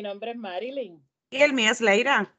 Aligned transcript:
Mi 0.00 0.04
nombre 0.04 0.30
es 0.30 0.36
Marilyn. 0.38 1.06
Y 1.28 1.42
el 1.42 1.52
mío 1.52 1.70
es 1.70 1.82
Leira. 1.82 2.34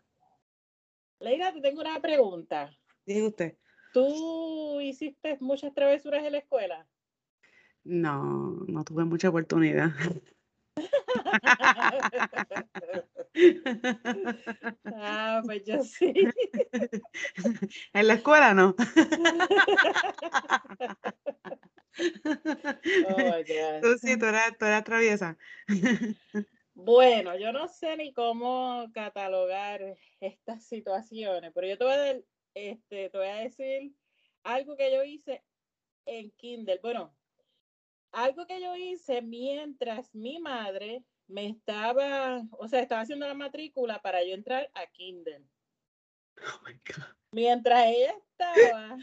Leira, 1.19 1.53
te 1.53 1.61
tengo 1.61 1.81
una 1.81 2.01
pregunta. 2.01 2.75
Usted. 3.05 3.55
¿Tú 3.93 4.81
hiciste 4.81 5.37
muchas 5.41 5.71
travesuras 5.71 6.25
en 6.25 6.31
la 6.31 6.39
escuela? 6.39 6.87
No, 7.83 8.55
no 8.67 8.83
tuve 8.83 9.05
mucha 9.05 9.29
oportunidad. 9.29 9.91
ah, 14.95 15.43
pues 15.45 15.63
yo 15.63 15.83
sí. 15.83 16.11
En 17.93 18.07
la 18.07 18.15
escuela 18.15 18.55
no. 18.55 18.75
Oh. 23.07 23.31
Tú 23.83 23.97
sí, 23.99 24.17
tú 24.17 24.25
eras, 24.25 24.57
tú 24.57 24.65
eras 24.65 24.83
traviesa. 24.83 25.37
Bueno, 26.83 27.37
yo 27.37 27.51
no 27.51 27.67
sé 27.67 27.95
ni 27.95 28.11
cómo 28.11 28.87
catalogar 28.91 29.95
estas 30.19 30.65
situaciones, 30.65 31.51
pero 31.53 31.67
yo 31.67 31.77
te 31.77 31.83
voy 31.83 31.93
a, 31.93 32.19
este, 32.55 33.09
te 33.09 33.17
voy 33.17 33.27
a 33.27 33.35
decir 33.35 33.93
algo 34.43 34.75
que 34.75 34.91
yo 34.91 35.03
hice 35.03 35.43
en 36.05 36.31
Kindle. 36.31 36.79
Bueno, 36.81 37.15
algo 38.11 38.47
que 38.47 38.59
yo 38.59 38.75
hice 38.75 39.21
mientras 39.21 40.13
mi 40.15 40.39
madre 40.39 41.03
me 41.27 41.49
estaba, 41.49 42.41
o 42.53 42.67
sea, 42.67 42.81
estaba 42.81 43.01
haciendo 43.01 43.27
la 43.27 43.35
matrícula 43.35 44.01
para 44.01 44.23
yo 44.23 44.33
entrar 44.33 44.69
a 44.73 44.87
Kindle. 44.87 45.45
Oh 46.39 46.61
my 46.65 46.73
God. 46.73 47.15
Mientras 47.31 47.85
ella 47.85 48.15
estaba, 48.17 48.97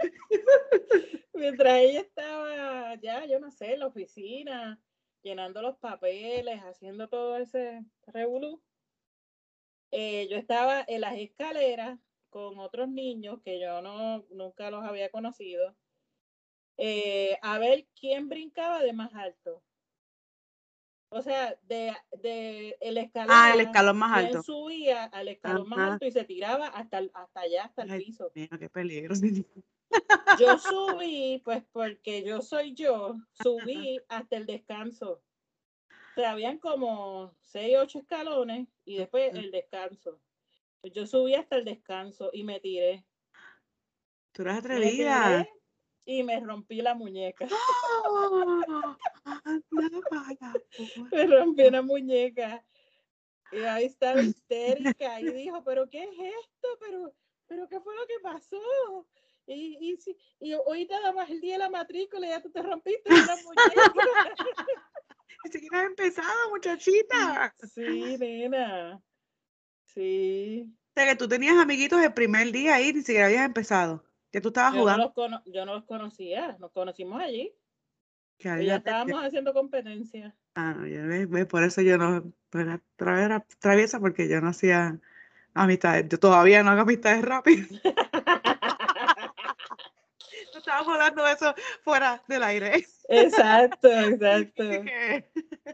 mientras 1.34 1.74
ella 1.74 2.00
estaba 2.00 2.94
ya, 2.94 3.26
yo 3.26 3.38
no 3.38 3.50
sé, 3.50 3.74
en 3.74 3.80
la 3.80 3.86
oficina, 3.88 4.80
llenando 5.28 5.60
los 5.60 5.76
papeles, 5.76 6.60
haciendo 6.62 7.08
todo 7.08 7.36
ese 7.36 7.84
revolú, 8.06 8.62
eh, 9.90 10.26
yo 10.30 10.36
estaba 10.36 10.84
en 10.88 11.02
las 11.02 11.16
escaleras 11.18 11.98
con 12.30 12.58
otros 12.58 12.88
niños 12.88 13.40
que 13.42 13.60
yo 13.60 13.82
no 13.82 14.24
nunca 14.30 14.70
los 14.70 14.84
había 14.84 15.10
conocido, 15.10 15.76
eh, 16.78 17.36
a 17.42 17.58
ver 17.58 17.86
quién 17.98 18.28
brincaba 18.28 18.82
de 18.82 18.92
más 18.92 19.14
alto. 19.14 19.62
O 21.10 21.22
sea, 21.22 21.58
de, 21.62 21.94
de 22.22 22.76
el 22.80 22.98
escalón. 22.98 23.34
Ah, 23.34 23.52
el 23.54 23.60
escalón 23.60 23.96
más 23.98 24.12
alto. 24.12 24.42
subía 24.42 25.04
al 25.04 25.28
escalón 25.28 25.68
más 25.68 25.78
Ajá. 25.78 25.92
alto 25.94 26.06
y 26.06 26.12
se 26.12 26.24
tiraba 26.24 26.68
hasta, 26.68 27.02
hasta 27.14 27.40
allá, 27.40 27.64
hasta 27.64 27.82
el 27.82 27.90
Ay, 27.90 28.04
piso. 28.06 28.30
Mira, 28.34 28.58
qué 28.58 28.68
peligro. 28.68 29.14
Yo 30.38 30.58
subí, 30.58 31.40
pues 31.44 31.64
porque 31.72 32.22
yo 32.22 32.42
soy 32.42 32.74
yo, 32.74 33.16
subí 33.32 34.00
hasta 34.08 34.36
el 34.36 34.46
descanso. 34.46 35.22
O 35.90 36.14
sea, 36.14 36.32
habían 36.32 36.58
como 36.58 37.34
seis, 37.42 37.76
ocho 37.78 37.98
escalones 37.98 38.68
y 38.84 38.96
después 38.98 39.34
el 39.34 39.50
descanso. 39.50 40.20
Yo 40.82 41.06
subí 41.06 41.34
hasta 41.34 41.56
el 41.56 41.64
descanso 41.64 42.30
y 42.32 42.44
me 42.44 42.60
tiré. 42.60 43.04
Tú 44.32 44.42
eres 44.42 44.56
atrevida. 44.58 45.48
y 46.04 46.22
me 46.22 46.40
rompí 46.40 46.80
la 46.80 46.94
muñeca. 46.94 47.46
Oh, 48.04 48.96
Me 51.12 51.26
rompí 51.26 51.62
una 51.66 51.82
muñeca. 51.82 52.64
Y 53.50 53.58
ahí 53.58 53.86
estaba 53.86 54.20
histérica 54.22 55.20
y 55.20 55.32
dijo, 55.32 55.62
pero 55.64 55.88
¿qué 55.88 56.04
es 56.04 56.10
esto? 56.10 56.68
¿Pero, 56.80 57.14
pero 57.46 57.68
qué 57.68 57.80
fue 57.80 57.94
lo 57.96 58.06
que 58.06 58.20
pasó? 58.22 59.06
Y, 59.50 59.78
y, 59.80 59.96
si, 59.96 60.16
y 60.40 60.54
hoy 60.66 60.86
nada 60.86 61.10
más 61.12 61.30
el 61.30 61.40
día 61.40 61.54
de 61.54 61.58
la 61.60 61.70
matrícula 61.70 62.26
y 62.26 62.30
ya 62.30 62.42
tú 62.42 62.50
te 62.50 62.62
rompiste 62.62 63.08
una 63.12 63.34
muñeca. 63.36 64.34
Ni 65.44 65.50
siquiera 65.52 65.80
has 65.80 65.86
empezado, 65.86 66.50
muchachita. 66.50 67.54
Sí, 67.74 68.16
nena. 68.18 69.00
Sí. 69.84 70.66
O 70.68 71.00
sea, 71.00 71.06
que 71.08 71.16
tú 71.16 71.28
tenías 71.28 71.56
amiguitos 71.56 72.02
el 72.02 72.12
primer 72.12 72.50
día 72.52 72.74
ahí, 72.74 72.92
ni 72.92 73.00
siquiera 73.02 73.26
habías 73.26 73.46
empezado. 73.46 74.04
Que 74.30 74.40
tú 74.40 74.48
estabas 74.48 74.72
Yo 74.72 74.76
no, 74.78 74.82
jugando. 74.82 75.04
los 75.04 75.14
cono- 75.14 75.42
yo 75.46 75.64
no 75.64 75.74
los 75.74 75.84
conocía, 75.84 76.56
nos 76.58 76.70
conocimos 76.72 77.22
allí. 77.22 77.54
Y 78.38 78.48
había- 78.48 78.66
ya 78.66 78.76
estábamos 78.76 79.24
haciendo 79.24 79.54
competencia. 79.54 80.36
Ah, 80.54 80.74
no, 80.74 80.86
ya 80.86 81.02
ves, 81.06 81.28
ves, 81.30 81.46
por 81.46 81.62
eso 81.62 81.80
yo 81.82 81.96
no 81.98 82.32
no 82.52 82.60
era 82.60 82.82
tra- 82.96 83.24
era 83.24 83.46
traviesa, 83.58 84.00
porque 84.00 84.28
yo 84.28 84.40
no 84.40 84.48
hacía 84.48 84.98
amistades. 85.54 86.06
Yo 86.08 86.18
todavía 86.18 86.62
no 86.62 86.70
hago 86.70 86.82
amistades 86.82 87.22
rápidas. 87.24 87.68
Estábamos 90.68 90.94
hablando 90.94 91.24
de 91.24 91.32
eso 91.32 91.54
fuera 91.82 92.22
del 92.28 92.42
aire. 92.42 92.84
exacto, 93.08 93.88
exacto. 93.88 94.64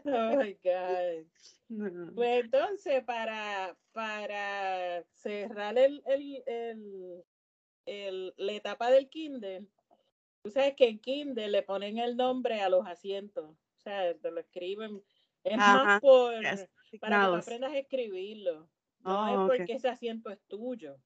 Oh 0.05 0.37
my 0.37 0.53
God. 0.63 1.25
no. 1.69 2.13
Pues 2.15 2.45
entonces, 2.45 3.03
para, 3.03 3.75
para 3.91 5.03
cerrar 5.11 5.77
el, 5.77 6.01
el, 6.05 6.43
el, 6.45 7.23
el- 7.85 8.33
la 8.37 8.53
etapa 8.53 8.89
del 8.89 9.09
Kindle, 9.09 9.67
tú 10.43 10.49
sabes 10.49 10.75
que 10.75 10.87
en 10.87 10.99
Kindle 10.99 11.49
le 11.49 11.61
ponen 11.61 11.97
el 11.97 12.15
nombre 12.15 12.61
a 12.61 12.69
los 12.69 12.87
asientos. 12.87 13.49
O 13.49 13.81
sea, 13.81 14.13
te 14.17 14.31
lo 14.31 14.39
escriben. 14.39 15.03
Es 15.43 15.57
Ajá, 15.57 15.83
más 15.83 16.01
por, 16.01 16.33
yes, 16.41 16.69
para 17.01 17.19
que 17.19 17.27
tú 17.27 17.35
aprendas 17.35 17.73
a 17.73 17.77
escribirlo. 17.77 18.69
No 19.01 19.27
Oh, 19.27 19.45
es 19.45 19.51
ok. 19.51 19.57
porque 19.59 19.73
ese 19.73 19.89
asiento 19.89 20.29
es 20.29 20.39
tuyo. 20.47 20.97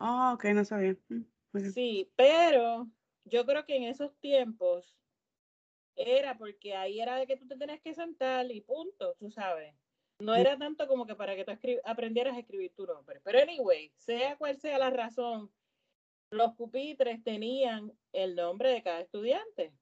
Oh, 0.00 0.32
ok, 0.34 0.44
no 0.54 0.64
sabía. 0.64 0.96
Mm, 1.08 1.22
bien. 1.52 1.72
Sí, 1.72 2.10
pero 2.16 2.88
yo 3.26 3.44
creo 3.44 3.64
que 3.64 3.76
en 3.76 3.84
esos 3.84 4.16
tiempos 4.18 4.96
era 5.96 6.36
porque 6.38 6.74
ahí 6.74 7.00
era 7.00 7.16
de 7.16 7.26
que 7.26 7.36
tú 7.36 7.46
te 7.46 7.56
tenías 7.56 7.80
que 7.80 7.94
sentar 7.94 8.50
y 8.50 8.60
punto, 8.60 9.14
tú 9.18 9.30
sabes. 9.30 9.74
No 10.18 10.34
era 10.34 10.56
tanto 10.56 10.86
como 10.88 11.06
que 11.06 11.14
para 11.14 11.36
que 11.36 11.44
tú 11.44 11.52
aprendieras 11.84 12.36
a 12.36 12.40
escribir 12.40 12.72
tu 12.74 12.86
nombre. 12.86 13.20
Pero 13.22 13.38
anyway, 13.38 13.92
sea 13.98 14.36
cual 14.36 14.56
sea 14.58 14.78
la 14.78 14.90
razón, 14.90 15.52
los 16.30 16.54
pupitres 16.54 17.22
tenían 17.22 17.92
el 18.12 18.34
nombre 18.34 18.70
de 18.70 18.82
cada 18.82 19.00
estudiante. 19.00 19.74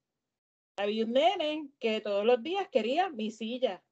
Había 0.77 1.05
un 1.05 1.13
nene 1.13 1.69
que 1.79 2.01
todos 2.01 2.25
los 2.25 2.43
días 2.43 2.69
quería 2.69 3.11
mi 3.11 3.31
silla. 3.31 3.85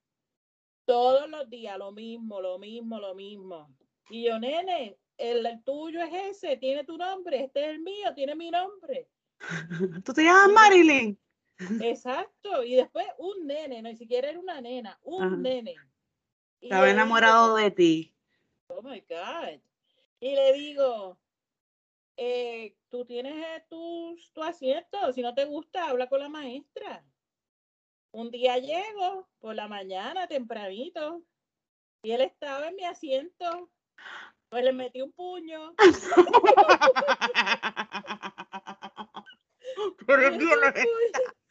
Todos 0.85 1.29
los 1.29 1.49
días 1.49 1.79
lo 1.79 1.93
mismo, 1.93 2.41
lo 2.41 2.59
mismo, 2.59 2.99
lo 2.99 3.15
mismo. 3.15 3.69
Y 4.11 4.25
yo, 4.25 4.39
nene, 4.41 4.99
el, 5.17 5.47
el 5.47 5.63
tuyo 5.63 6.01
es 6.03 6.13
ese, 6.13 6.57
tiene 6.57 6.83
tu 6.85 6.99
nombre, 6.99 7.45
este 7.45 7.61
es 7.61 7.69
el 7.69 7.81
mío, 7.81 8.13
tiene 8.15 8.35
mi 8.35 8.51
nombre. 8.51 9.09
¿Tú 10.05 10.13
te 10.13 10.25
llamas. 10.25 10.53
Marilyn? 10.53 11.19
Exacto. 11.81 12.65
Y 12.65 12.77
después 12.77 13.07
un 13.19 13.47
nene, 13.47 13.83
no 13.83 13.89
ni 13.89 13.97
siquiera 13.97 14.29
era 14.29 14.39
una 14.39 14.61
nena, 14.61 14.99
un 15.03 15.23
Ajá. 15.23 15.37
nene. 15.37 15.77
Y 16.61 16.67
Estaba 16.67 16.91
enamorado 16.91 17.57
digo, 17.57 17.65
de 17.65 17.71
ti. 17.71 18.15
Oh 18.69 18.83
my 18.83 19.01
God. 19.01 19.61
Y 20.21 20.35
le 20.35 20.53
digo, 20.53 21.19
eh, 22.17 22.77
tú 22.89 23.05
tienes 23.05 23.35
eh, 23.35 23.65
tus, 23.69 24.33
tu 24.33 24.43
asiento, 24.43 25.13
si 25.13 25.23
no 25.23 25.35
te 25.35 25.45
gusta, 25.45 25.89
habla 25.89 26.09
con 26.09 26.21
la 26.21 26.29
maestra. 26.29 27.05
Un 28.13 28.31
día 28.31 28.59
llego 28.59 29.29
por 29.41 29.55
la 29.55 29.69
mañana 29.69 30.29
tempranito 30.29 31.23
y 32.03 32.13
él 32.13 32.21
estaba 32.21 32.69
en 32.69 32.77
mi 32.77 32.85
asiento. 32.85 33.71
Pues 34.49 34.65
le 34.65 34.73
metí 34.73 35.01
un 35.01 35.13
puño. 35.13 35.75
Pero 40.07 40.23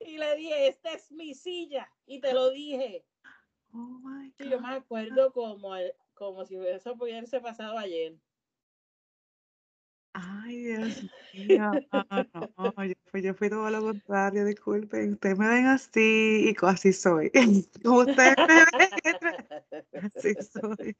Y 0.00 0.16
le 0.16 0.36
dije, 0.36 0.68
esta 0.68 0.92
es 0.92 1.10
mi 1.10 1.34
silla. 1.34 1.90
Y 2.06 2.20
te 2.20 2.32
lo 2.32 2.50
dije. 2.50 3.04
Oh 3.72 3.98
my 4.00 4.30
Sí, 4.38 4.48
yo 4.48 4.58
God. 4.58 4.66
me 4.66 4.74
acuerdo 4.74 5.32
como, 5.32 5.72
como 6.14 6.44
si 6.44 6.56
eso 6.56 6.96
pudiese 6.96 7.40
pasado 7.40 7.76
ayer. 7.76 8.14
Ay, 10.20 10.56
Dios 10.64 11.02
mío. 11.32 11.80
No, 12.56 12.84
yo 12.84 12.94
fui, 13.10 13.22
yo 13.22 13.34
fui 13.34 13.48
todo 13.48 13.70
lo 13.70 13.80
contrario, 13.80 14.44
disculpen. 14.44 15.12
Ustedes 15.12 15.38
me 15.38 15.48
ven 15.48 15.66
así 15.66 16.50
y 16.50 16.56
así 16.62 16.92
soy. 16.92 17.30
Como 17.84 18.00
ustedes 18.00 18.36
me 18.48 18.64
ven, 18.78 20.10
así 20.16 20.34
soy. 20.42 20.96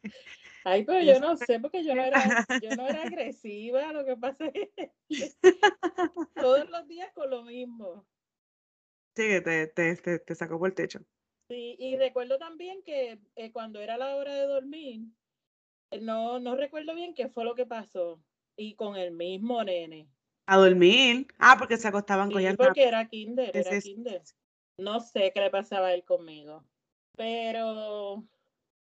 Ay, 0.65 0.85
pero 0.85 1.01
Yo 1.03 1.19
no 1.19 1.37
sé, 1.37 1.59
porque 1.59 1.83
yo 1.85 1.95
no 1.95 2.03
era, 2.03 2.47
yo 2.63 2.77
no 2.77 2.87
era 2.87 3.03
agresiva, 3.03 3.93
lo 3.93 4.05
que 4.05 4.17
pasa 4.17 4.47
es 4.47 4.69
que 4.77 4.93
todos 6.37 6.69
los 6.71 6.87
días 6.87 7.11
con 7.15 7.31
lo 7.31 7.43
mismo. 7.43 8.05
Sí, 9.17 9.41
te, 9.43 9.67
te, 9.67 9.97
te, 9.97 10.19
te 10.21 10.35
sacó 10.35 10.59
por 10.59 10.69
el 10.69 10.75
techo. 10.75 11.01
Sí, 11.49 11.77
y 11.79 11.97
recuerdo 11.97 12.39
también 12.39 12.83
que 12.85 13.19
eh, 13.35 13.53
cuando 13.53 13.81
era 13.81 13.97
la 13.97 14.15
hora 14.15 14.35
de 14.35 14.47
dormir, 14.47 15.01
eh, 15.91 16.01
no, 16.01 16.39
no 16.39 16.55
recuerdo 16.55 16.95
bien 16.95 17.15
qué 17.15 17.29
fue 17.29 17.45
lo 17.45 17.55
que 17.55 17.67
pasó. 17.67 18.21
Y 18.59 18.75
con 18.75 18.97
el 18.97 19.13
mismo 19.13 19.63
nene. 19.63 20.11
A 20.47 20.57
dormir. 20.59 21.29
Ah, 21.39 21.57
porque 21.59 21.77
se 21.77 21.89
acostaban 21.89 22.31
con 22.31 22.43
Sí, 22.43 22.57
porque 22.57 22.85
era 22.85 23.09
kinder, 23.09 23.57
era 23.57 23.81
sí, 23.81 23.95
kinder. 23.95 24.23
No 24.77 25.01
sé 25.01 25.33
qué 25.33 25.41
le 25.41 25.51
pasaba 25.51 25.89
a 25.89 25.95
él 25.95 26.05
conmigo. 26.05 26.65
Pero 27.17 28.25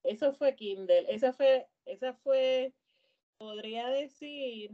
eso 0.04 0.34
fue 0.34 0.56
Kindle. 0.56 1.06
Esa 1.10 1.34
fue, 1.34 1.68
esa 1.86 2.14
fue, 2.14 2.74
podría 3.38 3.90
decir 3.90 4.72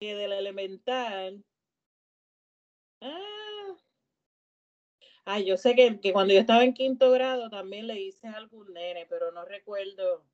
que 0.00 0.14
del 0.14 0.32
elemental. 0.32 1.44
Ah, 3.02 3.76
Ay, 5.30 5.44
yo 5.44 5.58
sé 5.58 5.74
que, 5.74 6.00
que 6.00 6.14
cuando 6.14 6.32
yo 6.32 6.40
estaba 6.40 6.64
en 6.64 6.72
quinto 6.72 7.10
grado 7.10 7.50
también 7.50 7.86
le 7.86 8.00
hice 8.00 8.28
algún 8.28 8.72
nene, 8.72 9.04
pero 9.10 9.30
no 9.30 9.44
recuerdo, 9.44 10.24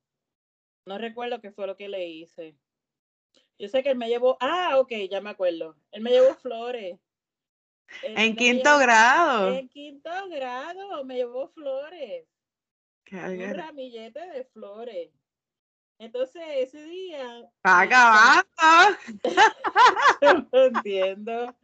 no 0.85 0.97
recuerdo 0.97 1.41
qué 1.41 1.51
fue 1.51 1.67
lo 1.67 1.75
que 1.75 1.89
le 1.89 2.07
hice. 2.07 2.55
Yo 3.57 3.69
sé 3.69 3.83
que 3.83 3.89
él 3.91 3.97
me 3.97 4.09
llevó, 4.09 4.37
ah, 4.41 4.77
ok, 4.79 4.91
ya 5.09 5.21
me 5.21 5.29
acuerdo. 5.29 5.75
Él 5.91 6.01
me 6.01 6.11
llevó 6.11 6.33
flores. 6.35 6.99
Él 8.03 8.13
En 8.17 8.35
quinto 8.35 8.69
llevó- 8.69 8.79
grado. 8.79 9.53
En 9.53 9.69
quinto 9.69 10.09
grado 10.29 11.03
me 11.05 11.15
llevó 11.15 11.47
flores. 11.49 12.27
Qué 13.05 13.15
Un 13.17 13.53
ramillete 13.53 14.19
de 14.31 14.43
flores. 14.45 15.11
Entonces 15.99 16.43
ese 16.57 16.83
día. 16.85 17.39
Está 17.57 17.81
acabando. 17.81 18.45
No 20.51 20.63
entiendo. 20.65 21.55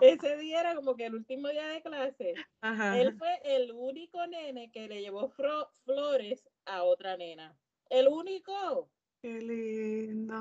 Ese 0.00 0.36
día 0.38 0.60
era 0.60 0.74
como 0.74 0.96
que 0.96 1.06
el 1.06 1.14
último 1.14 1.48
día 1.48 1.66
de 1.68 1.82
clase. 1.82 2.34
Ajá. 2.60 2.98
Él 2.98 3.16
fue 3.16 3.40
el 3.44 3.72
único 3.72 4.26
nene 4.26 4.70
que 4.70 4.88
le 4.88 5.00
llevó 5.02 5.28
flores 5.84 6.48
a 6.64 6.82
otra 6.84 7.16
nena. 7.16 7.56
El 7.90 8.08
único. 8.08 8.88
Qué 9.20 9.40
lindo. 9.40 10.34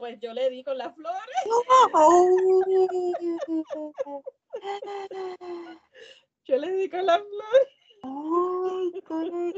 Pues 0.00 0.18
yo 0.18 0.32
le 0.32 0.48
di 0.48 0.64
con 0.64 0.78
las 0.78 0.94
flores. 0.94 1.20
Yo 6.46 6.56
le 6.56 6.72
di 6.72 6.88
con 6.88 7.04
las 7.04 7.20
flores. 7.20 7.68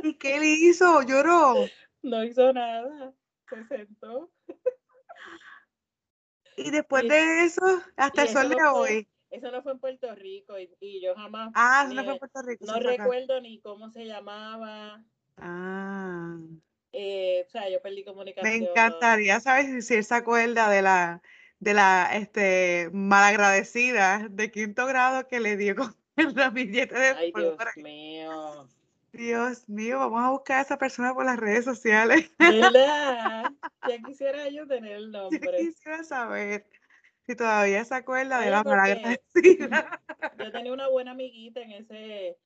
¿Y 0.03 0.15
qué 0.19 0.41
le 0.41 0.47
hizo? 0.49 1.01
Lloró. 1.03 1.55
No 2.03 2.25
hizo 2.25 2.53
nada. 2.53 3.15
Se 3.49 3.65
sentó. 3.69 4.33
Y 6.57 6.73
después 6.73 7.05
Y- 7.05 7.09
de 7.09 7.45
eso, 7.45 7.81
hasta 7.97 8.23
el 8.23 8.29
sol 8.31 8.49
de 8.49 8.57
no 8.57 8.73
fue- 8.73 8.81
hoy. 8.97 9.09
Eso 9.31 9.51
no 9.53 9.63
fue 9.63 9.71
en 9.73 9.79
Puerto 9.79 10.13
Rico 10.17 10.59
y, 10.59 10.75
y 10.81 11.01
yo 11.01 11.15
jamás. 11.15 11.53
Ah, 11.55 11.85
eso 11.87 11.95
no 11.95 12.03
fue 12.05 12.13
en 12.15 12.19
Puerto 12.19 12.43
Rico. 12.43 12.65
no 12.67 12.73
acá. 12.73 12.81
recuerdo 12.81 13.41
ni 13.41 13.61
cómo 13.61 13.91
se 13.91 14.07
llamaba. 14.07 15.05
Ah, 15.37 16.37
eh, 16.93 17.45
o 17.47 17.51
sea, 17.51 17.69
yo 17.69 17.81
perdí 17.81 18.05
comunicación. 18.05 18.51
me 18.51 18.57
encantaría 18.57 19.41
saber 19.41 19.67
si, 19.67 19.83
si 19.83 19.95
él 19.95 20.05
se 20.05 20.15
acuerda 20.15 20.69
de 20.71 20.83
la, 20.83 21.23
de 21.59 21.75
la 21.75 22.11
este, 22.15 22.91
malagradecida 22.93 24.29
de 24.31 24.51
quinto 24.51 24.87
grado 24.87 25.27
que 25.29 25.41
le 25.41 25.57
dio 25.57 25.77
con 25.77 25.95
el 26.17 26.35
ramillete 26.35 26.95
de 26.99 27.09
Ay, 27.09 27.33
Dios 27.33 27.57
mío. 27.77 28.69
Dios 29.13 29.69
mío, 29.69 29.99
vamos 29.99 30.23
a 30.23 30.31
buscar 30.31 30.59
a 30.59 30.63
esa 30.63 30.79
persona 30.79 31.13
por 31.13 31.25
las 31.25 31.39
redes 31.39 31.65
sociales. 31.65 32.31
¿Verdad? 32.39 33.45
Ya 33.89 33.99
quisiera 33.99 34.49
yo 34.49 34.67
tener 34.67 34.93
el 34.93 35.13
Yo 35.13 35.19
nombre. 35.19 35.57
quisiera 35.59 36.03
saber 36.03 36.67
si 37.27 37.37
todavía 37.37 37.85
se 37.85 37.95
acuerda 37.95 38.41
de 38.41 38.51
la 38.51 38.63
malagradecida. 38.63 39.21
Yo 40.39 40.51
tenía 40.51 40.73
una 40.73 40.89
buena 40.89 41.13
amiguita 41.13 41.61
en 41.61 41.73
ese. 41.73 42.39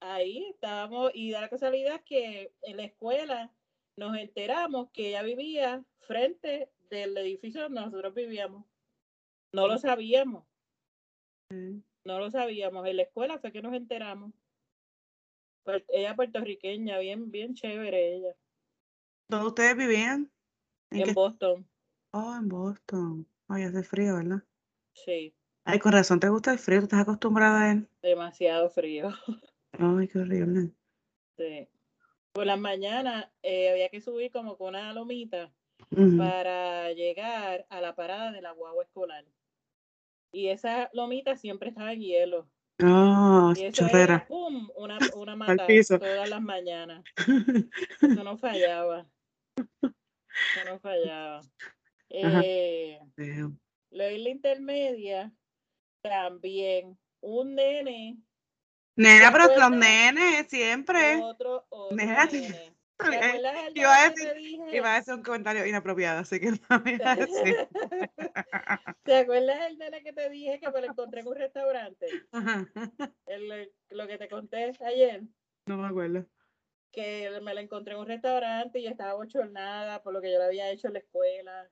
Ahí 0.00 0.48
estábamos, 0.50 1.10
y 1.14 1.30
da 1.30 1.40
la 1.42 1.48
casualidad 1.48 2.00
que 2.04 2.52
en 2.62 2.76
la 2.76 2.84
escuela 2.84 3.50
nos 4.00 4.16
enteramos 4.16 4.90
que 4.92 5.08
ella 5.10 5.22
vivía 5.22 5.84
frente 5.98 6.70
del 6.88 7.16
edificio 7.18 7.60
donde 7.62 7.82
nosotros 7.82 8.14
vivíamos. 8.14 8.64
No 9.52 9.68
lo 9.68 9.76
sabíamos, 9.76 10.46
no 12.04 12.18
lo 12.18 12.30
sabíamos. 12.30 12.86
En 12.86 12.96
la 12.96 13.02
escuela 13.02 13.38
fue 13.38 13.52
que 13.52 13.60
nos 13.60 13.74
enteramos. 13.74 14.32
Pues 15.64 15.84
ella 15.88 16.16
puertorriqueña, 16.16 16.98
bien, 16.98 17.30
bien 17.30 17.54
chévere 17.54 18.16
ella, 18.16 18.34
¿Dónde 19.28 19.46
ustedes 19.48 19.76
vivían? 19.76 20.32
¿En 20.90 21.00
en 21.00 21.04
qué? 21.04 21.12
Boston. 21.12 21.68
Oh, 22.12 22.34
en 22.34 22.48
Boston. 22.48 23.26
Ay, 23.48 23.64
hace 23.64 23.82
frío, 23.82 24.16
¿verdad? 24.16 24.42
Sí, 24.94 25.34
Ay, 25.66 25.78
con 25.78 25.92
razón 25.92 26.18
te 26.20 26.28
gusta 26.30 26.52
el 26.52 26.58
frío, 26.58 26.78
tú 26.80 26.84
estás 26.84 27.02
acostumbrada 27.02 27.62
a 27.64 27.72
él. 27.72 27.86
demasiado 28.02 28.70
frío. 28.70 29.10
Ay, 29.72 30.08
qué 30.08 30.18
horrible. 30.18 30.72
Sí. 31.36 31.68
Por 32.32 32.46
las 32.46 32.58
mañanas 32.58 33.28
eh, 33.42 33.70
había 33.70 33.88
que 33.88 34.00
subir 34.00 34.30
como 34.30 34.56
con 34.56 34.68
una 34.70 34.92
lomita 34.92 35.52
para 36.16 36.92
llegar 36.92 37.66
a 37.68 37.80
la 37.80 37.94
parada 37.96 38.30
de 38.30 38.40
la 38.40 38.52
guagua 38.52 38.84
escolar. 38.84 39.24
Y 40.32 40.48
esa 40.48 40.90
lomita 40.92 41.36
siempre 41.36 41.70
estaba 41.70 41.92
en 41.92 42.00
hielo. 42.00 42.48
Ah, 42.78 43.52
Y 43.56 43.64
eso 43.64 43.86
chorrera. 43.86 44.02
era, 44.14 44.26
¡pum! 44.26 44.70
Una, 44.76 44.98
una 45.16 45.36
mata 45.36 45.66
todas 45.98 46.28
las 46.30 46.40
mañanas. 46.40 47.02
Eso 48.00 48.24
no 48.24 48.38
fallaba. 48.38 49.06
Eso 49.56 50.64
no 50.66 50.78
fallaba. 50.78 51.40
Eh, 52.08 52.98
luego 53.16 54.16
en 54.16 54.24
la 54.24 54.30
intermedia, 54.30 55.32
también 56.02 56.98
un 57.20 57.54
nene, 57.54 58.18
Nena, 58.96 59.32
pero 59.32 59.56
los 59.56 59.70
nenes 59.70 60.46
siempre. 60.48 61.16
otro, 61.22 61.66
otro 61.70 61.96
Nena, 61.96 62.26
nene. 62.26 62.74
¿Te 62.98 63.06
iba 63.74 63.94
a 63.94 64.08
nene 64.10 64.14
que 64.14 64.22
te 64.24 64.34
dije? 64.34 64.76
Iba 64.76 64.92
a 64.92 64.96
decir 64.96 65.14
un 65.14 65.22
comentario 65.22 65.66
inapropiado, 65.66 66.20
así 66.20 66.38
que 66.38 66.50
no 66.70 66.80
me 66.84 66.94
iba 66.94 67.12
a 67.12 67.16
decir. 67.16 67.56
¿Te 69.04 69.16
acuerdas 69.16 69.60
del 69.60 69.78
nene 69.78 70.02
que 70.02 70.12
te 70.12 70.28
dije 70.28 70.60
que 70.60 70.70
me 70.70 70.80
lo 70.80 70.86
encontré 70.88 71.20
en 71.20 71.28
un 71.28 71.36
restaurante? 71.36 72.06
Ajá. 72.32 72.68
El- 73.26 73.72
lo 73.90 74.06
que 74.06 74.18
te 74.18 74.28
conté 74.28 74.72
ayer, 74.84 75.22
No 75.66 75.78
me 75.78 75.88
acuerdo. 75.88 76.26
que 76.92 77.30
me 77.42 77.54
lo 77.54 77.60
encontré 77.60 77.94
en 77.94 78.00
un 78.00 78.06
restaurante 78.06 78.78
y 78.80 78.86
estaba 78.86 79.14
bochornada 79.14 80.02
por 80.02 80.12
lo 80.12 80.20
que 80.20 80.30
yo 80.30 80.38
le 80.38 80.44
había 80.44 80.70
hecho 80.70 80.88
en 80.88 80.94
la 80.94 80.98
escuela. 81.00 81.70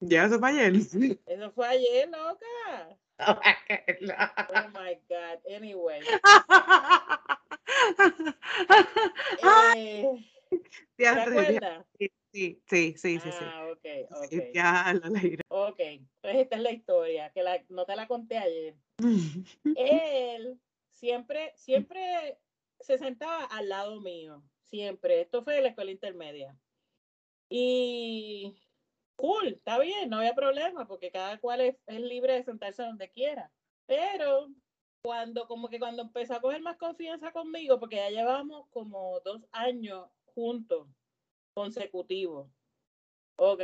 Ya, 0.00 0.24
eso 0.26 0.38
fue 0.38 0.50
ayer. 0.50 0.74
Eso 1.26 1.52
fue 1.52 1.66
ayer, 1.66 2.08
loca. 2.08 2.98
Oh 3.32 4.54
Oh 4.54 4.68
my 4.74 4.98
God. 5.08 5.38
Anyway. 5.48 6.00
Eh, 9.74 10.04
¿Te 10.96 11.06
acuerdas? 11.06 11.86
Sí, 11.98 12.12
sí, 12.32 12.62
sí, 12.68 12.94
sí, 12.96 13.18
sí. 13.18 13.20
sí. 13.20 13.38
Ah, 13.40 13.68
ok, 13.72 13.86
ok. 14.10 14.52
Ya, 14.54 14.94
la 15.02 15.08
leída. 15.08 15.42
Ok. 15.48 15.80
Pues 16.20 16.36
esta 16.36 16.56
es 16.56 16.62
la 16.62 16.70
historia, 16.70 17.30
que 17.32 17.42
la, 17.42 17.62
no 17.68 17.84
te 17.84 17.96
la 17.96 18.06
conté 18.06 18.38
ayer. 18.38 18.74
él 19.76 20.60
siempre, 20.92 21.52
siempre 21.56 22.38
se 22.80 22.98
sentaba 22.98 23.44
al 23.44 23.68
lado 23.68 24.00
mío, 24.00 24.42
siempre. 24.64 25.20
Esto 25.20 25.42
fue 25.42 25.54
de 25.54 25.62
la 25.62 25.68
escuela 25.68 25.90
intermedia. 25.90 26.56
Y 27.48 28.54
cool, 29.22 29.46
está 29.54 29.78
bien, 29.78 30.10
no 30.10 30.16
había 30.18 30.34
problema, 30.34 30.84
porque 30.88 31.12
cada 31.12 31.38
cual 31.38 31.60
es, 31.60 31.76
es 31.86 32.00
libre 32.00 32.32
de 32.34 32.42
sentarse 32.42 32.82
donde 32.82 33.08
quiera. 33.08 33.52
Pero 33.86 34.48
cuando, 35.04 35.46
como 35.46 35.68
que 35.68 35.78
cuando 35.78 36.02
empezó 36.02 36.34
a 36.34 36.40
coger 36.40 36.60
más 36.60 36.76
confianza 36.76 37.30
conmigo, 37.30 37.78
porque 37.78 37.96
ya 37.96 38.10
llevamos 38.10 38.66
como 38.70 39.20
dos 39.20 39.46
años 39.52 40.08
juntos, 40.34 40.88
consecutivos. 41.54 42.48
Ok. 43.38 43.62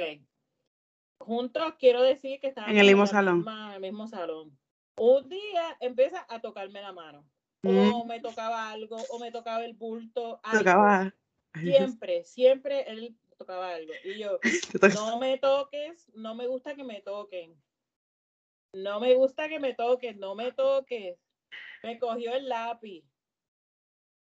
Juntos 1.21 1.75
quiero 1.81 2.03
decir 2.03 2.39
que 2.39 2.49
estábamos 2.49 2.77
el 2.79 2.87
mismo 2.87 3.07
salón. 3.07 3.39
misma- 3.39 3.69
en 3.71 3.75
el 3.75 3.81
mismo 3.81 4.07
salón. 4.07 4.57
Un 4.97 5.29
día 5.29 5.77
empieza 5.81 6.25
a 6.29 6.41
tocarme 6.41 6.81
la 6.81 6.93
mano. 6.93 7.25
Mm. 7.65 7.93
O 7.95 8.05
me 8.05 8.21
tocaba 8.21 8.71
algo, 8.71 8.97
o 9.11 9.19
me 9.19 9.33
tocaba 9.33 9.65
el 9.65 9.75
bulto. 9.75 10.41
algo. 10.45 10.59
Tocaba. 10.61 11.13
Siempre, 11.55 12.25
siempre 12.25 12.89
él 12.89 13.17
tocaba 13.39 13.75
algo. 13.75 13.93
Y 14.05 14.19
yo, 14.19 14.39
no 15.01 15.19
me 15.19 15.39
toques, 15.39 16.11
no 16.15 16.35
me 16.35 16.47
gusta 16.47 16.75
que 16.75 16.85
me 16.85 17.01
toquen. 17.01 17.57
No 18.75 19.01
me 19.01 19.15
gusta 19.15 19.49
que 19.49 19.59
me 19.59 19.75
toques, 19.75 20.17
no 20.17 20.35
me 20.35 20.53
toques. 20.53 21.19
Me 21.83 21.99
cogió 21.99 22.35
el 22.35 22.49
lápiz. 22.49 23.05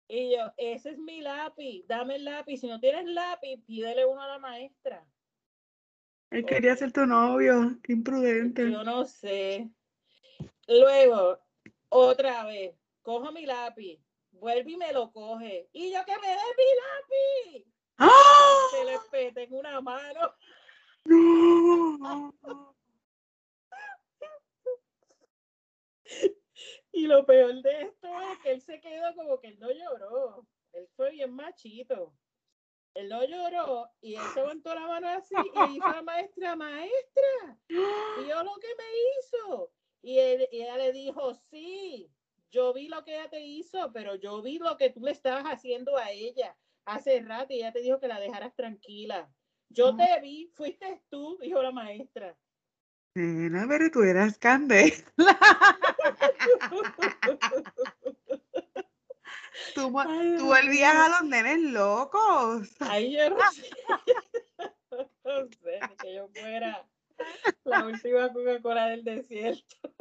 Y 0.09 0.37
yo, 0.37 0.53
ese 0.57 0.91
es 0.91 0.99
mi 0.99 1.21
lápiz, 1.21 1.85
dame 1.87 2.17
el 2.17 2.25
lápiz. 2.25 2.59
Si 2.59 2.67
no 2.67 2.79
tienes 2.79 3.07
lápiz, 3.07 3.59
pídele 3.67 4.05
uno 4.05 4.23
a 4.23 4.29
la 4.29 4.39
maestra. 4.39 5.05
Él 6.31 6.45
quería 6.45 6.77
ser 6.77 6.93
tu 6.93 7.07
novio. 7.07 7.79
Qué 7.83 7.93
imprudente. 7.93 8.71
Yo 8.71 8.85
no 8.85 9.05
sé. 9.05 9.71
Luego, 10.69 11.39
otra 11.89 12.45
vez, 12.45 12.75
cojo 13.03 13.33
mi 13.33 13.47
lápiz, 13.47 14.01
vuelve 14.33 14.73
y 14.73 14.77
me 14.77 14.93
lo 14.93 15.13
coge. 15.13 15.69
Y 15.73 15.93
yo 15.93 16.05
que 16.05 16.19
me 16.19 16.29
dé 16.29 16.35
mi 16.59 17.55
lápiz. 17.55 17.76
¡Ah! 17.99 18.11
Se 18.71 18.85
le 18.85 18.99
pete 19.11 19.43
en 19.45 19.55
una 19.55 19.81
mano. 19.81 20.35
No. 21.05 22.75
Y 26.93 27.07
lo 27.07 27.27
peor 27.27 27.55
de 27.63 27.83
esto 27.83 28.09
es 28.33 28.39
que 28.39 28.51
él 28.53 28.61
se 28.61 28.81
quedó 28.81 29.15
como 29.15 29.39
que 29.39 29.49
él 29.49 29.59
no 29.61 29.71
lloró. 29.71 30.47
Él 30.73 30.89
fue 30.97 31.11
bien 31.11 31.33
machito. 31.35 32.15
Él 32.95 33.09
no 33.11 33.23
lloró 33.25 33.91
y 34.01 34.15
él 34.15 34.23
se 34.33 34.41
levantó 34.41 34.75
la 34.75 34.87
mano 34.87 35.09
así 35.09 35.35
y 35.35 35.73
dijo 35.75 35.87
a 35.87 35.97
la 35.97 36.03
maestra, 36.03 36.57
maestra, 36.57 37.59
vio 37.69 38.43
lo 38.43 38.55
que 38.57 38.69
me 38.79 38.85
hizo. 39.19 39.71
Y, 40.01 40.19
él- 40.19 40.49
y 40.51 40.63
ella 40.63 40.79
le 40.79 40.93
dijo, 40.93 41.35
sí, 41.35 42.11
yo 42.51 42.73
vi 42.73 42.89
lo 42.89 43.05
que 43.05 43.13
ella 43.19 43.29
te 43.29 43.41
hizo, 43.41 43.93
pero 43.93 44.15
yo 44.15 44.41
vi 44.41 44.59
lo 44.59 44.79
que 44.79 44.89
tú 44.89 45.01
le 45.01 45.11
estabas 45.11 45.45
haciendo 45.45 45.97
a 45.99 46.11
ella 46.11 46.57
hace 46.87 47.21
rato 47.21 47.53
y 47.53 47.59
ella 47.59 47.73
te 47.73 47.81
dijo 47.81 48.01
que 48.01 48.09
la 48.09 48.19
dejaras 48.19 48.55
tranquila. 48.55 49.31
Yo 49.69 49.95
te 49.97 50.21
vi, 50.23 50.51
fuiste 50.55 51.03
tú, 51.11 51.37
dijo 51.41 51.63
la 51.63 51.73
maestra. 51.73 52.37
Nena, 53.15 53.67
pero 53.69 53.91
tú 53.91 54.03
eras 54.03 54.39
candela. 54.39 54.95
Tú, 59.75 59.93
Ay, 59.99 60.37
volvías 60.39 60.95
a 60.95 61.09
los 61.09 61.29
nenes 61.29 61.61
locos. 61.61 62.69
Ay, 62.81 63.17
yo 63.17 63.31
no 63.31 63.39
sé. 63.53 63.71
No 65.25 65.49
sé, 65.49 65.81
que 66.01 66.15
yo 66.15 66.29
fuera 66.29 66.89
la 67.65 67.85
última 67.85 68.33
Coca-Cola 68.33 68.89
del 68.89 69.05
desierto. 69.05 69.93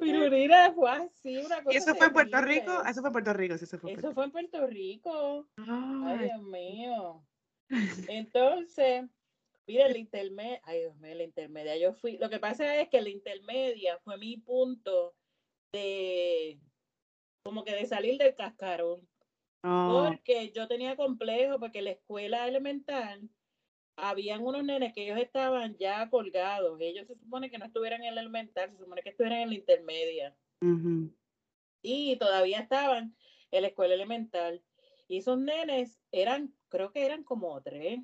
Pero 0.00 0.30
mira, 0.30 0.72
fue 0.72 0.90
así, 0.90 1.36
una 1.36 1.62
cosa 1.62 1.72
¿Y 1.72 1.76
eso 1.76 1.94
fue 1.94 2.06
en 2.06 2.12
Puerto 2.12 2.30
terrible. 2.30 2.60
Rico? 2.60 2.82
Eso 2.86 3.00
fue 3.00 3.08
en 3.08 3.12
Puerto 3.12 3.32
Rico, 3.32 3.58
sí, 3.58 3.64
eso 3.64 3.78
fue 3.78 3.90
en 3.90 3.98
Eso 3.98 4.02
Puerto 4.02 4.14
fue 4.14 4.24
en 4.24 4.30
Puerto 4.30 4.66
Rico. 4.66 5.48
Ay, 5.56 6.18
Dios 6.18 6.42
mío. 6.42 7.26
Entonces, 8.08 9.04
mira, 9.66 9.86
el 9.86 9.96
intermedia, 9.96 10.60
ay, 10.64 10.80
Dios 10.80 10.96
mío, 10.96 11.14
la 11.14 11.24
intermedia, 11.24 11.76
yo 11.76 11.94
fui, 11.94 12.18
lo 12.18 12.28
que 12.28 12.40
pasa 12.40 12.80
es 12.80 12.88
que 12.88 13.00
la 13.00 13.10
intermedia 13.10 13.98
fue 13.98 14.18
mi 14.18 14.36
punto 14.38 15.14
de, 15.72 16.60
como 17.44 17.64
que 17.64 17.74
de 17.74 17.86
salir 17.86 18.18
del 18.18 18.34
cascarón, 18.34 19.06
no. 19.62 20.06
porque 20.08 20.50
yo 20.50 20.66
tenía 20.66 20.96
complejo, 20.96 21.60
porque 21.60 21.82
la 21.82 21.90
escuela 21.90 22.48
elemental, 22.48 23.28
habían 24.02 24.42
unos 24.42 24.64
nenes 24.64 24.92
que 24.92 25.04
ellos 25.04 25.18
estaban 25.18 25.76
ya 25.78 26.08
colgados, 26.10 26.80
ellos 26.80 27.06
se 27.06 27.16
supone 27.16 27.50
que 27.50 27.58
no 27.58 27.66
estuvieran 27.66 28.02
en 28.04 28.14
la 28.14 28.20
elemental, 28.20 28.70
se 28.70 28.78
supone 28.78 29.02
que 29.02 29.10
estuvieran 29.10 29.40
en 29.40 29.48
la 29.50 29.54
intermedia, 29.54 30.36
y 31.82 32.16
todavía 32.16 32.60
estaban 32.60 33.14
en 33.50 33.62
la 33.62 33.68
escuela 33.68 33.94
elemental. 33.94 34.62
Y 35.08 35.18
esos 35.18 35.38
nenes 35.38 35.98
eran, 36.12 36.54
creo 36.68 36.92
que 36.92 37.04
eran 37.04 37.24
como 37.24 37.60
tres. 37.62 38.00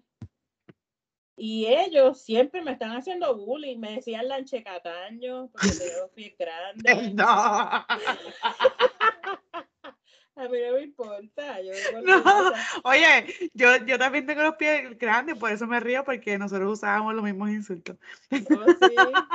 Y 1.37 1.67
ellos 1.67 2.23
siempre 2.23 2.62
me 2.62 2.73
están 2.73 2.97
haciendo 2.97 3.37
bullying, 3.37 3.79
me 3.79 3.97
decían 3.97 4.26
lanche 4.26 4.65
cataño, 4.65 5.50
porque 5.53 5.69
tenía 5.79 5.99
los 6.00 6.11
pies 6.12 6.35
grandes. 6.38 7.15
No. 7.15 7.87
A 10.37 10.49
mí 10.49 10.59
no 10.66 10.75
me 10.75 10.83
importa. 10.83 11.61
Yo 11.62 11.73
No. 12.05 12.52
Oye, 12.85 13.50
yo, 13.55 13.76
yo 13.87 13.99
también 13.99 14.26
tengo 14.26 14.43
los 14.43 14.57
pies 14.57 14.97
grandes, 14.99 15.37
por 15.37 15.50
eso 15.50 15.66
me 15.66 15.81
río, 15.81 16.05
porque 16.05 16.38
nosotros 16.38 16.73
usábamos 16.78 17.14
los 17.14 17.25
mismos 17.25 17.50
insultos. 17.50 17.97
Oh, 18.50 18.66
sí. 18.78 18.97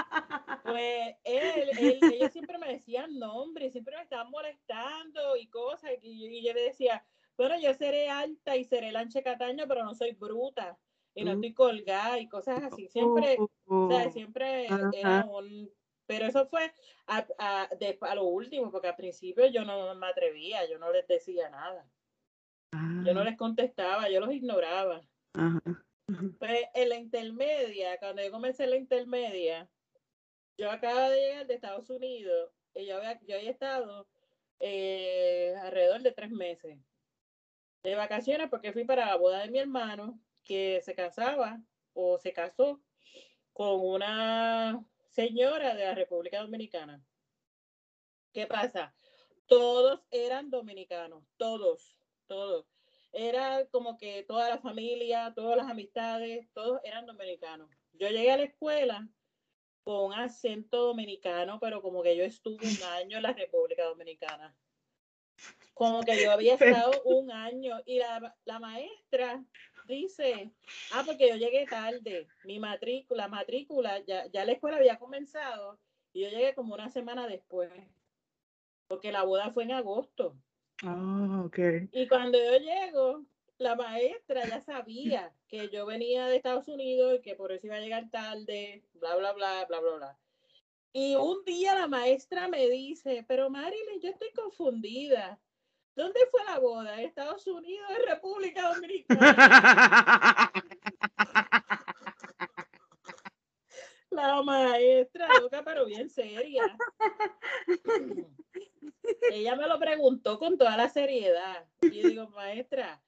Pues 0.63 1.15
él, 1.24 1.70
él- 1.79 2.03
ellos 2.12 2.31
siempre 2.31 2.58
me 2.60 2.72
decían 2.74 3.17
nombres, 3.17 3.72
siempre 3.72 3.96
me 3.98 4.03
estaban 4.03 4.29
molestando 4.29 5.36
y 5.36 5.48
cosas. 5.48 5.91
Y 6.01 6.22
yo, 6.22 6.27
y 6.27 6.46
yo 6.46 6.53
le 6.53 6.62
decía, 6.62 7.03
bueno, 7.36 7.60
yo 7.60 7.74
seré 7.74 8.10
alta 8.10 8.55
y 8.55 8.63
seré 8.63 8.91
lanche 8.91 9.24
cataño, 9.24 9.65
pero 9.67 9.84
no 9.84 9.96
soy 9.96 10.12
bruta. 10.13 10.77
Y 11.15 11.24
no 11.25 11.31
Mm. 11.31 11.34
estoy 11.34 11.53
colgada 11.53 12.20
y 12.20 12.29
cosas 12.29 12.63
así. 12.63 12.88
Siempre, 12.88 13.38
o 13.67 13.88
sea, 13.89 14.08
Uh, 14.08 14.12
siempre 14.12 14.67
era 14.93 15.25
un... 15.25 15.70
Pero 16.12 16.25
eso 16.25 16.46
fue 16.48 16.74
a, 17.08 17.25
a, 17.39 17.70
de- 17.80 17.98
a 18.01 18.15
lo 18.15 18.25
último, 18.25 18.70
porque 18.70 18.89
al 18.89 18.96
principio 18.98 19.48
yo 19.48 19.63
no 19.63 19.96
me 19.96 20.08
atrevía, 20.08 20.68
yo 20.70 20.77
no 20.77 20.91
les 20.91 21.08
decía 21.08 21.50
nada. 21.50 21.89
Yo 23.06 23.13
no 23.13 23.22
ah, 23.22 23.24
les 23.24 23.38
contestaba, 23.38 24.10
yo 24.10 24.20
los 24.20 24.34
ignoraba. 24.34 25.01
ajá. 25.34 25.62
Pues 26.39 26.65
en 26.74 26.89
la 26.89 26.98
intermedia, 26.98 27.98
cuando 27.98 28.22
yo 28.22 28.32
comencé 28.32 28.68
la 28.68 28.75
intermedia, 28.75 29.70
yo 30.58 30.70
acababa 30.70 31.10
de 31.10 31.18
llegar 31.22 31.48
de 31.48 31.53
Estados 31.53 31.89
Unidos 31.89 32.51
y 32.74 32.86
yo 32.86 32.98
había, 32.98 33.20
yo 33.22 33.36
había 33.38 33.51
estado 33.51 34.10
eh, 34.60 35.56
alrededor 35.62 36.01
de 36.01 36.12
tres 36.12 36.30
meses 36.32 36.77
de 37.84 37.96
vacaciones 37.96 38.50
porque 38.50 38.74
fui 38.74 38.84
para 38.84 39.06
la 39.06 39.15
boda 39.15 39.39
de 39.44 39.50
mi 39.51 39.60
hermano 39.60 40.20
que 40.44 40.82
se 40.84 40.94
casaba 40.94 41.62
o 41.94 42.18
se 42.18 42.34
casó 42.34 42.82
con 43.53 43.80
una 43.80 44.86
señora 45.12 45.75
de 45.75 45.84
la 45.84 45.94
República 45.94 46.41
Dominicana. 46.41 47.03
¿Qué 48.34 48.48
pasa? 48.48 48.94
Todos 49.46 50.00
eran 50.10 50.50
dominicanos, 50.50 51.24
todos, 51.38 51.98
todos. 52.27 52.65
Era 53.12 53.65
como 53.68 53.98
que 53.98 54.24
toda 54.24 54.50
la 54.50 54.58
familia, 54.58 55.34
todas 55.36 55.58
las 55.58 55.70
amistades, 55.70 56.48
todos 56.53 56.80
eran 56.86 57.06
dominicanos. 57.06 57.70
Yo 57.91 58.08
llegué 58.08 58.32
a 58.32 58.38
la 58.38 58.44
escuela 58.44 59.10
con 59.84 60.13
acento 60.13 60.77
dominicano, 60.77 61.60
pero 61.60 61.82
como 61.82 62.01
que 62.01 62.15
yo 62.15 62.24
estuve 62.24 62.65
un 62.65 62.84
año 62.84 63.18
en 63.18 63.24
la 63.24 63.34
República 63.34 63.84
Dominicana. 63.84 64.56
Como 65.74 66.03
que 66.03 66.24
yo 66.24 66.32
había 66.32 66.53
estado 66.89 67.01
un 67.03 67.32
año 67.32 67.82
y 67.86 68.00
la, 68.00 68.38
la 68.46 68.60
maestra 68.60 69.44
dice, 69.91 70.51
ah, 70.93 71.03
porque 71.05 71.29
yo 71.29 71.36
llegué 71.36 71.65
tarde, 71.65 72.27
mi 72.43 72.60
matrícula, 72.60 73.27
matrícula, 73.27 74.00
ya, 74.05 74.27
ya 74.27 74.45
la 74.45 74.53
escuela 74.53 74.77
había 74.77 74.98
comenzado 74.98 75.79
y 76.13 76.21
yo 76.24 76.29
llegué 76.29 76.53
como 76.55 76.74
una 76.74 76.89
semana 76.89 77.27
después, 77.27 77.71
porque 78.88 79.12
la 79.12 79.24
boda 79.24 79.51
fue 79.51 79.63
en 79.63 79.74
agosto. 79.74 80.36
Ah, 80.83 81.43
ok. 81.45 81.60
Y 81.91 82.07
cuando 82.07 82.38
yo 82.38 82.57
llego, 82.57 83.25
la 83.57 83.75
maestra 83.75 84.48
ya 84.48 84.60
sabía 84.62 85.33
que 85.48 85.69
yo 85.69 85.86
venía 85.86 86.25
de 86.25 86.38
Estados 86.38 86.67
Unidos 86.67 87.15
y 87.15 87.21
que 87.21 87.36
por 87.36 87.51
eso 87.51 87.67
iba 87.67 87.75
a 87.75 87.81
llegar 87.81 88.10
tarde, 88.10 88.83
bla, 88.93 89.15
bla, 89.15 89.33
bla, 89.33 89.65
bla, 89.65 89.79
bla, 89.79 89.95
bla. 89.98 90.19
Y 90.93 91.15
un 91.15 91.45
día 91.45 91.75
la 91.75 91.88
maestra 91.88 92.48
me 92.48 92.67
dice, 92.67 93.24
pero 93.27 93.50
Marilyn, 93.50 94.01
yo 94.01 94.10
estoy 94.10 94.31
confundida. 94.33 95.39
¿Dónde 95.95 96.19
fue 96.31 96.43
la 96.45 96.60
boda? 96.60 97.00
¿En 97.00 97.07
Estados 97.07 97.45
Unidos 97.48 97.89
o 97.89 98.05
República 98.05 98.74
Dominicana? 98.74 100.51
La 104.12 104.41
maestra, 104.43 105.27
loca, 105.39 105.63
pero 105.63 105.86
bien 105.86 106.10
seria. 106.10 106.77
Ella 109.31 109.55
me 109.55 109.67
lo 109.67 109.79
preguntó 109.79 110.38
con 110.38 110.57
toda 110.57 110.75
la 110.75 110.89
seriedad. 110.89 111.65
Y 111.81 112.01
yo 112.01 112.10
digo, 112.10 112.29
maestra, 112.29 113.01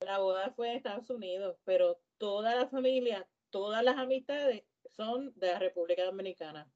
la 0.00 0.18
boda 0.18 0.50
fue 0.52 0.70
en 0.70 0.76
Estados 0.76 1.10
Unidos, 1.10 1.58
pero 1.64 2.00
toda 2.16 2.54
la 2.54 2.68
familia, 2.68 3.28
todas 3.50 3.84
las 3.84 3.98
amistades 3.98 4.64
son 4.96 5.32
de 5.36 5.48
la 5.48 5.58
República 5.58 6.04
Dominicana. 6.04 6.66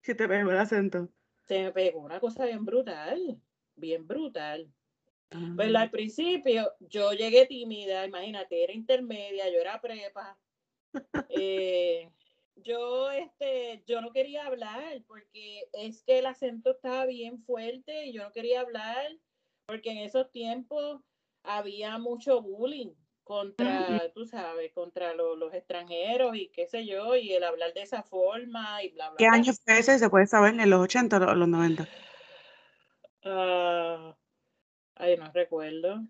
Si 0.00 0.14
te 0.16 0.26
pegó 0.26 0.50
el 0.50 0.58
acento. 0.58 1.08
Se 1.46 1.62
me 1.62 1.72
pegó 1.72 2.00
una 2.00 2.18
cosa 2.18 2.46
bien 2.46 2.64
brutal, 2.64 3.40
bien 3.76 4.08
brutal. 4.08 4.72
Ah, 5.30 5.52
Pues 5.56 5.74
al 5.74 5.90
principio 5.90 6.72
yo 6.80 7.12
llegué 7.12 7.46
tímida, 7.46 8.06
imagínate, 8.06 8.62
era 8.64 8.72
intermedia, 8.72 9.50
yo 9.50 9.60
era 9.60 9.80
prepa. 9.80 10.38
Eh, 11.30 12.10
yo, 12.56 13.10
este, 13.10 13.82
yo 13.86 14.00
no 14.00 14.12
quería 14.12 14.46
hablar 14.46 15.02
porque 15.08 15.64
es 15.72 16.02
que 16.04 16.20
el 16.20 16.26
acento 16.26 16.70
estaba 16.70 17.06
bien 17.06 17.42
fuerte 17.42 18.06
y 18.06 18.12
yo 18.12 18.22
no 18.22 18.30
quería 18.32 18.60
hablar 18.60 19.06
porque 19.66 19.90
en 19.90 19.98
esos 19.98 20.30
tiempos 20.30 21.00
había 21.42 21.98
mucho 21.98 22.42
bullying 22.42 22.92
contra, 23.24 24.12
tú 24.14 24.26
sabes, 24.26 24.72
contra 24.72 25.14
lo- 25.14 25.34
los 25.34 25.52
extranjeros 25.54 26.36
y 26.36 26.48
qué 26.48 26.66
sé 26.66 26.86
yo, 26.86 27.16
y 27.16 27.32
el 27.32 27.42
hablar 27.42 27.72
de 27.74 27.82
esa 27.82 28.02
forma 28.02 28.82
y 28.82 28.90
bla, 28.90 29.10
bla, 29.10 29.16
¿Qué 29.18 29.26
año 29.26 29.52
fue 29.52 29.78
ese? 29.78 29.98
¿Se 29.98 30.10
puede 30.10 30.26
saber? 30.26 30.58
¿En 30.60 30.70
los 30.70 30.80
80 30.80 31.16
o 31.16 31.34
los 31.34 31.48
90? 31.48 31.88
Ah, 33.24 34.14
ay, 34.96 35.16
no 35.16 35.30
recuerdo. 35.32 36.06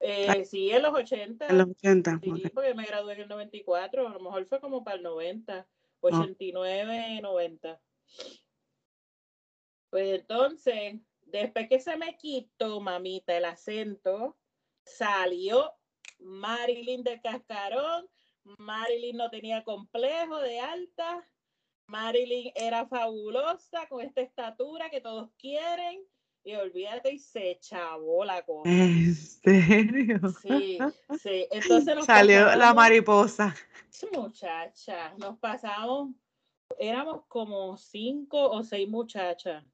Eh, 0.00 0.44
sí, 0.44 0.70
en 0.70 0.82
los 0.82 0.94
80. 0.94 1.46
En 1.46 1.58
los 1.58 1.68
80. 1.68 2.20
Sí, 2.22 2.50
porque 2.52 2.74
me 2.74 2.84
gradué 2.84 3.14
en 3.14 3.22
el 3.22 3.28
94, 3.28 4.08
a 4.08 4.12
lo 4.12 4.20
mejor 4.20 4.46
fue 4.46 4.60
como 4.60 4.84
para 4.84 4.96
el 4.96 5.02
90, 5.02 5.66
89, 6.00 7.20
90. 7.22 7.80
Pues 9.90 10.20
entonces, 10.20 11.00
después 11.22 11.68
que 11.68 11.80
se 11.80 11.96
me 11.96 12.16
quitó, 12.16 12.80
mamita, 12.80 13.36
el 13.36 13.44
acento, 13.44 14.36
salió 14.84 15.72
Marilyn 16.18 17.02
del 17.02 17.20
Cascarón. 17.20 18.08
Marilyn 18.58 19.16
no 19.16 19.30
tenía 19.30 19.64
complejo 19.64 20.38
de 20.40 20.60
alta. 20.60 21.26
Marilyn 21.86 22.52
era 22.54 22.86
fabulosa 22.86 23.86
con 23.88 24.00
esta 24.00 24.20
estatura 24.20 24.90
que 24.90 25.00
todos 25.00 25.30
quieren. 25.38 26.04
Y 26.44 26.54
olvídate, 26.54 27.12
y 27.12 27.18
se 27.18 27.58
chavó 27.58 28.24
la 28.24 28.42
cosa. 28.42 28.68
¿En 28.68 29.14
serio? 29.14 30.20
Sí, 30.42 30.78
sí. 31.18 31.46
Entonces 31.50 31.96
nos 31.96 32.04
Salió 32.04 32.54
la 32.54 32.74
mariposa. 32.74 33.54
Muchacha, 34.12 35.14
nos 35.16 35.38
pasamos, 35.38 36.10
éramos 36.78 37.24
como 37.28 37.76
cinco 37.78 38.50
o 38.50 38.62
seis 38.62 38.88
muchachas 38.88 39.64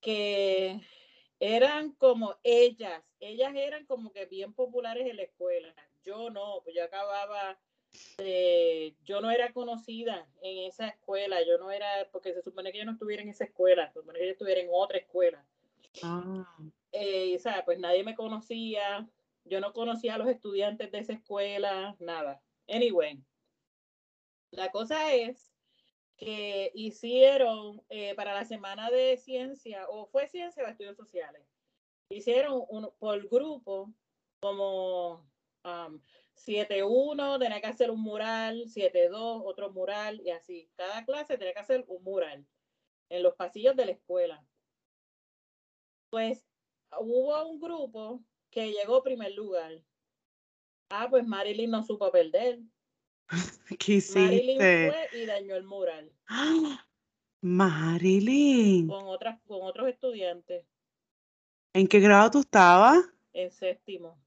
que 0.00 0.80
eran 1.38 1.92
como 1.92 2.36
ellas, 2.42 3.02
ellas 3.20 3.52
eran 3.54 3.84
como 3.86 4.12
que 4.12 4.26
bien 4.26 4.52
populares 4.52 5.06
en 5.06 5.16
la 5.16 5.22
escuela. 5.22 5.74
Yo 6.02 6.30
no, 6.30 6.60
pues 6.64 6.74
yo 6.74 6.84
acababa 6.84 7.58
de, 8.18 8.94
yo 9.04 9.20
no 9.20 9.30
era 9.30 9.52
conocida 9.52 10.26
en 10.42 10.68
esa 10.68 10.88
escuela, 10.88 11.38
yo 11.46 11.58
no 11.58 11.70
era, 11.70 12.08
porque 12.12 12.32
se 12.32 12.42
supone 12.42 12.72
que 12.72 12.78
yo 12.78 12.84
no 12.84 12.92
estuviera 12.92 13.22
en 13.22 13.28
esa 13.28 13.44
escuela, 13.44 13.88
se 13.88 14.00
supone 14.00 14.18
que 14.18 14.26
yo 14.26 14.32
estuviera 14.32 14.60
en 14.60 14.68
otra 14.72 14.98
escuela. 14.98 15.44
Ah, 16.02 16.46
Eh, 16.92 17.36
o 17.36 17.38
sea, 17.38 17.64
pues 17.64 17.78
nadie 17.78 18.02
me 18.04 18.14
conocía, 18.14 19.08
yo 19.44 19.60
no 19.60 19.72
conocía 19.72 20.14
a 20.14 20.18
los 20.18 20.28
estudiantes 20.28 20.90
de 20.90 20.98
esa 20.98 21.12
escuela, 21.12 21.96
nada. 21.98 22.42
Anyway, 22.68 23.22
la 24.50 24.70
cosa 24.70 25.14
es 25.14 25.52
que 26.16 26.70
hicieron 26.74 27.82
eh, 27.88 28.14
para 28.14 28.34
la 28.34 28.44
semana 28.44 28.90
de 28.90 29.16
ciencia, 29.16 29.88
o 29.88 30.06
fue 30.06 30.28
ciencia 30.28 30.62
o 30.62 30.66
estudios 30.66 30.96
sociales, 30.96 31.42
hicieron 32.10 32.62
un, 32.68 32.90
por 32.98 33.26
grupo 33.28 33.92
como 34.40 35.26
um, 35.64 36.00
7-1 36.46 37.38
tenía 37.38 37.60
que 37.60 37.66
hacer 37.66 37.90
un 37.90 38.00
mural, 38.00 38.64
7-2 38.66 39.42
otro 39.44 39.70
mural 39.72 40.20
y 40.24 40.30
así. 40.30 40.70
Cada 40.74 41.04
clase 41.04 41.36
tenía 41.36 41.52
que 41.52 41.60
hacer 41.60 41.84
un 41.86 42.02
mural 42.02 42.46
en 43.08 43.22
los 43.22 43.34
pasillos 43.34 43.76
de 43.76 43.86
la 43.86 43.92
escuela. 43.92 44.44
Pues 46.10 46.46
hubo 46.98 47.48
un 47.48 47.60
grupo 47.60 48.22
que 48.50 48.72
llegó 48.72 49.02
primer 49.02 49.32
lugar. 49.34 49.72
Ah, 50.88 51.06
pues 51.08 51.26
Marilyn 51.26 51.70
no 51.70 51.82
supo 51.84 52.10
perder. 52.10 52.60
¿Qué 53.78 53.94
hiciste? 53.94 54.20
Marilyn 54.20 54.58
fue 54.58 55.08
y 55.12 55.26
dañó 55.26 55.54
el 55.56 55.64
mural. 55.64 56.12
Marilyn. 57.42 58.88
Con, 58.88 59.06
otras, 59.06 59.40
con 59.46 59.62
otros 59.62 59.88
estudiantes. 59.88 60.66
¿En 61.72 61.86
qué 61.86 62.00
grado 62.00 62.30
tú 62.30 62.40
estabas? 62.40 62.98
En 63.32 63.50
séptimo. 63.50 64.18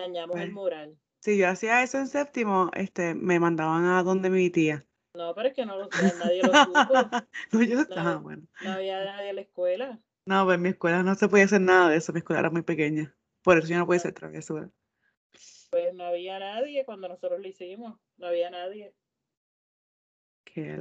Dañamos 0.00 0.40
el 0.40 0.52
mural. 0.52 0.96
Si 1.20 1.38
yo 1.38 1.48
hacía 1.48 1.82
eso 1.82 1.98
en 1.98 2.08
séptimo, 2.08 2.70
este, 2.74 3.14
me 3.14 3.38
mandaban 3.38 3.84
a 3.84 4.02
donde 4.02 4.28
mi 4.30 4.50
tía. 4.50 4.84
No, 5.14 5.34
pero 5.34 5.48
es 5.48 5.54
que 5.54 5.66
no 5.66 5.76
lo 5.76 5.88
nadie 6.18 6.42
lo 6.42 6.64
supo. 6.64 6.94
no, 7.52 7.62
yo 7.62 7.80
estaba, 7.80 8.16
bueno. 8.16 8.42
No 8.64 8.72
había 8.72 9.04
nadie 9.04 9.30
en 9.30 9.36
la 9.36 9.42
escuela. 9.42 10.00
No, 10.24 10.44
pues 10.44 10.56
en 10.56 10.62
mi 10.62 10.68
escuela 10.70 11.02
no 11.02 11.14
se 11.14 11.28
podía 11.28 11.44
hacer 11.44 11.60
nada 11.60 11.90
de 11.90 11.96
eso, 11.96 12.12
mi 12.12 12.18
escuela 12.18 12.40
era 12.40 12.50
muy 12.50 12.62
pequeña. 12.62 13.14
Por 13.42 13.58
eso 13.58 13.68
yo 13.68 13.78
no 13.78 13.86
podía 13.86 13.98
hacer 13.98 14.14
travesura. 14.14 14.70
Pues 15.70 15.94
no 15.94 16.04
había 16.04 16.38
nadie 16.38 16.84
cuando 16.84 17.08
nosotros 17.08 17.40
lo 17.40 17.48
hicimos, 17.48 17.98
no 18.16 18.26
había 18.26 18.50
nadie. 18.50 18.94
Qué. 20.44 20.76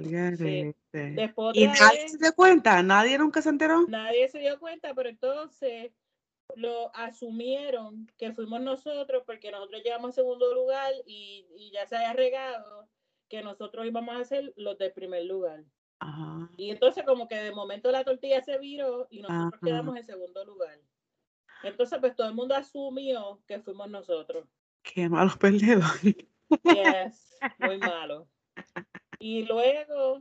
Después 0.91 1.58
¿Y 1.58 1.68
nadie 1.68 2.10
se 2.10 2.18
dio 2.18 2.34
cuenta? 2.36 2.84
¿Nadie 2.84 3.18
nunca 3.18 3.41
se 3.41 3.50
enteró? 3.50 3.86
Nadie 3.88 4.27
se 4.27 4.39
dio 4.39 4.60
cuenta, 4.60 4.94
pero 4.94 5.10
entonces 5.10 5.91
lo 6.55 6.96
asumieron 6.96 8.10
que 8.17 8.34
fuimos 8.34 8.62
nosotros 8.62 9.24
porque 9.25 9.51
nosotros 9.51 9.81
llegamos 9.84 10.10
a 10.10 10.22
segundo 10.22 10.53
lugar 10.53 10.93
y, 11.05 11.46
y 11.55 11.72
ya 11.72 11.86
se 11.86 11.96
había 11.96 12.13
regado 12.13 12.88
que 13.29 13.41
nosotros 13.41 13.86
íbamos 13.86 14.15
a 14.20 14.25
ser 14.25 14.53
los 14.58 14.77
del 14.77 14.91
primer 14.91 15.25
lugar. 15.25 15.63
Y 16.58 16.72
entonces 16.72 17.03
como 17.05 17.27
que 17.27 17.36
de 17.36 17.51
momento 17.51 17.91
la 17.91 18.03
tortilla 18.03 18.41
se 18.41 18.58
viró 18.58 19.08
y 19.10 19.22
nosotros 19.22 19.62
quedamos 19.63 19.96
en 19.98 20.05
segundo 20.05 20.43
lugar. 20.46 20.79
Entonces 21.63 22.00
pues 22.00 22.15
todo 22.15 22.27
el 22.27 22.34
mundo 22.34 22.55
asumió 22.55 23.41
que 23.48 23.60
fuimos 23.60 23.89
nosotros. 23.89 24.48
Qué 24.81 25.08
malos 25.08 25.38
perdedores. 25.38 26.15
Yes, 26.63 27.38
muy 27.60 27.77
malo. 27.77 28.27
Y 29.20 29.43
luego... 29.43 30.20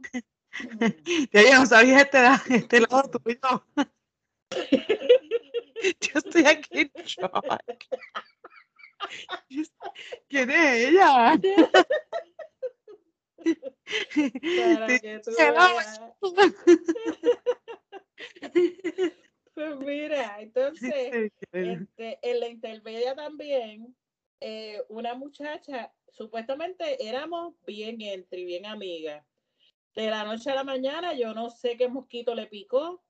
Ya 1.32 1.42
yo 1.42 1.60
no 1.60 1.66
sabía 1.66 2.00
este, 2.00 2.18
este 2.56 2.80
lado 2.80 3.08
tuyo. 3.08 3.64
Yo 6.00 6.18
estoy 6.18 6.44
aquí 6.46 6.90
en 6.94 7.04
shock. 7.04 7.44
¿Quién 10.28 10.50
es 10.50 10.88
ella? 10.88 11.40
Pues 19.54 19.76
mira, 19.76 20.40
entonces, 20.40 21.32
este, 21.52 22.18
en 22.22 22.40
la 22.40 22.48
intermedia 22.48 23.14
también, 23.14 23.94
eh, 24.40 24.82
una 24.88 25.14
muchacha, 25.14 25.92
supuestamente 26.08 27.06
éramos 27.06 27.54
bien 27.66 28.00
entre, 28.00 28.44
bien 28.44 28.64
amigas. 28.64 29.22
De 29.94 30.08
la 30.08 30.24
noche 30.24 30.50
a 30.50 30.54
la 30.54 30.64
mañana, 30.64 31.14
yo 31.14 31.34
no 31.34 31.50
sé 31.50 31.76
qué 31.76 31.88
mosquito 31.88 32.34
le 32.34 32.46
picó. 32.46 33.02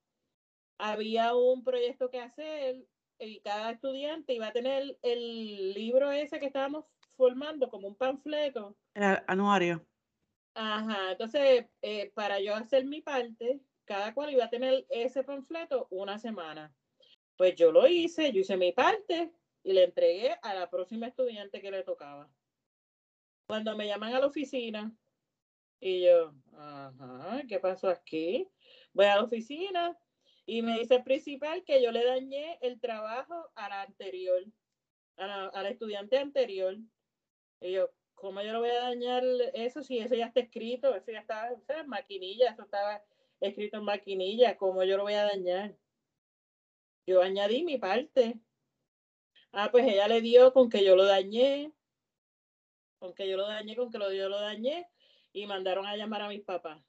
Había 0.82 1.34
un 1.34 1.62
proyecto 1.62 2.08
que 2.08 2.20
hacer 2.20 2.86
y 3.18 3.40
cada 3.40 3.72
estudiante 3.72 4.32
iba 4.32 4.46
a 4.46 4.52
tener 4.52 4.98
el 5.02 5.74
libro 5.74 6.10
ese 6.10 6.40
que 6.40 6.46
estábamos 6.46 6.86
formando 7.18 7.68
como 7.68 7.88
un 7.88 7.96
panfleto. 7.96 8.78
El 8.94 9.18
anuario. 9.26 9.86
Ajá, 10.54 11.12
entonces, 11.12 11.66
eh, 11.82 12.10
para 12.14 12.40
yo 12.40 12.54
hacer 12.54 12.86
mi 12.86 13.02
parte, 13.02 13.60
cada 13.84 14.14
cual 14.14 14.30
iba 14.30 14.46
a 14.46 14.50
tener 14.50 14.86
ese 14.88 15.22
panfleto 15.22 15.86
una 15.90 16.18
semana. 16.18 16.74
Pues 17.36 17.54
yo 17.56 17.72
lo 17.72 17.86
hice, 17.86 18.32
yo 18.32 18.40
hice 18.40 18.56
mi 18.56 18.72
parte 18.72 19.32
y 19.62 19.74
le 19.74 19.84
entregué 19.84 20.38
a 20.42 20.54
la 20.54 20.70
próxima 20.70 21.08
estudiante 21.08 21.60
que 21.60 21.70
le 21.70 21.82
tocaba. 21.82 22.32
Cuando 23.46 23.76
me 23.76 23.86
llaman 23.86 24.14
a 24.14 24.20
la 24.20 24.26
oficina 24.26 24.90
y 25.78 26.06
yo, 26.06 26.34
ajá, 26.54 27.42
¿qué 27.46 27.58
pasó 27.58 27.88
aquí? 27.88 28.48
Voy 28.94 29.04
a 29.04 29.16
la 29.16 29.24
oficina 29.24 29.98
y 30.50 30.62
me 30.62 30.80
dice 30.80 30.96
el 30.96 31.04
principal 31.04 31.62
que 31.62 31.80
yo 31.80 31.92
le 31.92 32.04
dañé 32.04 32.58
el 32.60 32.80
trabajo 32.80 33.52
a 33.54 33.68
la 33.68 33.82
anterior, 33.82 34.44
a 35.16 35.62
la, 35.62 35.68
estudiante 35.68 36.18
anterior. 36.18 36.76
Y 37.60 37.70
yo, 37.70 37.92
¿cómo 38.16 38.42
yo 38.42 38.52
lo 38.54 38.58
voy 38.58 38.70
a 38.70 38.80
dañar 38.80 39.22
eso 39.54 39.84
si 39.84 39.98
eso 39.98 40.16
ya 40.16 40.26
está 40.26 40.40
escrito? 40.40 40.92
Eso 40.92 41.12
ya 41.12 41.20
estaba 41.20 41.50
en 41.52 41.86
maquinilla, 41.86 42.50
eso 42.50 42.64
estaba 42.64 43.00
escrito 43.38 43.76
en 43.76 43.84
maquinilla, 43.84 44.56
¿cómo 44.56 44.82
yo 44.82 44.96
lo 44.96 45.04
voy 45.04 45.14
a 45.14 45.22
dañar? 45.22 45.76
Yo 47.06 47.22
añadí 47.22 47.62
mi 47.62 47.78
parte. 47.78 48.40
Ah, 49.52 49.68
pues 49.70 49.86
ella 49.86 50.08
le 50.08 50.20
dio 50.20 50.52
con 50.52 50.68
que 50.68 50.84
yo 50.84 50.96
lo 50.96 51.04
dañé, 51.04 51.72
con 52.98 53.14
que 53.14 53.28
yo 53.28 53.36
lo 53.36 53.46
dañé, 53.46 53.76
con 53.76 53.92
que 53.92 53.98
lo, 53.98 54.12
yo 54.12 54.28
lo 54.28 54.40
dañé, 54.40 54.90
y 55.32 55.46
mandaron 55.46 55.86
a 55.86 55.96
llamar 55.96 56.22
a 56.22 56.28
mis 56.28 56.42
papás. 56.42 56.82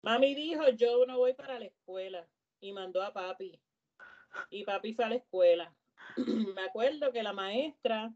Mami 0.00 0.34
dijo, 0.34 0.70
yo 0.70 1.04
no 1.04 1.18
voy 1.18 1.34
para 1.34 1.58
la 1.58 1.66
escuela, 1.66 2.26
y 2.60 2.72
mandó 2.72 3.02
a 3.02 3.12
papi. 3.12 3.60
Y 4.50 4.64
papi 4.64 4.94
fue 4.94 5.04
a 5.04 5.08
la 5.08 5.16
escuela. 5.16 5.74
Me 6.54 6.62
acuerdo 6.62 7.12
que 7.12 7.22
la 7.22 7.32
maestra 7.32 8.12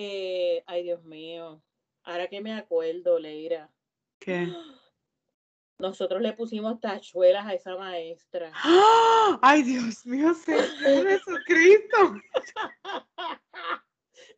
eh, 0.00 0.62
ay, 0.66 0.84
Dios 0.84 1.02
mío. 1.02 1.60
Ahora 2.04 2.28
que 2.28 2.40
me 2.40 2.54
acuerdo, 2.54 3.18
Leira. 3.18 3.68
¿Qué? 4.20 4.48
Nosotros 5.78 6.22
le 6.22 6.32
pusimos 6.34 6.80
tachuelas 6.80 7.46
a 7.46 7.54
esa 7.54 7.76
maestra. 7.76 8.52
¡Ah! 8.54 9.40
Ay, 9.42 9.64
Dios 9.64 10.06
mío, 10.06 10.32
Señor 10.34 11.08
Jesucristo. 11.08 12.14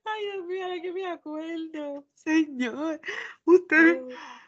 Ay, 0.04 0.24
Dios 0.32 0.46
mío, 0.46 0.64
ahora 0.64 0.80
que 0.80 0.92
me 0.92 1.06
acuerdo. 1.06 2.06
Señor, 2.14 3.00
usted, 3.44 4.02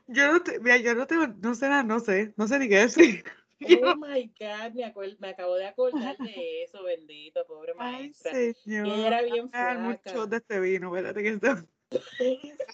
yo 0.06 0.32
no 0.32 0.42
te, 0.42 0.58
mira, 0.60 0.78
yo 0.78 0.94
no 0.94 1.06
tengo, 1.06 1.26
no 1.26 1.54
sé 1.54 1.68
nada, 1.68 1.82
no 1.82 2.00
sé, 2.00 2.32
no 2.38 2.48
sé 2.48 2.58
ni 2.58 2.70
qué 2.70 2.76
decir. 2.76 3.24
Oh 3.84 3.96
my 3.96 4.32
God, 4.38 4.74
me, 4.74 4.92
me 5.18 5.28
acabo 5.28 5.56
de 5.56 5.66
acordar 5.66 6.16
de 6.18 6.64
eso, 6.64 6.82
bendito, 6.82 7.44
pobre 7.46 7.74
maestra. 7.74 8.32
Ay, 8.34 8.54
señor. 8.54 8.86
Y 8.86 8.92
ella 8.92 9.06
era 9.06 9.22
bien 9.22 9.50
flaca. 9.50 9.78
mucho 9.78 10.26
de 10.26 10.36
este 10.36 10.60
vino, 10.60 10.94
espérate 10.94 11.22
que 11.22 11.28
está. 11.28 11.64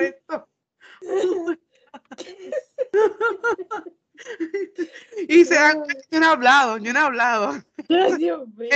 esto. 0.00 0.48
y 5.28 5.44
se 5.44 5.54
dan 5.54 5.84
yo 6.10 6.20
no 6.20 6.26
he 6.26 6.30
hablado, 6.30 6.78
yo 6.78 6.92
no 6.92 6.98
he 6.98 7.02
hablado. 7.02 7.62
Dios 8.18 8.48
mío. 8.56 8.70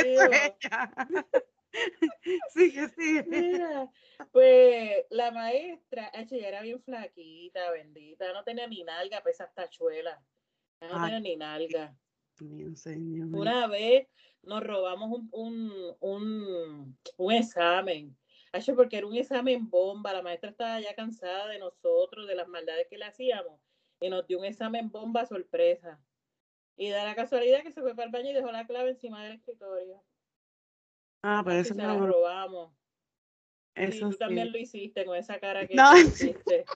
Sigue, 2.54 2.88
sigue. 2.90 3.24
Mira, 3.24 3.90
pues 4.30 5.04
la 5.10 5.30
maestra, 5.30 6.10
ella 6.14 6.48
era 6.48 6.62
bien 6.62 6.82
flaquita, 6.82 7.70
bendita, 7.70 8.32
no 8.32 8.44
tenía 8.44 8.66
ni 8.66 8.84
nalga, 8.84 9.22
pesa 9.22 9.50
tachuela. 9.54 10.22
No 10.80 11.00
tenía 11.00 11.20
ni 11.20 11.36
nalga. 11.36 11.96
Una 13.32 13.66
vez 13.68 14.08
nos 14.42 14.62
robamos 14.62 15.10
un, 15.10 15.28
un, 15.32 15.96
un, 16.00 16.98
un 17.16 17.32
examen. 17.32 18.16
porque 18.74 18.96
era 18.98 19.06
un 19.06 19.16
examen 19.16 19.68
bomba. 19.70 20.12
La 20.12 20.22
maestra 20.22 20.50
estaba 20.50 20.80
ya 20.80 20.94
cansada 20.94 21.48
de 21.48 21.58
nosotros, 21.58 22.26
de 22.26 22.34
las 22.34 22.48
maldades 22.48 22.86
que 22.88 22.98
le 22.98 23.04
hacíamos. 23.04 23.60
Y 24.00 24.10
nos 24.10 24.26
dio 24.26 24.38
un 24.38 24.44
examen 24.44 24.90
bomba 24.90 25.24
sorpresa. 25.26 26.00
Y 26.76 26.88
da 26.90 27.04
la 27.04 27.14
casualidad 27.14 27.62
que 27.62 27.70
se 27.70 27.80
fue 27.80 27.94
para 27.94 28.06
el 28.06 28.12
baño 28.12 28.30
y 28.30 28.34
dejó 28.34 28.50
la 28.50 28.66
clave 28.66 28.90
encima 28.90 29.22
del 29.24 29.34
escritorio. 29.34 30.02
Ah, 31.22 31.42
pero 31.44 31.58
eso 31.58 31.74
se 31.74 31.82
la 31.82 31.96
robamos. 31.96 32.72
Eso 33.74 34.10
tú 34.10 34.16
también 34.16 34.52
lo 34.52 34.58
hiciste 34.58 35.04
con 35.04 35.16
esa 35.16 35.38
cara 35.38 35.66
que 35.66 35.74
no. 35.74 35.96
hiciste. 35.96 36.64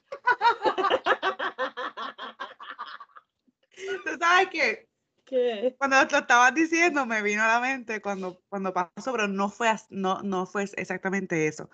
¿Tú 4.04 4.16
sabes 4.18 4.48
qué? 4.50 4.88
¿Qué? 5.24 5.74
Cuando 5.76 5.96
lo 5.96 6.18
estabas 6.18 6.54
diciendo 6.54 7.04
me 7.04 7.20
vino 7.22 7.42
a 7.42 7.48
la 7.48 7.60
mente 7.60 8.00
cuando, 8.00 8.40
cuando 8.48 8.72
pasó, 8.72 9.12
pero 9.12 9.26
no 9.26 9.48
fue, 9.48 9.68
no, 9.90 10.22
no 10.22 10.46
fue 10.46 10.64
exactamente 10.76 11.48
eso. 11.48 11.68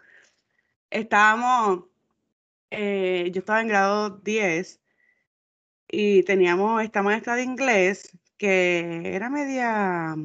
Estábamos, 0.91 1.85
eh, 2.71 3.31
yo 3.33 3.41
estaba 3.41 3.61
en 3.61 3.69
grado 3.69 4.11
10 4.11 4.81
y 5.89 6.23
teníamos 6.23 6.83
esta 6.83 7.03
maestra 7.03 7.37
de 7.37 7.43
inglés 7.43 8.17
que 8.39 9.15
era 9.15 9.29
media, 9.29 10.17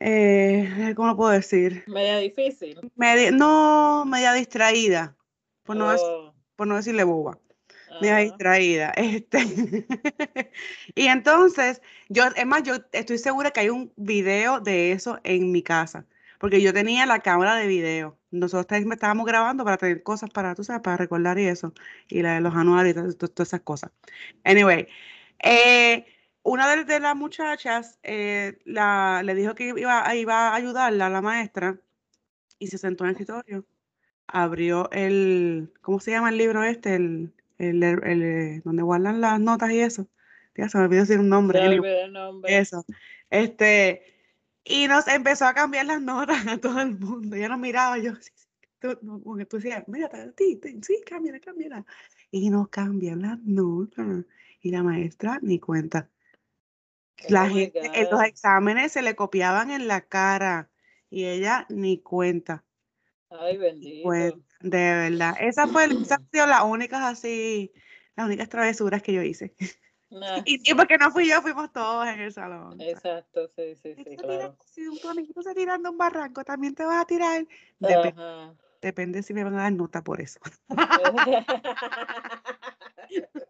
eh, 0.00 0.92
¿cómo 0.96 1.08
lo 1.08 1.16
puedo 1.16 1.30
decir? 1.30 1.84
Media 1.86 2.18
difícil. 2.18 2.80
Media, 2.96 3.30
no, 3.30 4.04
media 4.06 4.32
distraída. 4.32 5.16
por 5.62 5.76
no, 5.76 5.94
Oh, 5.94 6.34
por 6.56 6.66
no 6.66 6.76
decirle 6.76 7.04
boba. 7.04 7.38
Mira, 8.00 8.14
ajá. 8.16 8.24
distraída. 8.24 8.92
Este. 8.96 9.38
y 10.94 11.06
entonces, 11.06 11.82
yo, 12.08 12.24
es 12.34 12.46
más, 12.46 12.62
yo 12.62 12.76
estoy 12.92 13.18
segura 13.18 13.50
que 13.50 13.60
hay 13.60 13.68
un 13.68 13.92
video 13.96 14.60
de 14.60 14.92
eso 14.92 15.18
en 15.24 15.52
mi 15.52 15.62
casa, 15.62 16.06
porque 16.38 16.62
yo 16.62 16.72
tenía 16.72 17.06
la 17.06 17.20
cámara 17.20 17.56
de 17.56 17.66
video. 17.66 18.18
Nosotros 18.30 18.80
estábamos 18.92 19.26
grabando 19.26 19.64
para 19.64 19.76
tener 19.76 20.02
cosas 20.02 20.30
para, 20.30 20.54
tú 20.54 20.64
sabes, 20.64 20.82
para 20.82 20.96
recordar 20.96 21.38
y 21.38 21.46
eso, 21.46 21.74
y 22.08 22.22
la 22.22 22.34
de 22.34 22.40
los 22.40 22.54
anuales 22.54 22.96
y 22.96 23.14
todas 23.14 23.48
esas 23.48 23.60
cosas. 23.60 23.90
Anyway, 24.44 24.86
eh, 25.42 26.06
una 26.42 26.74
de, 26.74 26.84
de 26.84 27.00
las 27.00 27.16
muchachas 27.16 27.98
eh, 28.02 28.58
la, 28.64 29.22
le 29.24 29.34
dijo 29.34 29.54
que 29.54 29.68
iba, 29.68 30.14
iba 30.14 30.48
a 30.48 30.54
ayudarla, 30.54 31.06
a 31.06 31.10
la 31.10 31.20
maestra, 31.20 31.78
y 32.58 32.68
se 32.68 32.78
sentó 32.78 33.04
en 33.04 33.10
el 33.10 33.12
escritorio 33.12 33.66
abrió 34.32 34.90
el, 34.92 35.72
¿cómo 35.80 36.00
se 36.00 36.12
llama 36.12 36.30
el 36.30 36.38
libro 36.38 36.62
este? 36.64 36.94
El, 36.94 37.32
el, 37.58 37.82
el, 37.82 38.04
el, 38.04 38.22
eh, 38.22 38.62
donde 38.64 38.82
guardan 38.82 39.20
las 39.20 39.40
notas 39.40 39.70
y 39.72 39.80
eso. 39.80 40.08
Ya 40.56 40.68
se 40.68 40.78
me 40.78 40.84
olvidó 40.84 41.02
decir 41.02 41.18
un 41.18 41.28
nombre. 41.28 41.58
Se 41.58 41.80
me 41.80 42.02
el 42.04 42.12
nombre. 42.12 42.58
eso. 42.58 42.84
Este, 43.28 44.02
y 44.64 44.88
nos 44.88 45.08
empezó 45.08 45.46
a 45.46 45.54
cambiar 45.54 45.86
las 45.86 46.02
notas 46.02 46.46
a 46.46 46.58
todo 46.58 46.80
el 46.80 46.98
mundo. 46.98 47.36
Ya 47.36 47.48
nos 47.48 47.58
miraba 47.58 47.98
yo, 47.98 48.14
sí, 48.16 48.30
sí, 48.34 48.46
tú, 48.78 48.96
tú 49.48 49.56
decías, 49.56 49.84
mira, 49.88 50.08
ti, 50.32 50.56
ti, 50.56 50.80
sí, 50.82 51.00
cámbiala, 51.06 51.40
cámbiala. 51.40 51.84
Y 52.30 52.50
nos 52.50 52.68
cambian 52.68 53.22
las 53.22 53.38
notas. 53.40 54.24
Y 54.62 54.70
la 54.70 54.82
maestra 54.82 55.38
ni 55.42 55.58
cuenta. 55.58 56.08
La 57.28 57.44
Oh 57.44 57.48
gente 57.48 57.90
en 57.94 58.08
los 58.10 58.22
exámenes 58.22 58.92
se 58.92 59.02
le 59.02 59.14
copiaban 59.14 59.70
en 59.70 59.88
la 59.88 60.00
cara 60.02 60.70
y 61.10 61.26
ella 61.26 61.66
ni 61.68 61.98
cuenta. 62.00 62.64
Ay, 63.30 63.56
bendito. 63.58 64.08
Pues, 64.08 64.34
de 64.60 64.78
verdad. 64.78 65.34
Esa 65.40 65.66
fue, 65.68 65.84
esas 66.02 66.20
las 66.32 66.64
únicas 66.64 67.02
así, 67.02 67.72
las 68.16 68.26
únicas 68.26 68.48
travesuras 68.48 69.02
que 69.02 69.12
yo 69.12 69.22
hice. 69.22 69.54
Nah, 70.10 70.42
Y, 70.46 70.60
y 70.70 70.74
porque 70.74 70.96
no 70.98 71.10
fui 71.10 71.28
yo, 71.28 71.40
fuimos 71.42 71.72
todos 71.72 72.06
en 72.08 72.20
el 72.20 72.32
salón. 72.32 72.80
exacto, 72.80 73.48
sí, 73.54 73.74
sí, 73.76 73.94
sí, 73.94 74.16
claro. 74.16 74.56
si 74.64 74.82
tu 74.98 75.08
amiguito 75.08 75.42
se 75.42 75.54
tira 75.54 75.78
de 75.78 75.88
un 75.88 75.96
barranco, 75.98 76.44
también 76.44 76.74
te 76.74 76.84
vas 76.84 77.02
a 77.02 77.06
tirar. 77.06 77.46
Dep- 77.80 78.12
Ajá. 78.16 78.54
depende 78.80 79.22
si 79.22 79.34
me 79.34 79.44
van 79.44 79.54
a 79.54 79.62
dar 79.62 79.72
nota 79.72 80.02
por 80.02 80.20
eso. 80.20 80.40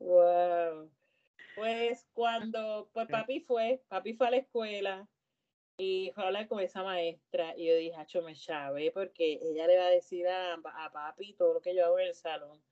Wow. 0.00 0.90
Pues 1.54 2.06
cuando 2.12 2.90
pues 2.92 3.08
papi 3.08 3.40
fue, 3.40 3.82
papi 3.88 4.14
fue 4.14 4.26
a 4.26 4.30
la 4.30 4.36
escuela 4.38 5.08
y 5.76 6.10
fue 6.14 6.24
a 6.24 6.26
hablar 6.28 6.48
con 6.48 6.60
esa 6.60 6.82
maestra 6.82 7.54
y 7.56 7.66
yo 7.66 7.76
dije, 7.76 7.96
acho, 7.96 8.22
me 8.22 8.34
chave 8.34 8.90
porque 8.92 9.38
ella 9.42 9.66
le 9.66 9.78
va 9.78 9.86
a 9.86 9.90
decir 9.90 10.26
a, 10.28 10.54
a 10.54 10.92
papi 10.92 11.34
todo 11.34 11.54
lo 11.54 11.60
que 11.60 11.74
yo 11.74 11.84
hago 11.84 11.98
en 11.98 12.08
el 12.08 12.14
salón. 12.14 12.62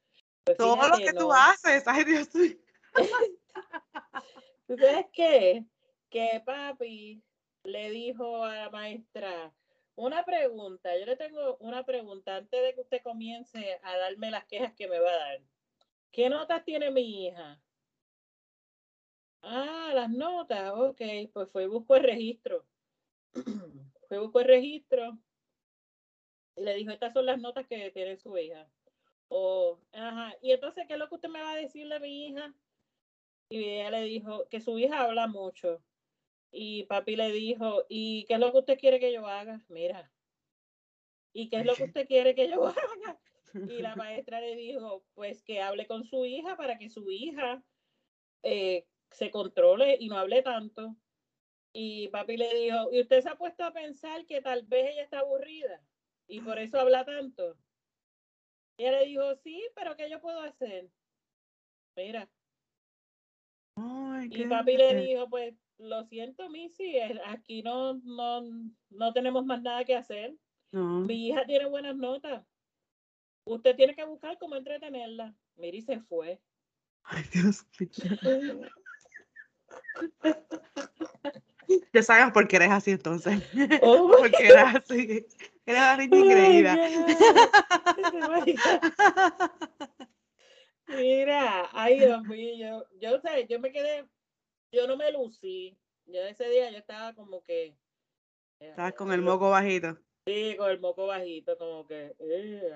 Pues 0.44 0.56
Todo 0.56 0.88
lo 0.88 0.96
que 0.96 1.12
tú 1.12 1.32
haces, 1.32 1.84
ay 1.86 2.04
Dios 2.04 2.34
mío. 2.34 2.56
¿Tú 4.66 4.76
sabes 4.76 5.06
qué? 5.12 5.64
Que 6.10 6.42
papi 6.44 7.22
le 7.64 7.90
dijo 7.90 8.44
a 8.44 8.56
la 8.56 8.70
maestra, 8.70 9.54
una 9.94 10.24
pregunta, 10.24 10.96
yo 10.98 11.06
le 11.06 11.16
tengo 11.16 11.56
una 11.58 11.84
pregunta 11.84 12.36
antes 12.36 12.62
de 12.62 12.74
que 12.74 12.80
usted 12.80 13.02
comience 13.02 13.78
a 13.82 13.96
darme 13.98 14.30
las 14.30 14.44
quejas 14.46 14.72
que 14.74 14.88
me 14.88 14.98
va 14.98 15.10
a 15.10 15.16
dar. 15.16 15.40
¿Qué 16.10 16.28
notas 16.28 16.64
tiene 16.64 16.90
mi 16.90 17.26
hija? 17.26 17.61
Ah, 19.42 19.90
las 19.92 20.10
notas, 20.10 20.72
ok, 20.74 21.00
pues 21.32 21.50
fue 21.50 21.64
y 21.64 21.66
buscó 21.66 21.96
el 21.96 22.04
registro. 22.04 22.64
fue 24.08 24.18
buscó 24.18 24.40
el 24.40 24.46
registro 24.46 25.18
y 26.56 26.62
le 26.62 26.74
dijo, 26.74 26.90
estas 26.90 27.12
son 27.12 27.26
las 27.26 27.40
notas 27.40 27.66
que 27.66 27.90
tiene 27.90 28.16
su 28.16 28.36
hija. 28.36 28.68
O, 29.28 29.80
ajá, 29.92 30.34
y 30.42 30.52
entonces, 30.52 30.86
¿qué 30.86 30.94
es 30.94 30.98
lo 30.98 31.08
que 31.08 31.14
usted 31.14 31.28
me 31.28 31.42
va 31.42 31.52
a 31.52 31.56
decir 31.56 31.88
de 31.88 32.00
mi 32.00 32.26
hija? 32.26 32.54
Y 33.48 33.64
ella 33.64 33.90
le 33.90 34.02
dijo 34.02 34.48
que 34.48 34.60
su 34.60 34.78
hija 34.78 35.02
habla 35.02 35.26
mucho. 35.26 35.82
Y 36.50 36.84
papi 36.84 37.16
le 37.16 37.32
dijo, 37.32 37.84
¿y 37.88 38.24
qué 38.26 38.34
es 38.34 38.40
lo 38.40 38.52
que 38.52 38.58
usted 38.58 38.78
quiere 38.78 39.00
que 39.00 39.12
yo 39.12 39.26
haga? 39.26 39.64
Mira. 39.68 40.12
¿Y 41.32 41.48
qué 41.48 41.60
es 41.60 41.66
lo 41.66 41.74
que 41.74 41.84
usted 41.84 42.06
quiere 42.06 42.34
que 42.34 42.48
yo 42.48 42.66
haga? 42.66 43.18
Y 43.54 43.80
la 43.80 43.96
maestra 43.96 44.40
le 44.40 44.54
dijo, 44.54 45.04
pues 45.14 45.42
que 45.42 45.62
hable 45.62 45.86
con 45.86 46.04
su 46.04 46.26
hija 46.26 46.56
para 46.56 46.78
que 46.78 46.90
su 46.90 47.10
hija 47.10 47.64
eh, 48.42 48.86
se 49.12 49.30
controle 49.30 49.96
y 50.00 50.08
no 50.08 50.18
hable 50.18 50.42
tanto. 50.42 50.96
Y 51.72 52.08
papi 52.08 52.36
le 52.36 52.54
dijo, 52.54 52.92
¿y 52.92 53.00
usted 53.00 53.22
se 53.22 53.28
ha 53.30 53.36
puesto 53.36 53.64
a 53.64 53.72
pensar 53.72 54.26
que 54.26 54.42
tal 54.42 54.62
vez 54.64 54.90
ella 54.90 55.02
está 55.02 55.20
aburrida 55.20 55.82
y 56.26 56.40
por 56.40 56.58
eso 56.58 56.78
habla 56.78 57.04
tanto? 57.04 57.56
Y 58.76 58.84
ella 58.84 59.00
le 59.00 59.06
dijo, 59.06 59.34
sí, 59.36 59.62
pero 59.74 59.96
¿qué 59.96 60.10
yo 60.10 60.20
puedo 60.20 60.40
hacer? 60.40 60.90
Mira. 61.96 62.30
Y 64.30 64.46
papi 64.46 64.76
le 64.76 64.94
dijo, 64.94 65.28
pues 65.28 65.54
lo 65.78 66.04
siento, 66.04 66.48
Missy, 66.48 66.98
aquí 67.26 67.62
no, 67.62 67.94
no, 68.04 68.42
no 68.90 69.12
tenemos 69.12 69.44
más 69.44 69.62
nada 69.62 69.84
que 69.84 69.96
hacer. 69.96 70.34
No. 70.72 71.00
Mi 71.00 71.28
hija 71.28 71.44
tiene 71.44 71.66
buenas 71.66 71.96
notas. 71.96 72.46
Usted 73.44 73.74
tiene 73.74 73.94
que 73.94 74.04
buscar 74.04 74.38
cómo 74.38 74.56
entretenerla. 74.56 75.34
Mira, 75.56 75.76
y 75.76 75.82
se 75.82 76.00
fue. 76.00 76.40
Ay, 77.04 77.24
Dios 77.32 77.66
mío. 77.78 77.90
Ya 81.92 82.02
sabes 82.02 82.32
por 82.32 82.48
qué 82.48 82.56
eres 82.56 82.70
así 82.70 82.90
entonces. 82.90 83.42
Oh 83.82 84.10
Porque 84.18 84.48
eres 84.48 84.74
así. 84.76 85.26
Eres 85.66 85.82
una 85.82 85.96
niña 85.96 86.76
God. 88.26 88.48
Mira, 90.88 91.68
ay 91.72 92.00
Dios 92.00 92.22
mío, 92.24 92.84
yo, 93.00 93.10
yo 93.12 93.20
sé, 93.20 93.46
yo 93.48 93.60
me 93.60 93.72
quedé, 93.72 94.06
yo 94.72 94.86
no 94.86 94.96
me 94.96 95.10
lucí. 95.12 95.78
Yo 96.06 96.20
ese 96.22 96.48
día 96.48 96.70
yo 96.70 96.78
estaba 96.78 97.14
como 97.14 97.42
que. 97.44 97.76
Estabas 98.58 98.94
con 98.94 99.12
el 99.12 99.22
moco 99.22 99.50
bajito. 99.50 99.98
Sí, 100.26 100.54
con 100.56 100.70
el 100.70 100.80
moco 100.80 101.06
bajito, 101.06 101.56
como 101.56 101.86
que. 101.86 102.14
Eh. 102.18 102.72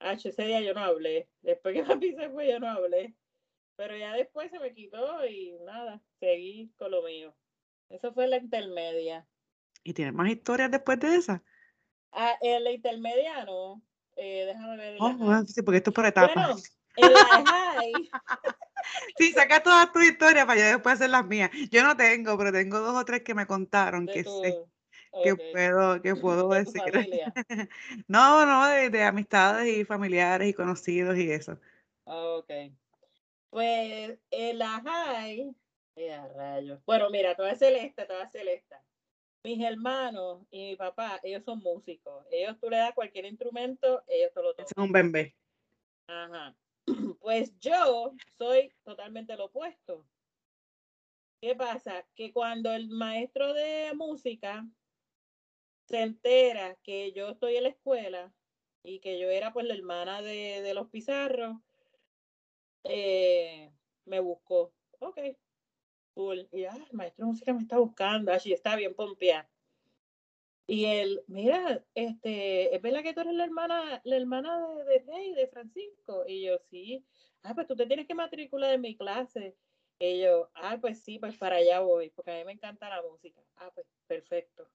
Ah, 0.00 0.12
ese 0.12 0.44
día 0.44 0.60
yo 0.60 0.74
no 0.74 0.80
hablé. 0.80 1.28
Después 1.42 1.74
que 1.74 1.82
papi 1.84 2.14
se 2.14 2.28
fue, 2.30 2.48
yo 2.48 2.60
no 2.60 2.68
hablé. 2.68 3.14
Pero 3.78 3.96
ya 3.96 4.12
después 4.12 4.50
se 4.50 4.58
me 4.58 4.74
quitó 4.74 5.24
y 5.24 5.52
nada, 5.64 6.02
seguí 6.20 6.70
con 6.78 6.90
lo 6.90 7.02
mío. 7.02 7.34
Eso 7.88 8.12
fue 8.12 8.26
la 8.26 8.38
intermedia. 8.38 9.26
¿Y 9.84 9.94
tienes 9.94 10.12
más 10.14 10.28
historias 10.28 10.70
después 10.70 10.98
de 11.00 11.14
esa? 11.16 11.42
Ah, 12.12 12.36
en 12.42 12.64
la 12.64 12.72
intermedia 12.72 13.44
no. 13.44 13.80
Eh, 14.16 14.44
déjame 14.46 14.76
ver. 14.76 14.96
Oh, 15.00 15.12
bueno, 15.16 15.44
sí, 15.46 15.62
porque 15.62 15.78
esto 15.78 15.90
es 15.90 15.94
por 15.94 16.06
etapas. 16.06 16.34
Bueno, 16.34 16.62
en 16.96 17.12
la 17.14 17.20
high. 17.46 18.10
Sí, 19.18 19.32
saca 19.32 19.62
todas 19.62 19.92
tus 19.92 20.04
historias 20.04 20.46
para 20.46 20.60
yo 20.60 20.66
después 20.66 20.94
hacer 20.94 21.10
las 21.10 21.26
mías. 21.26 21.50
Yo 21.70 21.82
no 21.84 21.96
tengo, 21.96 22.38
pero 22.38 22.52
tengo 22.52 22.78
dos 22.80 22.96
o 22.96 23.04
tres 23.04 23.22
que 23.22 23.34
me 23.34 23.46
contaron 23.46 24.06
de 24.06 24.12
que 24.12 24.24
tu- 24.24 24.30
sé 24.30 24.64
que 25.22 25.36
puedo, 25.36 26.00
que 26.02 26.16
puedo 26.16 26.48
de 26.50 26.60
decir. 26.60 26.82
No, 28.08 28.46
no, 28.46 28.66
de, 28.68 28.90
de 28.90 29.02
amistades 29.04 29.76
y 29.76 29.84
familiares 29.84 30.48
y 30.48 30.54
conocidos 30.54 31.16
y 31.18 31.30
eso. 31.32 31.58
Ok. 32.06 32.50
Pues 33.50 34.18
en 34.30 34.58
la 34.58 34.80
high. 34.84 35.54
eh, 35.96 36.28
rayos. 36.34 36.80
Bueno, 36.84 37.10
mira, 37.10 37.34
toda 37.34 37.54
celeste, 37.54 38.04
toda 38.04 38.28
celeste. 38.28 38.76
Mis 39.44 39.60
hermanos 39.64 40.46
y 40.50 40.70
mi 40.70 40.76
papá, 40.76 41.18
ellos 41.22 41.44
son 41.44 41.60
músicos. 41.60 42.24
Ellos 42.30 42.58
tú 42.60 42.68
le 42.68 42.76
das 42.76 42.92
cualquier 42.94 43.24
instrumento, 43.24 44.02
ellos 44.06 44.30
te 44.34 44.42
lo 44.42 44.50
tocan. 44.50 44.66
es 44.66 44.72
un 44.76 44.92
bebé. 44.92 45.36
Ajá. 46.08 46.56
Pues 47.20 47.58
yo 47.58 48.14
soy 48.38 48.72
totalmente 48.84 49.36
lo 49.36 49.46
opuesto. 49.46 50.06
¿Qué 51.40 51.54
pasa? 51.54 52.06
Que 52.14 52.32
cuando 52.32 52.72
el 52.72 52.88
maestro 52.88 53.52
de 53.54 53.92
música 53.94 54.66
se 55.88 56.02
entera 56.02 56.76
que 56.82 57.12
yo 57.12 57.30
estoy 57.30 57.56
en 57.56 57.62
la 57.64 57.68
escuela 57.70 58.32
y 58.82 59.00
que 59.00 59.18
yo 59.18 59.28
era 59.30 59.52
pues 59.52 59.66
la 59.66 59.74
hermana 59.74 60.22
de, 60.22 60.62
de 60.62 60.74
los 60.74 60.88
pizarros, 60.88 61.56
eh, 62.88 63.72
me 64.04 64.20
buscó. 64.20 64.74
Ok, 65.00 65.18
cool. 66.14 66.48
Y 66.52 66.64
ah, 66.64 66.76
el 66.90 66.96
maestro 66.96 67.24
de 67.26 67.32
música 67.32 67.52
me 67.54 67.60
está 67.62 67.78
buscando, 67.78 68.32
así 68.32 68.52
está 68.52 68.76
bien 68.76 68.94
pompeada. 68.94 69.50
Y 70.66 70.84
él, 70.84 71.24
mira, 71.28 71.84
este, 71.94 72.74
¿es 72.74 72.82
verdad 72.82 73.02
que 73.02 73.14
tú 73.14 73.20
eres 73.20 73.34
la 73.34 73.44
hermana, 73.44 74.00
la 74.04 74.16
hermana 74.16 74.58
de, 74.76 74.84
de 74.84 74.98
Rey, 75.06 75.34
de 75.34 75.48
Francisco? 75.48 76.24
Y 76.26 76.44
yo, 76.44 76.58
sí. 76.70 77.06
Ah, 77.42 77.54
pues 77.54 77.66
tú 77.66 77.74
te 77.76 77.86
tienes 77.86 78.06
que 78.06 78.14
matricular 78.14 78.74
en 78.74 78.82
mi 78.82 78.96
clase. 78.96 79.56
Y 79.98 80.20
yo, 80.20 80.50
ah, 80.54 80.78
pues 80.80 81.02
sí, 81.02 81.18
pues 81.18 81.36
para 81.38 81.56
allá 81.56 81.80
voy, 81.80 82.10
porque 82.10 82.32
a 82.32 82.38
mí 82.38 82.44
me 82.44 82.52
encanta 82.52 82.88
la 82.90 83.02
música. 83.02 83.42
Ah, 83.56 83.70
pues 83.74 83.86
perfecto. 84.06 84.70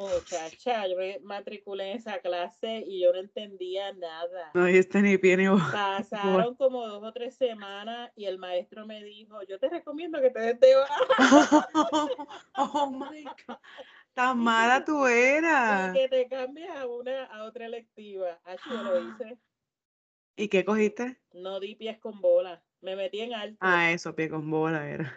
Muchacha, 0.00 0.86
yo 0.86 0.96
me 0.96 1.18
matriculé 1.20 1.90
en 1.90 1.96
esa 1.98 2.20
clase 2.20 2.82
y 2.86 3.02
yo 3.02 3.12
no 3.12 3.18
entendía 3.18 3.92
nada. 3.92 4.50
No, 4.54 4.66
y 4.66 4.78
este 4.78 5.02
ni 5.02 5.18
pie 5.18 5.36
ni 5.36 5.46
voz. 5.46 5.62
Pasaron 5.70 6.54
como 6.54 6.86
dos 6.86 7.02
o 7.02 7.12
tres 7.12 7.36
semanas 7.36 8.10
y 8.16 8.24
el 8.24 8.38
maestro 8.38 8.86
me 8.86 9.04
dijo, 9.04 9.42
yo 9.42 9.58
te 9.58 9.68
recomiendo 9.68 10.18
que 10.22 10.30
te 10.30 10.40
des 10.40 10.60
de 10.60 10.74
baja. 10.74 11.68
Oh 12.56 12.90
my 12.90 13.24
God. 13.24 13.56
Tan 14.14 14.38
mala 14.38 14.82
tú 14.84 15.06
eras. 15.06 15.94
Y 15.94 15.98
que 15.98 16.08
te 16.08 16.28
cambias 16.28 16.74
a 16.78 16.86
una 16.86 17.24
a 17.26 17.44
otra 17.44 17.66
electiva. 17.66 18.40
Así 18.44 18.70
yo 18.70 18.82
lo 18.82 19.00
hice. 19.00 19.38
¿Y 20.36 20.48
qué 20.48 20.64
cogiste? 20.64 21.20
No 21.32 21.60
di 21.60 21.74
pies 21.74 21.98
con 21.98 22.22
bola. 22.22 22.64
Me 22.80 22.96
metí 22.96 23.20
en 23.20 23.34
alto. 23.34 23.58
Ah, 23.60 23.92
eso, 23.92 24.14
pie 24.14 24.30
con 24.30 24.50
bola 24.50 24.88
era. 24.88 25.14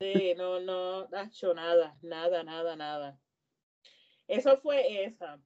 Sí, 0.00 0.34
no, 0.36 0.58
no, 0.58 1.08
hecho 1.22 1.54
nada, 1.54 1.96
nada, 2.02 2.42
nada, 2.42 2.74
nada. 2.74 3.20
Eso 4.28 4.58
fue 4.58 5.04
esa. 5.04 5.40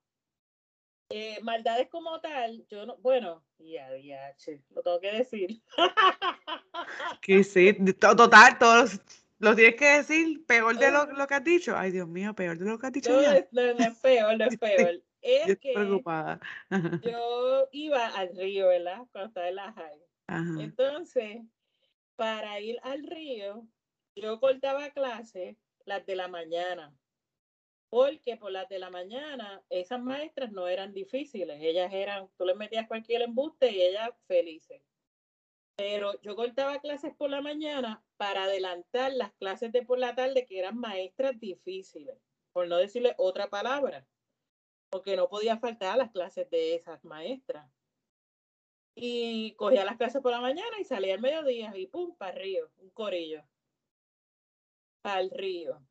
Eh, 1.08 1.38
maldades 1.42 1.88
como 1.88 2.20
tal, 2.20 2.66
yo 2.68 2.86
no, 2.86 2.96
bueno, 2.98 3.44
ya, 3.58 3.94
ya, 3.98 4.34
che, 4.36 4.62
lo 4.70 4.82
tengo 4.82 5.00
que 5.00 5.12
decir. 5.12 5.62
Que 7.20 7.44
sí, 7.44 7.72
to- 7.94 8.16
total, 8.16 8.58
todos 8.58 9.00
lo 9.38 9.54
tienes 9.54 9.76
que 9.76 9.84
decir 9.98 10.44
peor 10.46 10.76
de 10.78 10.90
lo, 10.90 11.06
lo 11.06 11.26
que 11.26 11.34
has 11.34 11.44
dicho. 11.44 11.76
Ay, 11.76 11.90
Dios 11.92 12.08
mío, 12.08 12.34
peor 12.34 12.58
de 12.58 12.64
lo 12.64 12.78
que 12.78 12.86
has 12.86 12.92
dicho 12.92 13.10
No, 13.12 13.22
ya. 13.22 13.46
no, 13.52 13.74
no 13.74 13.84
es 13.84 13.98
peor, 13.98 14.38
no 14.38 14.44
es 14.46 14.58
peor. 14.58 15.02
Es 15.20 15.48
estoy 15.48 15.56
que 15.56 15.72
preocupada. 15.74 16.40
Yo 17.04 17.68
iba 17.72 18.06
al 18.08 18.34
río, 18.36 18.68
¿verdad? 18.68 19.02
Cuando 19.12 19.28
estaba 19.28 19.48
en 19.48 19.54
la 19.56 19.72
high. 19.72 20.02
Ajá. 20.26 20.62
Entonces, 20.62 21.42
para 22.16 22.58
ir 22.60 22.78
al 22.82 23.04
río, 23.04 23.66
yo 24.16 24.40
cortaba 24.40 24.90
clases 24.90 25.56
las 25.84 26.04
de 26.06 26.16
la 26.16 26.28
mañana. 26.28 26.94
Porque 27.92 28.38
por 28.38 28.50
las 28.50 28.70
de 28.70 28.78
la 28.78 28.88
mañana, 28.88 29.62
esas 29.68 30.00
maestras 30.00 30.50
no 30.50 30.66
eran 30.66 30.94
difíciles. 30.94 31.60
Ellas 31.60 31.92
eran, 31.92 32.30
tú 32.38 32.46
les 32.46 32.56
metías 32.56 32.88
cualquier 32.88 33.20
embuste 33.20 33.70
y 33.70 33.82
ellas 33.82 34.08
felices. 34.26 34.80
Pero 35.76 36.18
yo 36.22 36.34
cortaba 36.34 36.80
clases 36.80 37.14
por 37.14 37.28
la 37.28 37.42
mañana 37.42 38.02
para 38.16 38.44
adelantar 38.44 39.12
las 39.12 39.34
clases 39.34 39.72
de 39.72 39.82
por 39.82 39.98
la 39.98 40.14
tarde, 40.14 40.46
que 40.46 40.58
eran 40.58 40.78
maestras 40.78 41.38
difíciles, 41.38 42.16
por 42.54 42.66
no 42.66 42.78
decirle 42.78 43.14
otra 43.18 43.50
palabra. 43.50 44.06
Porque 44.88 45.14
no 45.14 45.28
podía 45.28 45.58
faltar 45.58 45.92
a 45.92 45.98
las 45.98 46.12
clases 46.12 46.48
de 46.48 46.74
esas 46.74 47.04
maestras 47.04 47.70
y 48.94 49.52
cogía 49.56 49.84
las 49.84 49.98
clases 49.98 50.22
por 50.22 50.32
la 50.32 50.40
mañana 50.40 50.80
y 50.80 50.84
salía 50.84 51.12
al 51.12 51.20
mediodía 51.20 51.76
y 51.76 51.88
pum, 51.88 52.16
para 52.16 52.32
el 52.32 52.42
río, 52.42 52.70
un 52.78 52.88
corillo. 52.88 53.44
Al 55.02 55.28
río. 55.28 55.86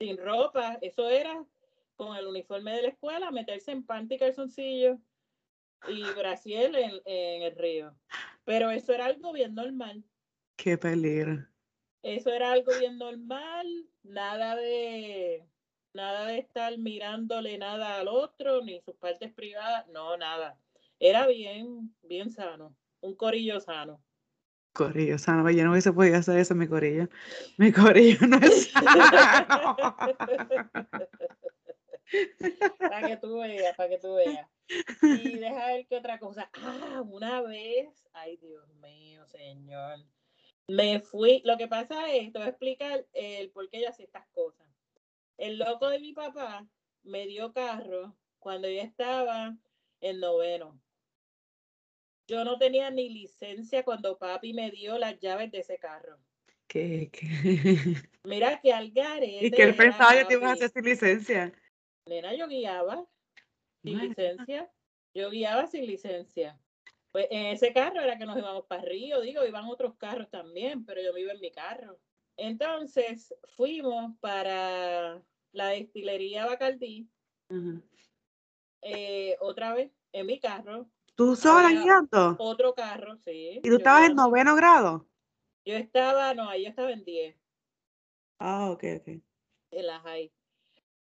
Sin 0.00 0.16
ropa, 0.16 0.78
eso 0.80 1.08
era 1.10 1.44
con 1.96 2.16
el 2.16 2.26
uniforme 2.26 2.72
de 2.72 2.82
la 2.82 2.88
escuela, 2.88 3.30
meterse 3.30 3.70
en 3.70 3.84
panty 3.84 4.14
y 4.14 4.18
calzoncillo 4.18 4.98
y 5.88 6.02
brasiel 6.14 6.74
en, 6.74 7.02
en 7.04 7.42
el 7.42 7.54
río. 7.54 7.94
Pero 8.44 8.70
eso 8.70 8.94
era 8.94 9.04
algo 9.04 9.32
bien 9.32 9.54
normal. 9.54 10.02
Qué 10.56 10.78
peligro. 10.78 11.46
Eso 12.02 12.30
era 12.30 12.52
algo 12.52 12.72
bien 12.78 12.96
normal, 12.96 13.66
nada 14.02 14.56
de 14.56 15.44
nada 15.92 16.26
de 16.26 16.38
estar 16.38 16.78
mirándole 16.78 17.58
nada 17.58 17.98
al 17.98 18.08
otro, 18.08 18.62
ni 18.62 18.80
sus 18.80 18.94
partes 18.96 19.32
privadas, 19.32 19.86
no, 19.88 20.16
nada. 20.16 20.58
Era 20.98 21.26
bien, 21.26 21.94
bien 22.02 22.30
sano, 22.30 22.74
un 23.00 23.14
corillo 23.14 23.60
sano. 23.60 24.02
Corillo 24.72 25.18
sano, 25.18 25.50
yo 25.50 25.64
no 25.64 25.72
hubiese 25.72 25.92
podido 25.92 26.16
hacer 26.16 26.38
eso 26.38 26.54
mi 26.54 26.68
corillo. 26.68 27.08
Mi 27.58 27.72
corillo 27.72 28.26
no 28.26 28.36
es 28.38 28.70
sano. 28.72 29.76
para 32.78 33.08
que 33.08 33.16
tú 33.16 33.38
veas, 33.38 33.76
para 33.76 33.88
que 33.88 33.98
tú 33.98 34.14
veas. 34.14 34.48
Y 35.02 35.38
deja 35.38 35.66
ver 35.66 35.86
qué 35.86 35.96
otra 35.96 36.18
cosa. 36.18 36.50
Ah, 36.54 37.02
una 37.04 37.42
vez, 37.42 38.08
ay 38.12 38.36
Dios 38.36 38.68
mío, 38.76 39.26
señor. 39.26 39.98
Me 40.68 41.00
fui, 41.00 41.42
lo 41.44 41.56
que 41.56 41.66
pasa 41.66 42.12
es, 42.14 42.32
te 42.32 42.38
voy 42.38 42.46
a 42.46 42.50
explicar 42.50 43.04
el 43.12 43.50
por 43.50 43.68
qué 43.70 43.80
yo 43.82 43.88
hacía 43.88 44.04
estas 44.04 44.28
cosas. 44.28 44.68
El 45.36 45.58
loco 45.58 45.88
de 45.88 45.98
mi 45.98 46.12
papá 46.12 46.66
me 47.02 47.26
dio 47.26 47.52
carro 47.52 48.16
cuando 48.38 48.68
yo 48.68 48.80
estaba 48.80 49.56
en 50.00 50.20
noveno. 50.20 50.80
Yo 52.30 52.44
no 52.44 52.56
tenía 52.58 52.92
ni 52.92 53.08
licencia 53.08 53.82
cuando 53.82 54.16
papi 54.16 54.52
me 54.52 54.70
dio 54.70 54.96
las 54.98 55.18
llaves 55.18 55.50
de 55.50 55.58
ese 55.58 55.78
carro. 55.78 56.16
¿Qué, 56.68 57.10
qué? 57.10 57.26
Mira 58.22 58.60
que 58.60 58.72
al 58.72 58.92
garete 58.92 59.46
Y 59.46 59.50
que 59.50 59.64
él 59.64 59.74
pensaba 59.74 60.14
que 60.14 60.24
te 60.26 60.34
ibas 60.34 60.50
a 60.50 60.52
hacer 60.52 60.70
sin 60.70 60.84
licencia. 60.84 61.52
Nena, 62.06 62.32
yo 62.32 62.46
guiaba 62.46 63.04
sin 63.82 63.94
Madre. 63.94 64.08
licencia. 64.10 64.70
Yo 65.12 65.28
guiaba 65.30 65.66
sin 65.66 65.84
licencia. 65.88 66.56
Pues 67.10 67.26
en 67.32 67.46
ese 67.46 67.72
carro 67.72 68.00
era 68.00 68.16
que 68.16 68.26
nos 68.26 68.38
íbamos 68.38 68.64
para 68.66 68.82
Río, 68.82 69.20
digo, 69.22 69.44
iban 69.44 69.64
otros 69.64 69.96
carros 69.96 70.30
también, 70.30 70.84
pero 70.84 71.02
yo 71.02 71.12
me 71.12 71.22
iba 71.22 71.32
en 71.32 71.40
mi 71.40 71.50
carro. 71.50 71.98
Entonces 72.36 73.34
fuimos 73.56 74.16
para 74.20 75.20
la 75.50 75.68
destilería 75.70 76.46
Bacardí, 76.46 77.08
eh, 78.82 79.36
otra 79.40 79.74
vez 79.74 79.90
en 80.12 80.26
mi 80.26 80.38
carro, 80.38 80.88
¿Tú 81.20 81.36
sola 81.36 81.68
Había- 81.68 81.82
guiando? 81.82 82.36
otro 82.38 82.74
carro, 82.74 83.14
sí. 83.18 83.58
¿Y 83.58 83.60
tú 83.60 83.68
yo 83.68 83.76
estabas 83.76 84.08
en 84.08 84.16
noveno 84.16 84.54
grado? 84.56 85.06
Yo 85.66 85.74
estaba, 85.74 86.32
no, 86.32 86.48
ahí 86.48 86.62
yo 86.62 86.70
estaba 86.70 86.90
en 86.92 87.04
10, 87.04 87.36
Ah, 88.38 88.70
ok, 88.70 88.84
ok. 89.00 89.08
en 89.72 89.86
la 89.86 90.00
high. 90.00 90.32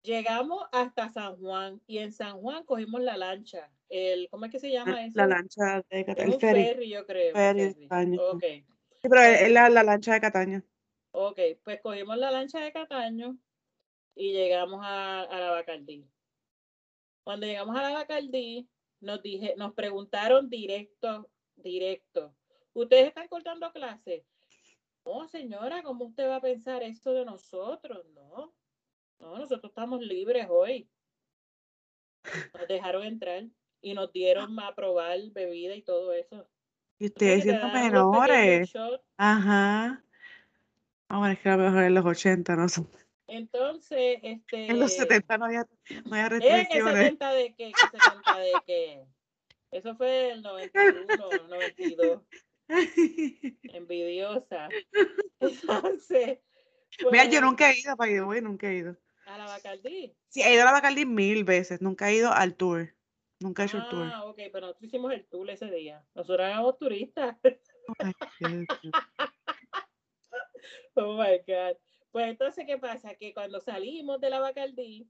Llegamos 0.00 0.64
hasta 0.72 1.10
San 1.10 1.36
Juan 1.36 1.82
y 1.86 1.98
en 1.98 2.12
San 2.12 2.40
Juan 2.40 2.64
cogimos 2.64 3.02
la 3.02 3.18
lancha. 3.18 3.70
El, 3.90 4.28
¿Cómo 4.30 4.46
es 4.46 4.52
que 4.52 4.58
se 4.58 4.70
llama 4.72 5.04
eso? 5.04 5.18
La 5.18 5.26
lancha 5.26 5.82
de 5.90 6.06
Cataño. 6.06 6.28
un 6.28 6.32
El 6.34 6.40
ferry. 6.40 6.64
ferry, 6.64 6.88
yo 6.88 7.04
creo. 7.06 7.34
Ferry 7.34 7.74
de 7.74 7.88
ferry. 7.88 8.16
Ok, 8.18 8.42
Sí, 9.02 9.08
pero 9.10 9.20
es 9.20 9.50
la, 9.50 9.68
la 9.68 9.82
lancha 9.82 10.14
de 10.14 10.20
Cataño. 10.22 10.62
ok. 11.10 11.38
Pues 11.62 11.78
cogimos 11.82 12.16
la 12.16 12.30
lancha 12.30 12.58
de 12.60 12.72
Cataño 12.72 13.36
y 14.14 14.32
llegamos 14.32 14.80
a, 14.82 15.24
a 15.24 15.40
la 15.40 15.50
Bacardí. 15.50 16.08
Cuando 17.22 17.46
llegamos 17.46 17.76
a 17.76 17.82
la 17.82 17.90
Bacardí, 17.92 18.66
nos, 19.00 19.22
dije, 19.22 19.54
nos 19.56 19.74
preguntaron 19.74 20.48
directo, 20.48 21.30
directo, 21.56 22.34
¿ustedes 22.72 23.08
están 23.08 23.28
cortando 23.28 23.72
clases? 23.72 24.24
No, 25.04 25.28
señora, 25.28 25.82
¿cómo 25.82 26.06
usted 26.06 26.28
va 26.28 26.36
a 26.36 26.40
pensar 26.40 26.82
esto 26.82 27.12
de 27.12 27.24
nosotros? 27.24 28.04
No, 28.14 28.52
no, 29.20 29.38
nosotros 29.38 29.70
estamos 29.70 30.00
libres 30.00 30.46
hoy. 30.50 30.88
Nos 32.52 32.66
dejaron 32.66 33.04
entrar 33.04 33.44
y 33.80 33.94
nos 33.94 34.12
dieron 34.12 34.58
a 34.58 34.74
probar 34.74 35.18
bebida 35.30 35.76
y 35.76 35.82
todo 35.82 36.12
eso. 36.12 36.48
Y 36.98 37.06
ustedes 37.06 37.44
siendo 37.44 37.68
menores. 37.68 38.72
Ajá. 39.16 40.02
Ah, 41.08 41.18
bueno, 41.18 41.34
es 41.34 41.40
que 41.40 41.48
a 41.50 41.56
lo 41.56 41.64
mejor 41.64 41.84
en 41.84 41.94
los 41.94 42.04
80, 42.04 42.56
no 42.56 42.68
sé. 42.68 42.82
Entonces, 43.28 44.18
este. 44.22 44.70
En 44.70 44.78
los 44.78 44.92
70 44.92 45.38
no 45.38 45.46
había, 45.46 45.66
no 46.04 46.14
había 46.14 46.26
¿En 46.26 46.32
el 46.32 46.40
restricciones. 46.40 46.94
70 46.94 47.32
de 47.32 47.54
qué? 47.54 47.72
¿Qué 47.72 47.98
70 47.98 48.38
de 48.38 48.52
qué? 48.66 49.04
Eso 49.72 49.96
fue 49.96 50.30
el 50.30 50.42
91, 50.42 51.48
92. 51.48 52.22
Envidiosa. 53.74 54.68
Entonces. 55.40 56.38
Mira, 57.10 57.24
yo 57.24 57.30
pues, 57.30 57.42
nunca 57.42 57.70
he 57.70 57.78
ido 57.78 57.96
para 57.96 58.10
ir, 58.10 58.42
nunca 58.42 58.70
he 58.70 58.76
ido. 58.76 58.96
A 59.26 59.38
la 59.38 59.46
Bacardí. 59.46 60.16
Sí, 60.28 60.42
he 60.42 60.54
ido 60.54 60.62
a 60.62 60.66
la 60.66 60.72
Bacardi 60.72 61.04
mil 61.04 61.44
veces, 61.44 61.82
nunca 61.82 62.08
he 62.08 62.14
ido 62.14 62.32
al 62.32 62.54
tour. 62.54 62.94
Nunca 63.40 63.62
he 63.62 63.66
hecho 63.66 63.78
el 63.78 63.88
tour. 63.88 64.10
Ah, 64.12 64.24
ok, 64.24 64.36
pero 64.50 64.60
nosotros 64.60 64.84
hicimos 64.84 65.12
el 65.12 65.26
tour 65.26 65.50
ese 65.50 65.70
día. 65.70 66.02
Nosotros 66.14 66.46
éramos 66.46 66.78
turistas. 66.78 67.36
Ay, 67.98 68.12
Dios 68.38 68.50
mío. 68.50 68.92
Oh 70.94 71.18
my 71.18 71.38
God. 71.46 71.76
Pues 72.16 72.28
entonces, 72.28 72.64
¿qué 72.66 72.78
pasa? 72.78 73.14
Que 73.14 73.34
cuando 73.34 73.60
salimos 73.60 74.18
de 74.22 74.30
la 74.30 74.40
Bacardí, 74.40 75.06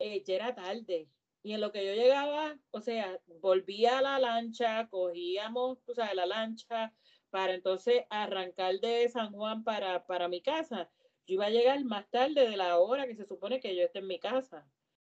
eh, 0.00 0.24
ya 0.24 0.34
era 0.34 0.52
tarde. 0.52 1.08
Y 1.44 1.52
en 1.52 1.60
lo 1.60 1.70
que 1.70 1.86
yo 1.86 1.94
llegaba, 1.94 2.58
o 2.72 2.80
sea, 2.80 3.20
volvía 3.40 3.98
a 3.98 4.02
la 4.02 4.18
lancha, 4.18 4.88
cogíamos, 4.88 5.80
tú 5.84 5.94
sabes, 5.94 6.16
la 6.16 6.26
lancha, 6.26 6.92
para 7.30 7.54
entonces 7.54 8.02
arrancar 8.10 8.80
de 8.80 9.08
San 9.08 9.32
Juan 9.32 9.62
para, 9.62 10.06
para 10.08 10.26
mi 10.26 10.42
casa. 10.42 10.90
Yo 11.24 11.34
iba 11.34 11.46
a 11.46 11.50
llegar 11.50 11.84
más 11.84 12.10
tarde 12.10 12.50
de 12.50 12.56
la 12.56 12.78
hora 12.78 13.06
que 13.06 13.14
se 13.14 13.24
supone 13.24 13.60
que 13.60 13.76
yo 13.76 13.84
esté 13.84 14.00
en 14.00 14.08
mi 14.08 14.18
casa. 14.18 14.68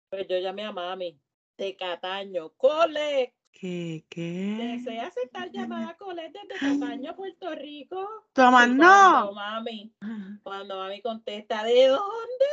Pues 0.08 0.26
yo 0.26 0.36
llamé 0.40 0.64
a 0.64 0.72
mami 0.72 1.20
de 1.56 1.76
Cataño, 1.76 2.52
Cole, 2.56 3.32
¿Qué? 3.58 4.04
¿Qué? 4.10 4.74
¿desea 4.76 5.06
aceptar 5.06 5.50
llamada 5.50 5.96
Cole 5.96 6.30
desde 6.30 6.58
Cataño, 6.58 7.16
Puerto 7.16 7.54
Rico? 7.54 8.06
Toma, 8.34 8.66
Y 8.66 8.74
no. 8.74 8.84
cuando 8.84 9.32
mami, 9.32 9.94
cuando 10.42 10.76
mami 10.76 11.00
contesta, 11.00 11.64
¿de 11.64 11.86
dónde? 11.88 12.44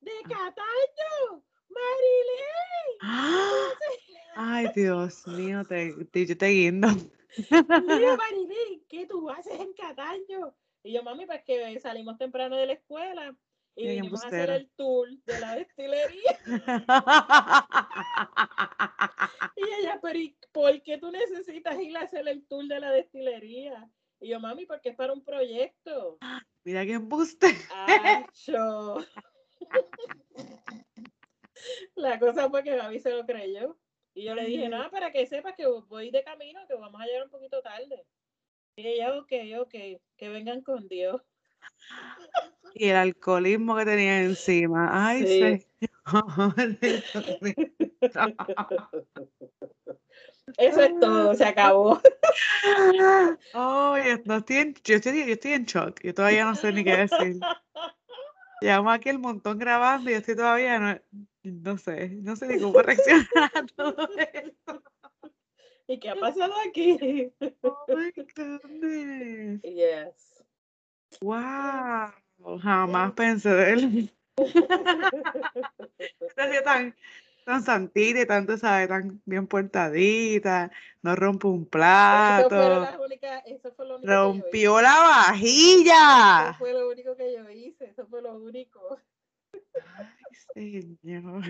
De 0.00 0.12
Cataño, 0.22 1.42
Marilyn. 1.68 2.98
¡Ah! 3.00 3.68
Ay, 4.36 4.68
Dios 4.76 5.26
mío, 5.58 5.64
te, 5.64 5.92
te- 6.06 6.26
yo 6.26 6.38
te 6.38 6.46
guindo. 6.48 6.86
Mira, 6.88 7.38
Marilyn, 8.16 8.84
¿qué 8.88 9.06
tú 9.06 9.28
haces 9.30 9.58
en 9.58 9.72
Cataño? 9.72 10.54
Y 10.84 10.92
yo, 10.92 11.02
mami, 11.02 11.26
pues 11.26 11.42
que 11.44 11.80
salimos 11.80 12.16
temprano 12.16 12.54
de 12.56 12.66
la 12.66 12.74
escuela 12.74 13.34
y 13.74 13.88
vinimos 13.88 14.22
a 14.22 14.28
hacer 14.28 14.50
el 14.50 14.70
tour 14.76 15.08
de 15.26 15.40
la 15.40 15.56
destilería. 15.56 16.38
Y 19.56 19.62
ella, 19.80 19.98
pero 20.02 20.18
¿y 20.18 20.36
por 20.52 20.82
qué 20.82 20.98
tú 20.98 21.10
necesitas 21.10 21.78
ir 21.80 21.96
a 21.96 22.02
hacer 22.02 22.26
el 22.28 22.46
tour 22.46 22.66
de 22.66 22.80
la 22.80 22.90
destilería? 22.90 23.88
Y 24.20 24.28
yo, 24.28 24.40
mami, 24.40 24.66
porque 24.66 24.90
es 24.90 24.96
para 24.96 25.12
un 25.12 25.24
proyecto. 25.24 26.18
Mira 26.64 26.84
qué 26.84 26.94
embuste. 26.94 27.46
La 31.94 32.18
cosa 32.18 32.50
fue 32.50 32.62
que 32.62 32.76
Gaby 32.76 33.00
se 33.00 33.10
lo 33.10 33.24
creyó. 33.24 33.78
Y 34.14 34.24
yo 34.24 34.34
le 34.34 34.44
dije, 34.44 34.68
no, 34.68 34.90
para 34.90 35.10
que 35.10 35.26
sepas 35.26 35.54
que 35.56 35.66
voy 35.66 36.10
de 36.10 36.22
camino, 36.22 36.60
que 36.68 36.74
vamos 36.74 37.00
a 37.00 37.06
llegar 37.06 37.24
un 37.24 37.30
poquito 37.30 37.62
tarde. 37.62 38.06
Y 38.76 38.86
ella, 38.86 39.18
ok, 39.18 39.32
ok, 39.60 39.74
que 40.16 40.28
vengan 40.28 40.62
con 40.62 40.86
Dios. 40.88 41.20
Y 42.76 42.88
el 42.88 42.96
alcoholismo 42.96 43.76
que 43.76 43.84
tenía 43.84 44.22
encima. 44.22 44.88
Ay, 44.90 45.26
Sí. 45.26 45.64
Eso 50.58 50.82
es 50.82 51.00
todo, 51.00 51.34
se 51.34 51.44
acabó. 51.44 52.00
Oh, 53.54 53.96
yo, 53.98 54.18
no 54.24 54.36
estoy 54.36 54.56
en, 54.56 54.74
yo, 54.82 54.96
estoy, 54.96 55.26
yo 55.26 55.34
estoy 55.34 55.52
en 55.52 55.64
shock. 55.64 56.00
Yo 56.02 56.14
todavía 56.14 56.44
no 56.44 56.54
sé 56.54 56.72
ni 56.72 56.82
qué 56.82 56.96
decir. 56.96 57.38
Llevamos 58.60 58.94
aquí 58.94 59.10
el 59.10 59.18
montón 59.18 59.58
grabando 59.58 60.10
y 60.10 60.14
yo 60.14 60.18
estoy 60.18 60.36
todavía, 60.36 60.78
no, 60.78 60.98
no 61.42 61.78
sé, 61.78 62.08
no 62.22 62.34
sé 62.34 62.48
ni 62.48 62.60
cómo 62.60 62.80
reaccionar 62.82 63.52
a 63.54 63.66
todo 63.76 64.08
esto. 64.16 64.82
¿Y 65.86 66.00
qué 66.00 66.10
ha 66.10 66.16
pasado 66.16 66.54
aquí? 66.66 67.30
Oh 67.62 67.84
my 67.88 68.10
goodness. 68.34 69.62
Yes. 69.62 70.33
Wow. 71.20 72.12
Jamás 72.62 73.12
pensé 73.12 73.48
de 73.48 73.72
él. 73.72 74.10
Tan, 76.64 76.94
tan 77.44 77.62
santita 77.62 78.20
y 78.20 78.26
tanto, 78.26 78.56
sabe, 78.56 78.88
tan 78.88 79.20
bien 79.24 79.46
portadita, 79.46 80.70
no 81.02 81.14
rompe 81.14 81.46
un 81.46 81.62
Eso 81.62 81.70
plato, 81.70 82.84
eso 83.46 83.72
fue 83.74 83.86
lo 83.86 83.96
único 83.96 84.12
rompió 84.12 84.80
la 84.80 84.90
Eso 84.90 85.02
vajilla. 85.02 86.54
fue 86.58 86.72
lo 86.72 86.88
único 86.88 87.16
que 87.16 87.34
yo 87.34 87.48
hice, 87.50 87.90
eso 87.90 88.06
fue 88.06 88.22
lo 88.22 88.34
único. 88.34 88.98
Ay, 90.56 90.96
señor. 91.02 91.44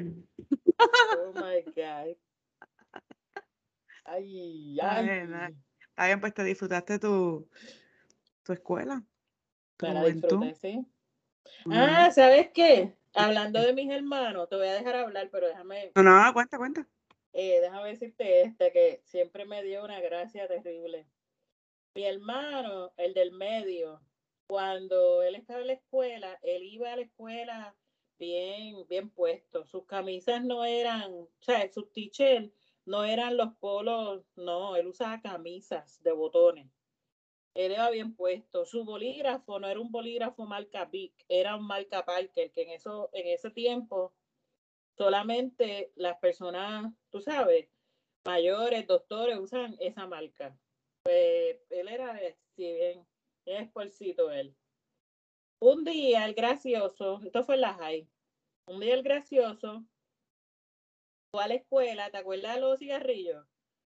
Oh 0.78 1.32
my 1.34 1.62
God. 1.74 2.16
Ay, 4.04 4.78
Ay. 4.80 5.54
Está 5.90 6.06
bien, 6.06 6.20
pues 6.20 6.34
te 6.34 6.44
disfrutaste 6.44 6.98
tu, 6.98 7.48
tu 8.42 8.52
escuela, 8.52 9.02
juventud. 9.80 10.42
disfruté, 10.42 10.54
sí. 10.54 10.86
Ah. 11.70 12.10
¿sabes 12.12 12.50
qué? 12.52 12.96
Hablando 13.14 13.60
de 13.60 13.72
mis 13.72 13.90
hermanos, 13.90 14.48
te 14.48 14.56
voy 14.56 14.66
a 14.66 14.74
dejar 14.74 14.96
hablar, 14.96 15.28
pero 15.30 15.46
déjame, 15.46 15.92
No, 15.94 16.02
no, 16.02 16.32
cuenta, 16.32 16.58
cuenta. 16.58 16.86
eh, 17.32 17.60
déjame 17.60 17.90
decirte 17.90 18.42
este 18.42 18.72
que 18.72 19.00
siempre 19.04 19.44
me 19.44 19.62
dio 19.62 19.84
una 19.84 20.00
gracia 20.00 20.48
terrible. 20.48 21.06
Mi 21.94 22.04
hermano, 22.06 22.92
el 22.96 23.14
del 23.14 23.30
medio, 23.30 24.00
cuando 24.48 25.22
él 25.22 25.36
estaba 25.36 25.60
en 25.60 25.68
la 25.68 25.72
escuela, 25.74 26.38
él 26.42 26.64
iba 26.64 26.92
a 26.92 26.96
la 26.96 27.02
escuela 27.02 27.76
bien, 28.18 28.84
bien 28.88 29.10
puesto. 29.10 29.64
Sus 29.64 29.84
camisas 29.86 30.42
no 30.44 30.64
eran, 30.64 31.12
o 31.12 31.28
sea, 31.40 31.70
sus 31.72 31.92
t-shirts 31.92 32.52
no 32.84 33.04
eran 33.04 33.36
los 33.36 33.54
polos, 33.60 34.24
no, 34.34 34.74
él 34.76 34.88
usaba 34.88 35.20
camisas 35.20 36.02
de 36.02 36.12
botones. 36.12 36.66
Él 37.54 37.72
iba 37.72 37.88
bien 37.90 38.14
puesto. 38.14 38.66
Su 38.66 38.84
bolígrafo 38.84 39.58
no 39.60 39.68
era 39.68 39.80
un 39.80 39.92
bolígrafo 39.92 40.44
marca 40.44 40.84
Bic, 40.84 41.12
era 41.28 41.56
un 41.56 41.66
marca 41.66 42.04
Parker, 42.04 42.50
que 42.50 42.62
en, 42.62 42.70
eso, 42.70 43.10
en 43.12 43.28
ese 43.28 43.50
tiempo 43.50 44.12
solamente 44.96 45.92
las 45.96 46.18
personas, 46.18 46.92
tú 47.10 47.20
sabes, 47.20 47.68
mayores, 48.24 48.86
doctores, 48.86 49.38
usan 49.38 49.76
esa 49.80 50.06
marca. 50.06 50.58
Pues 51.04 51.58
él 51.70 51.88
era 51.88 52.18
sí, 52.56 52.72
bien, 52.72 53.06
bien 53.44 53.62
esfuercito 53.62 54.30
él. 54.30 54.56
Un 55.60 55.84
día 55.84 56.24
el 56.26 56.34
gracioso, 56.34 57.20
esto 57.24 57.44
fue 57.44 57.54
en 57.56 57.60
la 57.62 57.74
high, 57.74 58.08
un 58.66 58.80
día 58.80 58.94
el 58.94 59.02
gracioso 59.02 59.84
fue 61.32 61.44
a 61.44 61.48
la 61.48 61.54
escuela, 61.54 62.10
¿te 62.10 62.18
acuerdas 62.18 62.54
de 62.54 62.60
los 62.60 62.78
cigarrillos? 62.78 63.46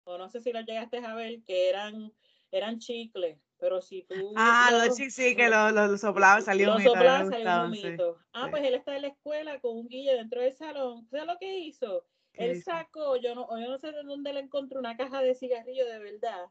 O 0.06 0.18
no 0.18 0.30
sé 0.30 0.42
si 0.42 0.52
los 0.52 0.66
llegaste 0.66 0.98
a 0.98 1.14
ver, 1.14 1.44
que 1.44 1.70
eran, 1.70 2.14
eran 2.52 2.80
chicles, 2.80 3.38
pero 3.60 3.82
si 3.82 4.04
tú 4.04 4.34
Ah, 4.36 4.70
los- 4.86 4.96
sí, 4.96 5.10
sí, 5.10 5.36
que 5.36 5.50
lo, 5.50 5.72
lo, 5.72 5.88
lo 5.88 5.98
soplaba 5.98 6.36
a 6.36 6.40
mí 6.40 6.44
me 6.66 6.84
soplaba, 6.84 7.26
salió 7.30 7.66
un 7.66 7.76
sí. 7.76 7.88
humito. 7.88 8.20
Ah, 8.34 8.48
pues 8.50 8.64
él 8.64 8.76
está 8.76 8.96
en 8.96 9.02
la 9.04 9.08
escuela 9.10 9.60
con 9.60 9.78
un 9.78 9.88
guille 9.88 10.16
dentro 10.16 10.42
del 10.42 10.54
salón. 10.54 11.08
¿Sabes 11.10 11.26
lo 11.28 11.38
que 11.38 11.60
hizo? 11.60 12.06
¿Qué 12.34 12.46
Él 12.46 12.58
hizo? 12.58 12.72
sacó, 12.72 13.16
yo 13.18 13.34
no, 13.36 13.48
yo 13.60 13.68
no 13.68 13.78
sé 13.80 13.92
de 13.92 14.04
dónde 14.04 14.34
le 14.34 14.42
encontró 14.42 14.80
una 14.80 14.96
caja 14.96 15.22
de 15.22 15.34
cigarrillos 15.36 15.88
de 15.88 16.00
verdad 16.00 16.46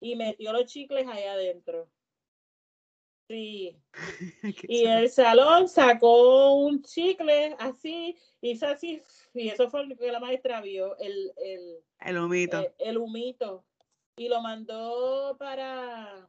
y 0.00 0.16
metió 0.16 0.52
los 0.52 0.66
chicles 0.66 1.06
ahí 1.08 1.24
adentro. 1.24 1.88
Sí. 3.28 3.76
Y 4.68 4.80
chulo. 4.82 4.92
el 4.98 5.10
salón 5.10 5.68
sacó 5.68 6.54
un 6.54 6.82
chicle 6.82 7.56
así, 7.58 8.16
hizo 8.40 8.66
así, 8.66 9.02
y 9.34 9.48
eso 9.48 9.68
fue 9.68 9.84
lo 9.86 9.96
que 9.96 10.12
la 10.12 10.20
maestra 10.20 10.60
vio, 10.60 10.96
el, 10.98 11.32
el, 11.36 11.78
El 12.00 12.18
humito. 12.18 12.60
eh, 12.60 12.74
el 12.78 12.98
humito. 12.98 13.64
Y 14.16 14.28
lo 14.28 14.40
mandó 14.40 15.36
para, 15.38 16.26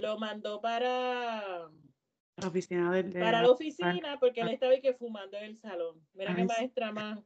lo 0.00 0.18
mandó 0.18 0.60
para, 0.60 1.68
la 2.36 2.48
oficina 2.48 2.92
del. 2.92 3.12
de 3.12 3.20
para 3.20 3.42
la- 3.42 3.50
oficina 3.50 4.16
porque 4.20 4.40
él 4.42 4.48
estaba 4.50 4.72
ahí 4.72 4.80
que 4.80 4.94
fumando 4.94 5.36
en 5.36 5.44
el 5.44 5.58
salón. 5.58 6.00
Mira 6.14 6.34
qué 6.36 6.44
maestra 6.44 6.92
más, 6.92 7.18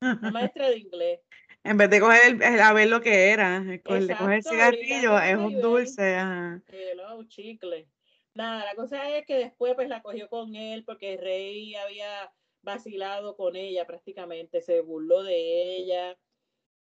la 0.00 0.30
maestra 0.30 0.70
de 0.70 0.78
inglés. 0.78 1.20
En 1.64 1.76
vez 1.76 1.90
de 1.90 2.00
coger 2.00 2.20
el, 2.26 2.42
el- 2.42 2.60
a 2.60 2.72
ver 2.72 2.88
lo 2.88 3.00
que 3.00 3.30
era, 3.30 3.56
el 3.84 4.06
de 4.06 4.16
coger 4.16 4.34
el 4.36 4.42
cigarrillo 4.44 5.18
es 5.18 5.32
y 5.32 5.34
un 5.34 5.60
dulce. 5.60 6.16
Ajá. 6.16 6.62
Hello, 6.68 7.24
chicle. 7.24 7.88
Nada, 8.34 8.64
la 8.64 8.74
cosa 8.76 9.10
es 9.16 9.26
que 9.26 9.34
después 9.36 9.74
pues 9.74 9.88
la 9.88 10.00
cogió 10.00 10.28
con 10.28 10.54
él 10.54 10.84
porque 10.84 11.16
rey 11.16 11.74
había 11.74 12.32
vacilado 12.62 13.36
con 13.36 13.56
ella 13.56 13.86
prácticamente, 13.86 14.62
se 14.62 14.80
burló 14.82 15.24
de 15.24 15.76
ella. 15.78 16.16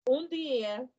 Un 0.05 0.27
día, 0.27 0.89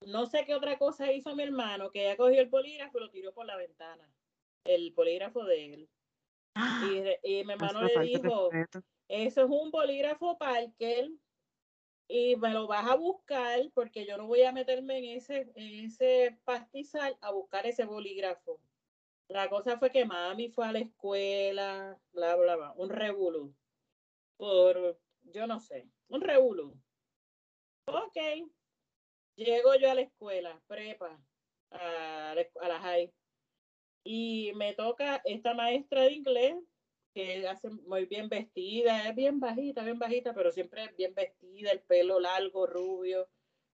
no 0.00 0.26
sé 0.26 0.44
qué 0.46 0.54
otra 0.54 0.78
cosa 0.78 1.12
hizo 1.12 1.34
mi 1.34 1.42
hermano, 1.44 1.90
que 1.90 2.02
ella 2.06 2.16
cogió 2.16 2.40
el 2.40 2.50
polígrafo 2.50 2.98
y 2.98 3.00
lo 3.02 3.10
tiró 3.10 3.34
por 3.34 3.46
la 3.46 3.56
ventana, 3.56 4.14
el 4.64 4.92
polígrafo 4.94 5.44
de 5.44 5.74
él. 5.74 5.90
Y, 6.78 7.00
re- 7.02 7.20
y 7.22 7.44
mi 7.44 7.52
hermano 7.54 7.82
le 7.84 7.98
dijo, 7.98 8.60
eso 9.08 9.42
es 9.44 9.50
un 9.50 9.70
bolígrafo 9.70 10.38
Parker 10.38 11.10
y 12.08 12.36
me 12.36 12.52
lo 12.52 12.66
vas 12.66 12.88
a 12.90 12.96
buscar 12.96 13.60
porque 13.74 14.06
yo 14.06 14.16
no 14.16 14.26
voy 14.26 14.42
a 14.42 14.52
meterme 14.52 14.98
en 14.98 15.04
ese, 15.18 15.52
en 15.54 15.86
ese 15.86 16.40
pastizal 16.44 17.18
a 17.20 17.32
buscar 17.32 17.66
ese 17.66 17.84
bolígrafo. 17.84 18.62
La 19.28 19.48
cosa 19.50 19.78
fue 19.78 19.92
que 19.92 20.04
mami 20.06 20.50
fue 20.50 20.66
a 20.66 20.72
la 20.72 20.80
escuela, 20.80 22.00
bla, 22.12 22.36
bla, 22.36 22.56
bla, 22.56 22.72
un 22.76 22.90
revolú. 22.90 23.54
Por, 24.36 25.00
yo 25.22 25.46
no 25.46 25.60
sé, 25.60 25.90
un 26.08 26.20
revolú. 26.22 26.82
Ok. 27.86 28.16
Llego 29.38 29.76
yo 29.76 29.88
a 29.88 29.94
la 29.94 30.00
escuela, 30.00 30.60
prepa, 30.66 31.16
a 31.70 32.32
a 32.32 32.68
la 32.68 32.80
high. 32.80 33.12
Y 34.02 34.50
me 34.56 34.74
toca 34.74 35.22
esta 35.24 35.54
maestra 35.54 36.02
de 36.02 36.12
inglés, 36.12 36.56
que 37.14 37.46
hace 37.46 37.70
muy 37.70 38.06
bien 38.06 38.28
vestida, 38.28 39.08
es 39.08 39.14
bien 39.14 39.38
bajita, 39.38 39.84
bien 39.84 40.00
bajita, 40.00 40.34
pero 40.34 40.50
siempre 40.50 40.92
bien 40.98 41.14
vestida, 41.14 41.70
el 41.70 41.80
pelo 41.82 42.18
largo, 42.18 42.66
rubio, 42.66 43.28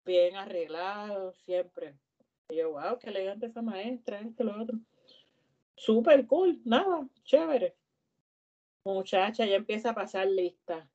bien 0.04 0.36
arreglado, 0.36 1.32
siempre. 1.32 1.98
Y 2.50 2.56
yo, 2.56 2.70
wow, 2.70 2.96
qué 3.00 3.10
elegante 3.10 3.46
esa 3.46 3.60
maestra, 3.60 4.20
esto, 4.20 4.44
lo 4.44 4.62
otro. 4.62 4.78
Súper 5.74 6.24
cool, 6.28 6.60
nada, 6.64 7.08
chévere. 7.24 7.74
Muchacha, 8.84 9.44
ya 9.44 9.56
empieza 9.56 9.90
a 9.90 9.94
pasar 9.94 10.28
lista. 10.28 10.88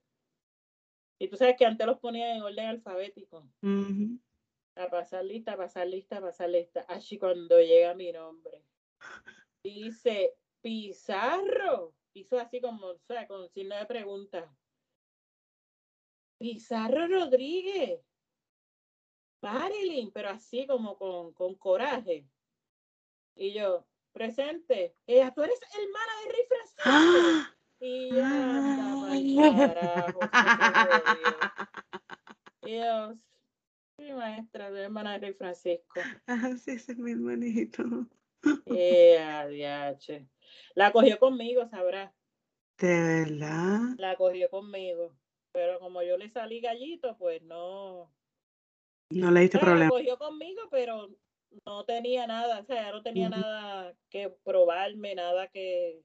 Y 1.20 1.28
tú 1.28 1.36
sabes 1.36 1.57
que 1.57 1.66
antes 1.66 1.86
los 1.86 1.99
ponía 1.99 2.34
en 2.34 2.43
orden 2.43 2.68
alfabético. 2.68 3.45
Ujú. 3.61 4.20
A 4.76 4.89
pasar 4.89 5.24
lista, 5.24 5.53
a 5.53 5.57
pasar 5.57 5.88
lista, 5.88 6.17
a 6.17 6.21
pasar 6.21 6.49
lista. 6.49 6.82
Así 6.88 7.17
cuando 7.17 7.59
llega 7.59 7.93
mi 7.93 8.11
nombre. 8.11 8.63
Dice, 9.63 10.36
Pizarro. 10.61 11.93
Hizo 12.13 12.39
así 12.39 12.61
como, 12.61 12.88
o 12.88 12.97
sea, 13.07 13.28
con 13.28 13.49
signo 13.49 13.76
de 13.76 13.86
pregunta. 13.86 14.55
Pizarro 16.38 17.07
Rodríguez. 17.07 18.01
Marilyn, 19.41 20.11
pero 20.11 20.30
así 20.30 20.65
como 20.65 20.97
con, 20.97 21.34
con 21.34 21.55
coraje. 21.55 22.26
Y 23.36 23.53
yo, 23.53 23.86
presente. 24.11 24.95
Ella, 25.05 25.34
tú 25.34 25.43
eres 25.43 25.59
hermana 25.74 26.13
de 26.24 26.32
Rey. 26.32 26.43
¡Ah! 26.86 27.55
Y 27.80 28.09
yo, 28.09 28.24
anda 28.24 29.74
carajo, 29.74 30.19
jodió. 30.21 31.38
Y 32.65 32.78
yo, 32.78 33.17
sí, 34.04 34.14
maestra, 34.14 34.70
soy 34.70 34.82
hermana 34.82 35.20
de 35.20 35.34
Francisco. 35.34 35.93
Ah, 36.28 36.56
sí, 36.58 36.72
ese 36.72 36.93
es 36.93 36.97
mi 36.97 37.12
hermanito. 37.12 37.84
Eh, 38.66 39.18
adiache. 39.20 40.28
La 40.76 40.91
cogió 40.91 41.18
conmigo, 41.20 41.68
sabrás. 41.70 42.14
De 42.78 43.01
verdad. 43.01 43.80
La 43.97 44.16
cogió 44.16 44.49
conmigo. 44.49 45.16
Pero 45.54 45.80
como 45.80 46.01
yo 46.01 46.18
le 46.18 46.30
salí 46.30 46.60
gallito, 46.60 47.16
pues 47.18 47.41
no. 47.43 48.12
No 49.12 49.32
le 49.32 49.41
diste 49.41 49.60
sea, 49.60 49.66
la 49.68 49.72
problema. 49.72 49.89
cogió 49.91 50.18
conmigo, 50.18 50.62
pero 50.72 51.10
no 51.66 51.86
tenía 51.86 52.26
nada, 52.26 52.60
o 52.60 52.66
sea, 52.66 52.91
no 52.91 53.04
tenía 53.04 53.30
nada 53.30 53.95
que 54.10 54.30
probarme, 54.43 55.16
nada 55.16 55.47
que. 55.49 56.01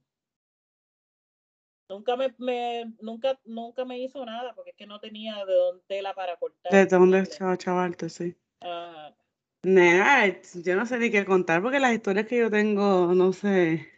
Nunca 1.89 2.17
me, 2.17 2.35
me, 2.39 2.93
nunca, 3.01 3.39
nunca 3.45 3.85
me 3.85 3.99
hizo 3.99 4.25
nada 4.25 4.55
porque 4.55 4.71
es 4.71 4.77
que 4.77 4.87
no 4.87 5.01
tenía 5.01 5.45
de 5.47 5.55
dónde 5.55 5.83
tela 5.89 6.15
para 6.15 6.37
cortar. 6.37 6.71
¿De 6.71 6.87
dónde 6.87 7.27
chavarte? 7.57 8.09
Sí. 8.11 8.37
Ajá. 8.61 9.15
Nena, 9.63 10.27
yo 10.55 10.77
no 10.77 10.87
sé 10.87 10.99
ni 10.99 11.11
qué 11.11 11.25
contar 11.25 11.63
porque 11.63 11.81
las 11.81 11.93
historias 11.93 12.27
que 12.27 12.39
yo 12.39 12.51
tengo 12.51 13.13
no 13.15 13.33
se, 13.33 13.89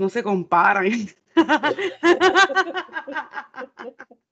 no 0.00 0.08
se 0.08 0.22
comparan. 0.22 0.86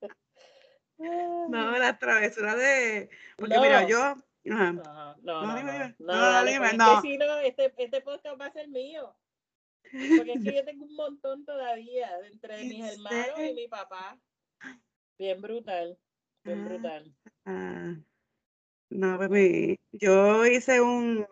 No, 1.49 1.71
la 1.79 1.97
travesura 1.97 2.55
de. 2.55 3.09
Porque 3.35 3.57
mira, 3.59 3.81
No. 3.81 3.87
yo. 3.89 3.97
ajá. 4.53 4.75
Ajá, 4.85 5.15
No, 5.23 5.41
No, 5.41 5.47
no, 5.47 5.55
dime, 5.57 5.71
no, 5.71 5.73
dime. 5.73 5.95
no, 5.99 6.13
No, 6.13 6.21
dale, 6.21 6.51
dime, 6.51 6.69
porque 6.69 7.13
es 7.13 7.19
no. 7.19 7.25
no, 7.25 7.37
este, 7.39 7.73
este 7.77 8.01
podcast 8.01 8.39
va 8.39 8.45
a 8.45 8.51
ser 8.51 8.67
mío. 8.67 9.15
Porque 10.17 10.33
es 10.33 10.43
que 10.43 10.53
yo 10.55 10.65
tengo 10.65 10.85
un 10.85 10.95
montón 10.95 11.45
todavía 11.45 12.09
entre 12.31 12.61
¿En 12.61 12.69
mis 12.69 12.85
hermanos 12.85 13.39
y 13.49 13.53
mi 13.53 13.67
papá. 13.67 14.17
Bien 15.17 15.41
brutal, 15.41 15.97
bien 16.43 16.59
Ah. 16.59 16.63
brutal. 16.67 17.15
Ah, 17.45 17.95
no, 18.89 19.29
mi- 19.29 19.77
yo 19.91 20.45
hice 20.45 20.81
un. 20.81 21.25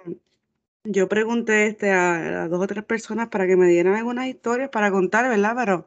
Yo 0.85 1.09
pregunté 1.09 1.67
este, 1.67 1.91
a, 1.91 2.43
a 2.43 2.47
dos 2.47 2.61
o 2.61 2.67
tres 2.67 2.83
personas 2.85 3.27
para 3.27 3.45
que 3.47 3.57
me 3.57 3.67
dieran 3.67 3.95
algunas 3.95 4.27
historias 4.27 4.69
para 4.69 4.91
contar, 4.91 5.27
¿verdad? 5.27 5.53
Pero 5.57 5.85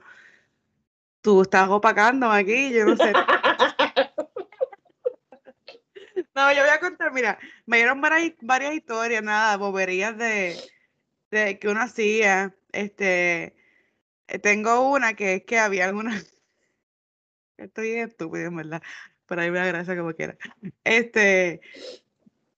tú 1.23 1.43
estás 1.43 1.69
opacándome 1.71 2.37
aquí, 2.37 2.73
yo 2.73 2.85
no 2.85 2.97
sé. 2.97 3.13
No, 6.35 6.53
yo 6.53 6.61
voy 6.63 6.71
a 6.71 6.81
contar, 6.81 7.13
mira, 7.13 7.39
me 7.67 7.79
dieron 7.79 8.01
varias, 8.01 8.33
varias 8.41 8.75
historias, 8.75 9.23
nada, 9.23 9.57
boberías 9.57 10.17
de, 10.17 10.57
de 11.33 11.59
que 11.59 11.69
uno 11.69 11.83
hacía. 11.83 12.55
Este, 12.73 13.57
eh, 14.29 14.39
tengo 14.39 14.91
una 14.91 15.15
que 15.15 15.35
es 15.37 15.45
que 15.45 15.59
había 15.59 15.87
alguna, 15.87 16.13
estoy 17.57 17.93
estúpido, 17.93 18.47
en 18.47 18.57
verdad, 18.57 18.83
pero 19.27 19.43
ahí 19.43 19.51
me 19.51 19.59
da 19.59 19.67
gracia 19.67 19.97
como 19.97 20.15
quiera. 20.15 20.37
Este, 20.85 21.61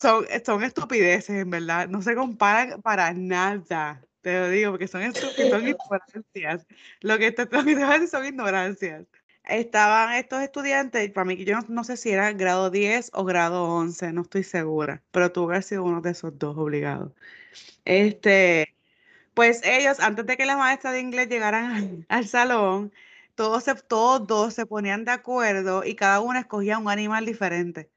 son, 0.00 0.26
son 0.44 0.62
estupideces, 0.64 1.30
en 1.30 1.50
verdad, 1.50 1.88
no 1.88 2.02
se 2.02 2.14
comparan 2.14 2.82
para 2.82 3.12
nada, 3.12 4.04
te 4.20 4.38
lo 4.40 4.48
digo, 4.50 4.70
porque 4.72 4.88
son 4.88 5.02
son 5.14 5.30
ignorancias. 5.68 6.66
Lo 7.00 7.18
que 7.18 7.32
te, 7.32 7.44
lo 7.44 7.64
que 7.64 7.74
te 7.74 7.84
voy 7.84 7.84
a 7.84 7.92
decir 7.94 8.08
son 8.08 8.26
ignorancias. 8.26 9.06
Estaban 9.44 10.14
estos 10.14 10.42
estudiantes, 10.42 11.10
para 11.12 11.26
mí, 11.26 11.44
yo 11.44 11.56
no, 11.60 11.66
no 11.68 11.84
sé 11.84 11.96
si 11.96 12.10
era 12.10 12.32
grado 12.32 12.70
10 12.70 13.10
o 13.12 13.24
grado 13.24 13.64
11, 13.64 14.12
no 14.12 14.22
estoy 14.22 14.42
segura, 14.42 15.02
pero 15.10 15.32
tuvo 15.32 15.48
que 15.48 15.54
haber 15.54 15.62
sido 15.64 15.84
uno 15.84 16.00
de 16.00 16.10
esos 16.12 16.38
dos 16.38 16.56
obligados. 16.56 17.12
Este, 17.84 18.74
pues 19.34 19.62
ellos, 19.64 20.00
antes 20.00 20.26
de 20.26 20.36
que 20.36 20.46
la 20.46 20.56
maestra 20.56 20.92
de 20.92 21.00
inglés 21.00 21.28
llegaran 21.28 21.72
al, 21.72 22.06
al 22.08 22.26
salón, 22.28 22.92
todos 23.34 23.64
dos 24.26 24.54
se 24.54 24.66
ponían 24.66 25.04
de 25.04 25.12
acuerdo 25.12 25.84
y 25.84 25.94
cada 25.96 26.20
uno 26.20 26.38
escogía 26.38 26.78
un 26.78 26.88
animal 26.88 27.26
diferente. 27.26 27.90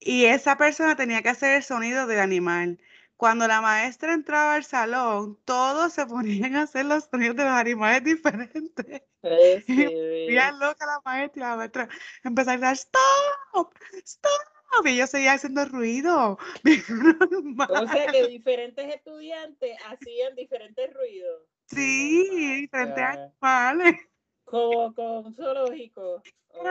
Y 0.00 0.26
esa 0.26 0.56
persona 0.56 0.96
tenía 0.96 1.22
que 1.22 1.30
hacer 1.30 1.56
el 1.56 1.62
sonido 1.62 2.06
del 2.06 2.20
animal. 2.20 2.78
Cuando 3.16 3.48
la 3.48 3.62
maestra 3.62 4.12
entraba 4.12 4.56
al 4.56 4.64
salón, 4.64 5.38
todos 5.44 5.94
se 5.94 6.04
ponían 6.04 6.54
a 6.56 6.62
hacer 6.62 6.84
los 6.84 7.04
sonidos 7.04 7.36
de 7.36 7.44
los 7.44 7.52
animales 7.52 8.04
diferentes. 8.04 9.02
Eh, 9.22 9.62
sí. 9.66 9.86
Bien 10.28 10.58
loca 10.58 10.84
la 10.84 11.00
maestra 11.04 11.40
y 11.40 11.48
la 11.48 11.56
maestra 11.56 11.88
empezó 12.24 12.50
a 12.50 12.54
gritar, 12.54 12.74
¡Stop! 12.74 13.74
¡Stop! 14.04 14.56
Y 14.84 14.96
yo 14.96 15.06
seguía 15.06 15.32
haciendo 15.32 15.64
ruido. 15.64 16.38
O 17.68 17.86
sea 17.88 18.06
que 18.08 18.26
diferentes 18.26 18.94
estudiantes 18.94 19.78
hacían 19.86 20.34
diferentes 20.34 20.92
ruidos. 20.92 21.42
Sí, 21.66 22.28
Oh 22.30 22.54
diferentes 22.60 23.04
animales. 23.04 24.00
Como 24.44 24.94
con 24.94 25.26
un 25.26 25.34
zoológico. 25.34 26.22
Oh, 26.58 26.70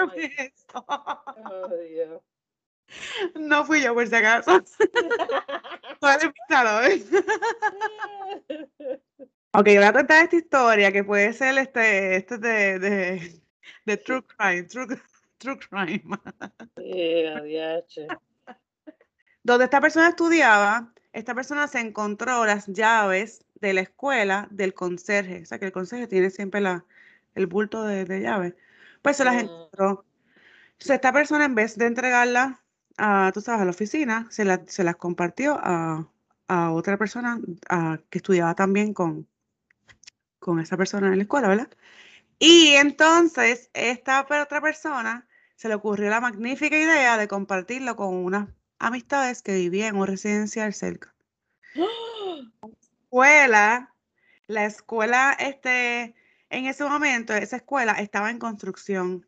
oh, 1.46 1.68
Dios. 1.78 2.22
No 3.36 3.66
fui 3.66 3.82
yo, 3.82 3.94
por 3.94 4.08
si 4.08 4.16
acaso. 4.16 4.64
Ok, 9.58 9.68
voy 9.68 9.78
a 9.78 9.94
contar 9.94 10.24
esta 10.26 10.36
historia 10.36 10.92
que 10.92 11.06
puede 11.06 11.32
ser 11.32 11.58
este, 11.58 12.18
este 12.18 12.38
de, 12.38 12.78
de, 12.78 13.42
de 13.86 13.98
true 13.98 14.22
crime, 14.22 14.64
true, 14.64 14.86
true 15.38 15.58
crime. 15.58 16.04
Sí, 16.76 17.26
adiache. 17.26 18.08
Donde 19.44 19.64
esta 19.64 19.80
persona 19.80 20.10
estudiaba, 20.10 20.92
esta 21.14 21.34
persona 21.34 21.70
se 21.70 21.80
encontró 21.80 22.46
las 22.46 22.68
llaves 22.68 23.46
de 23.62 23.72
la 23.74 23.80
escuela 23.82 24.50
del 24.52 24.74
conserje. 24.74 25.44
O 25.44 25.46
sea, 25.46 25.58
que 25.58 25.68
el 25.68 25.72
conserje 25.72 26.08
tiene 26.08 26.32
siempre 26.32 26.60
la, 26.60 26.84
el 27.34 27.48
bulto 27.48 27.86
de, 27.86 28.04
de 28.04 28.20
llaves. 28.20 28.56
Pues 29.02 29.16
se 29.16 29.24
las 29.24 29.36
Mm. 29.36 29.40
encontró. 29.40 30.06
Entonces, 30.74 30.96
esta 30.96 31.14
persona, 31.14 31.46
en 31.46 31.56
vez 31.56 31.78
de 31.78 31.86
entregarla 31.86 32.62
a, 32.98 33.32
tú 33.34 33.42
sabes, 33.42 33.62
a 33.62 33.66
la 33.66 33.72
oficina, 33.72 34.28
se, 34.30 34.46
la- 34.46 34.64
se 34.68 34.84
las 34.84 34.96
compartió 34.96 35.60
a, 35.62 36.08
a 36.48 36.72
otra 36.72 36.98
persona 36.98 37.40
a- 37.70 38.00
que 38.10 38.20
estudiaba 38.20 38.56
también 38.56 38.94
con, 38.94 39.28
con 40.40 40.60
esa 40.60 40.78
persona 40.78 41.08
en 41.08 41.18
la 41.18 41.24
escuela, 41.24 41.48
¿verdad? 41.48 41.70
Y 42.40 42.74
entonces, 42.74 43.70
esta 43.74 44.22
otra 44.22 44.62
persona 44.62 45.28
se 45.56 45.70
le 45.70 45.76
ocurrió 45.76 46.10
la 46.10 46.20
magnífica 46.20 46.78
idea 46.78 47.18
de 47.18 47.28
compartirlo 47.28 47.96
con 47.96 48.14
unas 48.14 48.50
amistades 48.78 49.42
que 49.42 49.56
vivían 49.56 49.96
en 49.96 50.02
un 50.02 50.08
residencial 50.08 50.74
cerca. 50.74 51.14
Escuela, 53.04 53.94
la 54.48 54.66
escuela, 54.66 55.36
este, 55.40 56.16
en 56.50 56.66
ese 56.66 56.84
momento, 56.84 57.34
esa 57.34 57.56
escuela 57.56 57.94
estaba 57.94 58.30
en 58.30 58.40
construcción 58.40 59.26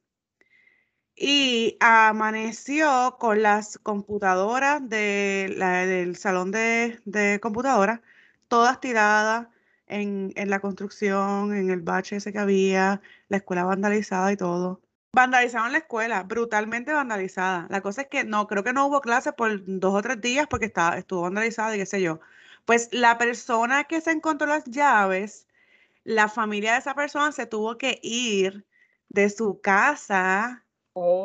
y 1.18 1.78
amaneció 1.80 3.18
con 3.20 3.42
las 3.42 3.80
computadoras 3.80 4.88
del 4.88 6.16
salón 6.16 6.52
de, 6.52 7.40
computadoras, 7.42 8.02
todas 8.48 8.80
tiradas 8.80 9.48
en, 9.88 10.32
en 10.36 10.50
la 10.52 10.60
construcción, 10.60 11.56
en 11.56 11.72
el 11.72 11.82
bache 11.82 12.18
ese 12.18 12.32
que 12.32 12.40
había, 12.40 13.02
la 13.30 13.38
escuela 13.38 13.64
vandalizada 13.64 14.32
y 14.32 14.38
todo. 14.38 14.82
Vandalizaron 15.14 15.72
la 15.72 15.80
escuela, 15.80 16.22
brutalmente 16.24 16.94
vandalizada. 16.94 17.66
La 17.72 17.82
cosa 17.82 18.02
es 18.04 18.08
que 18.10 18.24
no, 18.24 18.46
creo 18.46 18.64
que 18.64 18.74
no 18.74 18.86
hubo 18.86 19.02
clases 19.02 19.34
por 19.34 19.62
dos 19.66 19.96
o 19.96 20.02
tres 20.04 20.22
días 20.22 20.46
porque 20.48 20.68
estaba, 20.68 20.98
estuvo 20.98 21.22
vandalizada 21.24 21.76
y 21.76 21.80
qué 21.80 21.86
sé 21.88 22.02
yo. 22.02 22.20
Pues 22.66 22.90
la 22.92 23.18
persona 23.18 23.86
que 23.86 24.02
se 24.02 24.12
encontró 24.12 24.48
las 24.48 24.66
llaves, 24.66 25.48
la 26.04 26.28
familia 26.30 26.74
de 26.74 26.80
esa 26.80 26.94
persona 26.94 27.32
se 27.32 27.48
tuvo 27.48 27.78
que 27.80 28.00
ir 28.04 28.66
de 29.10 29.30
su 29.30 29.62
casa 29.62 30.64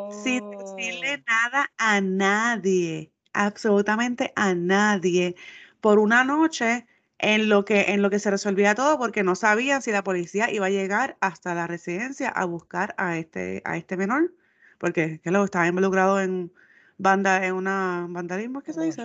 sin 0.09 0.41
Oh. 0.41 0.59
decirle 0.59 1.25
nada 1.27 1.73
a 1.79 2.01
nadie, 2.01 3.13
absolutamente 3.33 4.33
a 4.37 4.55
nadie, 4.55 5.37
por 5.81 5.99
una 5.99 6.25
noche 6.25 6.87
en 7.19 7.49
lo 7.49 7.65
que, 7.65 7.83
en 7.93 8.03
lo 8.03 8.11
que 8.11 8.19
se 8.19 8.31
resolvía 8.31 8.75
todo, 8.75 8.99
porque 8.99 9.23
no 9.23 9.35
sabían 9.37 9.83
si 9.83 9.93
la 9.93 10.03
policía 10.05 10.51
iba 10.51 10.67
a 10.67 10.71
llegar 10.71 11.17
hasta 11.21 11.55
la 11.55 11.67
residencia 11.67 12.29
a 12.31 12.45
buscar 12.45 12.95
a 12.99 13.19
este, 13.19 13.63
a 13.65 13.77
este 13.77 13.97
menor, 13.97 14.35
porque 14.79 15.21
que 15.23 15.31
luego 15.31 15.45
estaba 15.45 15.67
involucrado 15.69 16.21
en 16.21 16.53
banda, 16.99 17.47
en 17.47 17.55
una 17.55 18.07
vandalismo, 18.11 18.63
¿qué 18.63 18.73
se 18.73 18.83
dice? 18.83 19.03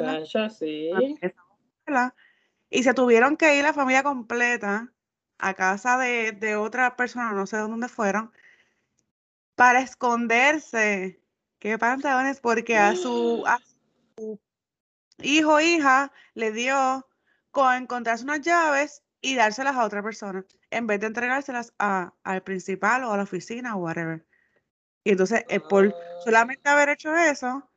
sí. 0.50 1.20
Y 2.70 2.84
se 2.84 2.94
tuvieron 2.94 3.38
que 3.38 3.58
ir 3.58 3.64
la 3.64 3.74
familia 3.74 4.04
completa 4.04 4.94
a 5.38 5.54
casa 5.54 5.98
de, 5.98 6.32
de 6.34 6.56
otra 6.56 6.96
persona, 6.96 7.32
no 7.34 7.46
sé 7.48 7.58
dónde 7.58 7.88
fueron, 7.88 8.32
para 9.58 9.82
esconderse. 9.82 11.20
Qué 11.60 11.80
pantalones, 11.80 12.40
porque 12.40 12.78
a 12.78 12.96
su, 12.96 13.44
a 13.48 13.58
su 14.16 14.40
hijo 15.18 15.56
o 15.56 15.60
hija 15.60 16.12
le 16.36 16.52
dio 16.52 17.08
con 17.50 17.74
encontrarse 17.74 18.24
unas 18.24 18.42
llaves 18.42 19.04
y 19.20 19.34
dárselas 19.36 19.76
a 19.76 19.84
otra 19.84 20.04
persona, 20.04 20.46
en 20.70 20.86
vez 20.86 21.00
de 21.00 21.08
entregárselas 21.08 21.74
a, 21.80 22.14
al 22.24 22.44
principal 22.44 23.04
o 23.04 23.12
a 23.12 23.18
la 23.18 23.24
oficina 23.24 23.76
o 23.76 23.80
whatever. 23.80 24.24
Y 25.04 25.12
entonces, 25.12 25.44
eh, 25.50 25.60
por 25.60 25.96
solamente 26.24 26.70
haber 26.70 26.90
hecho 26.90 27.16
eso, 27.16 27.68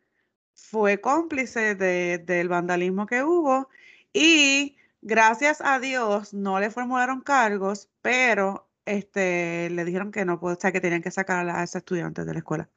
fue 0.55 1.01
cómplice 1.01 1.75
de- 1.75 2.19
del 2.19 2.49
vandalismo 2.51 3.07
que 3.07 3.25
hubo 3.25 3.71
y 4.13 4.77
gracias 5.01 5.63
a 5.63 5.79
Dios 5.79 6.35
no 6.35 6.61
le 6.61 6.71
formularon 6.71 7.23
cargos, 7.23 7.89
pero 8.03 8.70
este, 8.91 9.71
le 9.71 9.85
dijeron 9.85 10.11
que 10.13 10.25
no, 10.25 10.39
o 10.41 10.55
sea, 10.57 10.73
que 10.73 10.81
tenían 10.81 11.03
que 11.03 11.11
sacar 11.11 11.49
a, 11.49 11.63
ese 11.63 11.79
estudiante 11.79 12.25
de 12.25 12.33
la 12.33 12.39
escuela. 12.41 12.69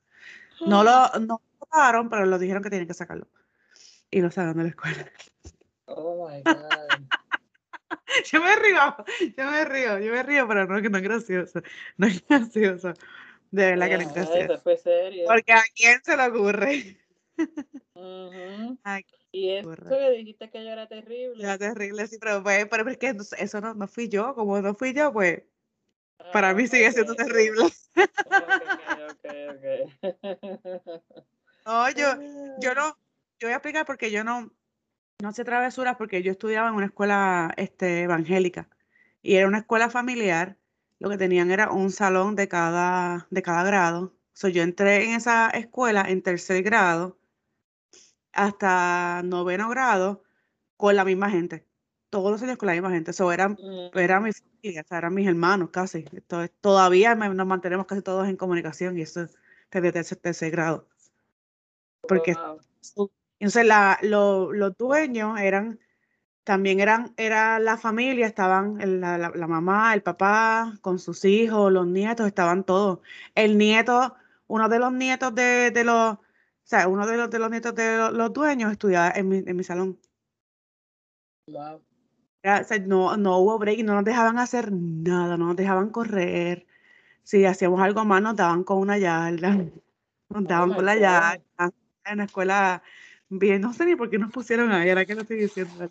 No 0.65 0.83
lo 0.83 1.09
no 1.19 1.41
lo 1.41 1.57
votaron, 1.59 2.09
pero 2.09 2.25
lo 2.25 2.39
dijeron 2.39 2.63
que 2.63 2.69
tenían 2.69 2.87
que 2.87 2.93
sacarlo. 2.93 3.27
Y 4.09 4.21
lo 4.21 4.31
sacaron 4.31 4.57
de 4.57 4.63
la 4.63 4.69
escuela. 4.69 5.11
Oh 5.87 6.27
my 6.27 6.41
God. 6.43 6.99
Yo 8.31 8.41
me 8.41 8.55
río, 8.55 8.95
yo 9.37 9.51
me 9.51 9.65
río, 9.65 9.99
yo 9.99 10.11
me 10.11 10.23
río, 10.23 10.47
pero 10.47 10.65
no, 10.67 10.81
que 10.81 10.89
no 10.89 10.97
es 10.97 11.03
gracioso. 11.03 11.61
No 11.97 12.07
es 12.07 12.25
gracioso. 12.27 12.93
De 13.51 13.65
verdad 13.71 13.89
que 13.89 13.95
no 13.97 14.01
es 14.01 14.07
Ah, 14.09 14.13
gracioso. 14.13 14.53
eso 14.53 14.61
fue 14.61 14.77
serio. 14.77 15.25
Porque 15.27 15.53
a 15.53 15.63
quién 15.75 16.01
se 16.03 16.15
le 16.15 16.27
ocurre. 16.27 16.97
Y 19.31 19.49
eso 19.49 19.71
que 19.75 20.11
dijiste 20.11 20.49
que 20.51 20.63
yo 20.63 20.69
era 20.69 20.87
terrible. 20.87 21.43
Era 21.43 21.57
terrible, 21.57 22.05
sí, 22.05 22.17
pero, 22.19 22.43
pues, 22.43 22.67
pero 22.69 22.87
es 22.87 22.97
que 22.97 23.13
no- 23.13 23.23
eso 23.37 23.61
no, 23.61 23.73
no 23.73 23.87
fui 23.87 24.07
yo, 24.07 24.35
como 24.35 24.61
no 24.61 24.75
fui 24.75 24.93
yo, 24.93 25.11
pues 25.11 25.41
Para 26.31 26.53
mí 26.53 26.67
sigue 26.67 26.91
siendo 26.91 27.15
terrible. 27.15 27.65
No, 31.65 31.89
yo, 31.91 32.07
yo 32.59 32.75
no, 32.75 32.97
yo 33.39 33.47
voy 33.47 33.51
a 33.51 33.55
explicar 33.55 33.85
porque 33.85 34.11
yo 34.11 34.25
no, 34.25 34.51
no 35.21 35.31
sé 35.31 35.45
travesuras 35.45 35.95
porque 35.95 36.21
yo 36.21 36.33
estudiaba 36.33 36.67
en 36.67 36.75
una 36.75 36.87
escuela 36.87 37.53
este, 37.55 38.01
evangélica 38.01 38.67
y 39.21 39.35
era 39.35 39.47
una 39.47 39.59
escuela 39.59 39.89
familiar. 39.89 40.57
Lo 40.99 41.09
que 41.09 41.17
tenían 41.17 41.51
era 41.51 41.71
un 41.71 41.91
salón 41.91 42.35
de 42.35 42.47
cada, 42.47 43.27
de 43.29 43.41
cada 43.41 43.63
grado. 43.63 44.13
So, 44.33 44.49
yo 44.49 44.63
entré 44.63 45.05
en 45.05 45.11
esa 45.11 45.49
escuela 45.49 46.05
en 46.07 46.21
tercer 46.21 46.63
grado 46.63 47.17
hasta 48.33 49.21
noveno 49.23 49.69
grado 49.69 50.23
con 50.77 50.95
la 50.95 51.05
misma 51.05 51.29
gente. 51.29 51.67
Todos 52.09 52.31
los 52.31 52.43
años 52.43 52.57
con 52.57 52.67
la 52.67 52.73
misma 52.73 52.91
gente. 52.91 53.11
Eso 53.11 53.31
eran, 53.31 53.57
era 53.93 54.19
mi 54.19 54.31
familia, 54.63 54.85
eran 54.89 55.13
mis 55.13 55.27
hermanos 55.27 55.69
casi. 55.71 56.05
Entonces, 56.11 56.51
todavía 56.61 57.15
nos 57.15 57.47
mantenemos 57.47 57.85
casi 57.85 58.01
todos 58.01 58.27
en 58.27 58.37
comunicación 58.37 58.97
y 58.97 59.01
eso 59.01 59.27
desde 59.71 59.91
tercer, 59.91 60.17
tercer 60.19 60.51
grado. 60.51 60.87
Porque 62.07 62.35
entonces 63.39 63.65
la, 63.65 63.97
los 64.01 64.77
dueños 64.77 65.39
eran, 65.39 65.79
también 66.43 66.79
eran, 66.79 67.13
era 67.17 67.59
la 67.59 67.77
familia, 67.77 68.27
estaban 68.27 68.77
la, 69.01 69.17
la, 69.17 69.47
mamá, 69.47 69.93
el 69.93 70.03
papá, 70.03 70.73
con 70.81 70.99
sus 70.99 71.25
hijos, 71.25 71.71
los 71.71 71.87
nietos, 71.87 72.27
estaban 72.27 72.63
todos. 72.63 72.99
El 73.35 73.57
nieto, 73.57 74.15
uno 74.47 74.69
de 74.69 74.79
los 74.79 74.93
nietos 74.93 75.33
de, 75.33 75.71
de 75.71 75.83
los, 75.83 76.13
o 76.13 76.19
sea, 76.63 76.87
uno 76.87 77.07
de 77.07 77.17
los, 77.17 77.29
de 77.29 77.39
los 77.39 77.49
nietos 77.49 77.75
de 77.75 77.97
los, 78.11 78.33
dueños 78.33 78.71
estudiaba 78.71 79.11
en 79.11 79.27
mi, 79.27 79.37
en 79.37 79.55
mi 79.55 79.63
salón. 79.63 79.99
Wow. 81.47 81.81
O 82.43 82.63
sea, 82.63 82.79
no, 82.79 83.15
no 83.17 83.37
hubo 83.37 83.57
break, 83.57 83.83
no 83.83 83.95
nos 83.95 84.03
dejaban 84.03 84.37
hacer 84.37 84.71
nada, 84.71 85.37
no 85.37 85.47
nos 85.47 85.55
dejaban 85.55 85.89
correr. 85.89 86.65
Si 87.23 87.45
hacíamos 87.45 87.81
algo 87.81 88.03
más, 88.05 88.21
nos 88.21 88.35
daban 88.35 88.63
con 88.63 88.79
una 88.79 88.97
yarda, 88.97 89.55
nos 90.29 90.43
daban 90.45 90.71
oh 90.71 90.75
con 90.75 90.85
la 90.85 90.95
yarda 90.95 91.71
en 92.05 92.17
la 92.17 92.23
escuela 92.25 92.83
bien, 93.29 93.61
no 93.61 93.73
sé 93.73 93.85
ni 93.85 93.95
por 93.95 94.09
qué 94.09 94.17
nos 94.17 94.31
pusieron 94.31 94.71
ahí, 94.71 94.89
ahora 94.89 95.05
que 95.05 95.15
lo 95.15 95.21
estoy 95.21 95.37
diciendo, 95.37 95.89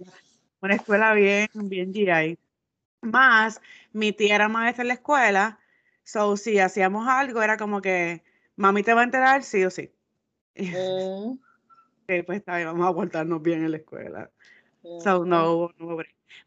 Una 0.61 0.75
escuela 0.75 1.15
bien, 1.15 1.49
bien 1.55 1.93
GI. 1.93 2.39
Más, 3.01 3.61
mi 3.93 4.13
tía 4.13 4.37
era 4.37 4.49
maestra 4.49 4.83
en 4.83 4.89
la 4.89 4.95
escuela, 4.95 5.59
so 6.05 6.37
si 6.37 6.59
hacíamos 6.59 7.09
algo 7.09 7.43
era 7.43 7.57
como 7.57 7.81
que, 7.81 8.23
mami 8.57 8.83
te 8.83 8.95
va 8.95 9.01
a 9.01 9.05
enterar 9.05 9.43
sí 9.43 9.65
o 9.65 9.71
sí. 9.71 9.91
Mm. 10.57 11.39
pues 12.27 12.39
está 12.39 12.57
bien, 12.57 12.69
vamos 12.69 12.87
a 12.87 12.95
portarnos 12.95 13.43
bien 13.43 13.65
en 13.65 13.71
la 13.73 13.79
escuela. 13.79 14.31
So, 15.01 15.25
no, 15.25 15.71
no 15.79 15.97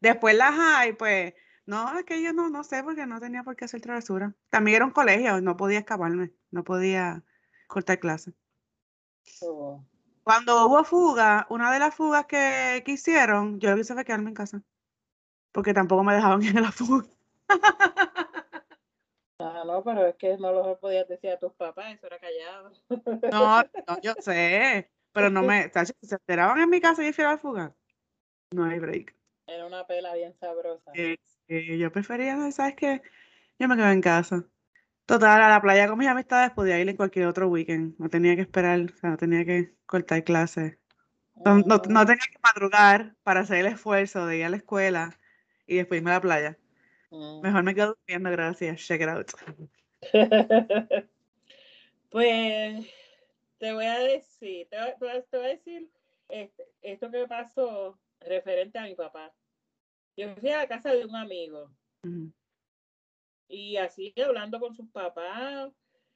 Después 0.01 0.35
la 0.35 0.51
high, 0.51 0.93
pues, 0.97 1.33
no, 1.65 1.97
es 1.97 2.05
que 2.05 2.21
yo 2.21 2.33
no, 2.33 2.49
no 2.49 2.63
sé, 2.63 2.83
porque 2.83 3.05
no 3.05 3.19
tenía 3.19 3.43
por 3.43 3.55
qué 3.55 3.65
hacer 3.65 3.81
travesura. 3.81 4.35
También 4.49 4.77
era 4.77 4.85
un 4.85 4.91
colegio, 4.91 5.41
no 5.41 5.57
podía 5.57 5.79
escaparme, 5.79 6.31
no 6.51 6.63
podía 6.63 7.23
cortar 7.67 7.99
clases. 7.99 8.33
Oh. 9.41 9.83
Cuando 10.23 10.65
hubo 10.65 10.83
fuga, 10.83 11.45
una 11.49 11.71
de 11.71 11.79
las 11.79 11.93
fugas 11.93 12.25
que, 12.25 12.83
que 12.85 12.93
hicieron, 12.93 13.59
yo 13.59 13.69
lo 13.69 13.75
que 13.75 13.81
hice 13.81 13.93
fue 13.93 14.05
quedarme 14.05 14.29
en 14.29 14.35
casa. 14.35 14.61
Porque 15.51 15.73
tampoco 15.73 16.03
me 16.03 16.15
dejaban 16.15 16.41
ir 16.43 16.57
a 16.57 16.61
la 16.61 16.71
fuga. 16.71 17.05
Ah, 19.39 19.63
no, 19.65 19.83
pero 19.83 20.05
es 20.07 20.15
que 20.15 20.37
no 20.37 20.51
lo 20.51 20.79
podías 20.79 21.07
decir 21.07 21.29
a 21.31 21.39
tus 21.39 21.53
papás, 21.53 21.93
eso 21.93 22.07
era 22.07 22.19
callado. 22.19 22.71
No, 23.31 23.61
no, 23.87 24.01
yo 24.01 24.13
sé, 24.19 24.89
pero 25.11 25.29
no 25.29 25.43
me, 25.43 25.69
se 26.01 26.15
enteraban 26.15 26.59
en 26.59 26.69
mi 26.69 26.79
casa 26.79 27.05
y 27.05 27.11
yo 27.11 27.27
a 27.27 27.31
la 27.31 27.37
fuga, 27.37 27.75
no 28.51 28.63
hay 28.63 28.79
break. 28.79 29.15
Era 29.47 29.65
una 29.65 29.85
pela 29.85 30.13
bien 30.15 30.33
sabrosa. 30.33 30.91
yo 31.47 31.91
prefería, 31.91 32.51
¿sabes 32.51 32.75
qué? 32.75 33.01
Yo 33.59 33.67
me 33.67 33.75
quedo 33.75 33.89
en 33.89 34.01
casa. 34.01 34.45
Total, 35.05 35.41
a 35.41 35.49
la 35.49 35.61
playa 35.61 35.87
con 35.87 35.99
mis 35.99 36.07
amistades 36.07 36.51
podía 36.51 36.79
ir 36.79 36.89
en 36.89 36.95
cualquier 36.95 37.27
otro 37.27 37.47
weekend. 37.47 37.95
No 37.99 38.09
tenía 38.09 38.35
que 38.35 38.41
esperar, 38.41 38.79
o 38.81 38.97
sea, 38.97 39.11
no 39.11 39.17
tenía 39.17 39.45
que 39.45 39.71
cortar 39.85 40.23
clases. 40.23 40.77
No, 41.35 41.57
no, 41.59 41.79
tenía 41.79 42.25
que 42.31 42.39
madrugar 42.41 43.15
para 43.23 43.41
hacer 43.41 43.57
el 43.57 43.67
esfuerzo 43.67 44.25
de 44.25 44.37
ir 44.37 44.45
a 44.45 44.49
la 44.49 44.57
escuela 44.57 45.19
y 45.67 45.75
después 45.75 45.99
irme 45.99 46.11
a 46.11 46.15
la 46.15 46.21
playa. 46.21 46.57
Mm. 47.11 47.41
Mejor 47.41 47.63
me 47.63 47.75
quedo 47.75 47.95
durmiendo, 47.95 48.31
gracias. 48.31 48.81
Check 48.81 49.01
it 49.01 49.09
out. 49.09 49.31
pues 52.09 52.87
te 53.59 53.73
voy 53.73 53.85
a 53.85 53.99
decir, 53.99 54.67
te, 54.69 54.77
voy 54.99 55.09
a 55.09 55.47
decir 55.47 55.89
este, 56.29 56.63
esto 56.81 57.11
que 57.11 57.27
pasó 57.27 57.99
referente 58.25 58.77
a 58.77 58.83
mi 58.83 58.95
papá. 58.95 59.33
Yo 60.17 60.35
fui 60.35 60.49
a 60.49 60.57
la 60.57 60.67
casa 60.67 60.93
de 60.93 61.05
un 61.05 61.15
amigo 61.15 61.71
y 63.47 63.77
así 63.77 64.13
hablando 64.23 64.59
con 64.59 64.75
sus 64.75 64.89
papás. 64.89 65.71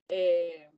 Eh, 0.10 0.70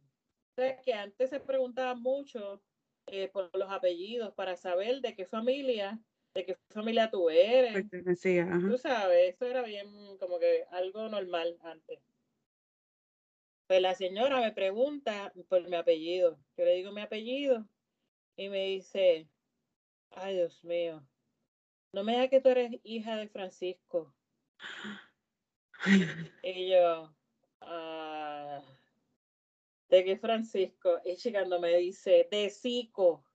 que 0.83 0.93
antes 0.93 1.29
se 1.29 1.39
preguntaba 1.39 1.95
mucho 1.95 2.61
eh, 3.07 3.29
por 3.29 3.49
los 3.57 3.71
apellidos 3.71 4.33
para 4.33 4.55
saber 4.55 5.01
de 5.01 5.15
qué 5.15 5.25
familia, 5.25 5.99
de 6.33 6.45
qué 6.45 6.57
familia 6.69 7.09
tú 7.09 7.29
eres. 7.29 7.85
Tú 7.89 8.77
sabes, 8.77 9.33
eso 9.33 9.45
era 9.45 9.63
bien 9.63 9.87
como 10.19 10.39
que 10.39 10.65
algo 10.71 11.09
normal 11.09 11.57
antes. 11.63 11.99
Pues 13.67 13.81
la 13.81 13.95
señora 13.95 14.41
me 14.41 14.51
pregunta 14.51 15.33
por 15.47 15.67
mi 15.67 15.77
apellido. 15.77 16.37
Yo 16.57 16.65
le 16.65 16.75
digo 16.75 16.91
mi 16.91 17.01
apellido 17.01 17.65
y 18.35 18.49
me 18.49 18.67
dice, 18.67 19.29
ay 20.11 20.35
Dios 20.35 20.63
mío, 20.63 21.01
no 21.93 22.03
me 22.03 22.17
da 22.17 22.27
que 22.27 22.41
tú 22.41 22.49
eres 22.49 22.79
hija 22.83 23.15
de 23.17 23.27
Francisco. 23.27 24.13
Y 26.43 26.69
yo, 26.69 27.11
ah, 27.61 28.61
¿de 29.89 30.03
qué 30.03 30.15
Francisco? 30.15 30.99
Y 31.03 31.15
llegando 31.15 31.59
me 31.59 31.75
dice, 31.77 32.27
de 32.29 32.51
Cico. 32.51 33.25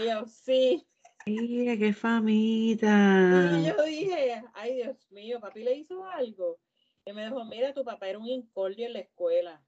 Y 0.00 0.06
yo, 0.06 0.26
sí. 0.26 0.84
Mira, 1.26 1.76
qué 1.76 1.92
famita. 1.92 3.52
Y 3.60 3.66
yo 3.66 3.82
dije, 3.84 4.42
ay 4.54 4.74
Dios 4.74 5.10
mío, 5.10 5.38
papi 5.40 5.62
le 5.62 5.74
hizo 5.74 6.04
algo. 6.08 6.58
Y 7.04 7.12
me 7.12 7.24
dijo, 7.24 7.44
mira, 7.44 7.72
tu 7.72 7.84
papá 7.84 8.08
era 8.08 8.18
un 8.18 8.26
incordio 8.26 8.86
en 8.86 8.94
la 8.94 9.00
escuela. 9.00 9.64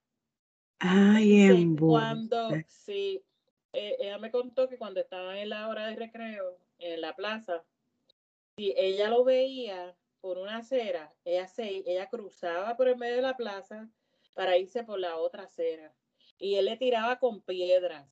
Ay, 0.80 1.42
en 1.42 1.76
cuando, 1.76 2.50
sí, 2.66 3.24
eh, 3.72 3.96
ella 4.00 4.18
me 4.18 4.30
contó 4.30 4.68
que 4.68 4.78
cuando 4.78 5.00
estaban 5.00 5.36
en 5.36 5.50
la 5.50 5.68
hora 5.68 5.86
de 5.86 5.96
recreo, 5.96 6.58
en 6.78 7.00
la 7.00 7.14
plaza, 7.14 7.64
si 8.58 8.74
ella 8.76 9.08
lo 9.08 9.22
veía, 9.22 9.96
por 10.20 10.36
una 10.36 10.56
acera, 10.56 11.14
ella, 11.24 11.46
se, 11.46 11.84
ella 11.86 12.08
cruzaba 12.08 12.76
por 12.76 12.88
el 12.88 12.96
medio 12.96 13.14
de 13.14 13.22
la 13.22 13.36
plaza 13.36 13.88
para 14.34 14.58
irse 14.58 14.82
por 14.82 14.98
la 14.98 15.16
otra 15.16 15.44
acera. 15.44 15.94
Y 16.38 16.56
él 16.56 16.64
le 16.64 16.76
tiraba 16.76 17.20
con 17.20 17.40
piedras. 17.40 18.08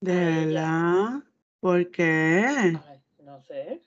¿De 0.00 0.14
verdad? 0.14 1.24
¿Por 1.58 1.90
qué? 1.90 2.78
no 3.18 3.42
sé. 3.42 3.82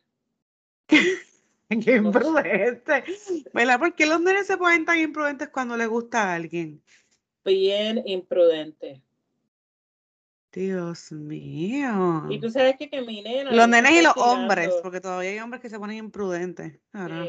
qué 0.87 1.95
imprudente. 1.95 3.05
¿Verdad? 3.53 3.79
¿Por 3.79 3.95
qué 3.95 4.05
los 4.07 4.19
nenes 4.19 4.45
se 4.45 4.57
ponen 4.57 4.83
tan 4.83 4.99
imprudentes 4.99 5.47
cuando 5.47 5.77
le 5.77 5.85
gusta 5.85 6.23
a 6.23 6.35
alguien? 6.35 6.83
Bien 7.45 8.03
imprudente. 8.05 9.01
Dios 10.51 11.11
mío. 11.11 12.25
Y 12.29 12.39
tú 12.39 12.49
sabes 12.49 12.75
que, 12.77 12.89
que 12.89 13.01
mi 13.01 13.21
nena. 13.21 13.51
Los 13.51 13.67
nenes 13.67 13.91
y 13.91 14.01
los 14.01 14.17
hombres, 14.17 14.71
porque 14.81 14.99
todavía 14.99 15.29
hay 15.31 15.39
hombres 15.39 15.61
que 15.61 15.69
se 15.69 15.77
ponen 15.77 15.97
imprudentes. 15.97 16.79
Ahora, 16.91 17.25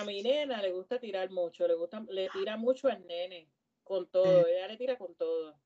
a 0.00 0.04
mi 0.04 0.22
nena 0.22 0.62
le 0.62 0.72
gusta 0.72 1.00
tirar 1.00 1.30
mucho, 1.30 1.66
le 1.66 1.74
gusta, 1.74 2.04
le 2.08 2.28
tira 2.30 2.56
mucho 2.56 2.88
al 2.88 3.04
nene, 3.06 3.48
con 3.82 4.06
todo, 4.06 4.46
ella 4.46 4.68
le 4.68 4.76
tira 4.76 4.96
con 4.96 5.14
todo. 5.14 5.58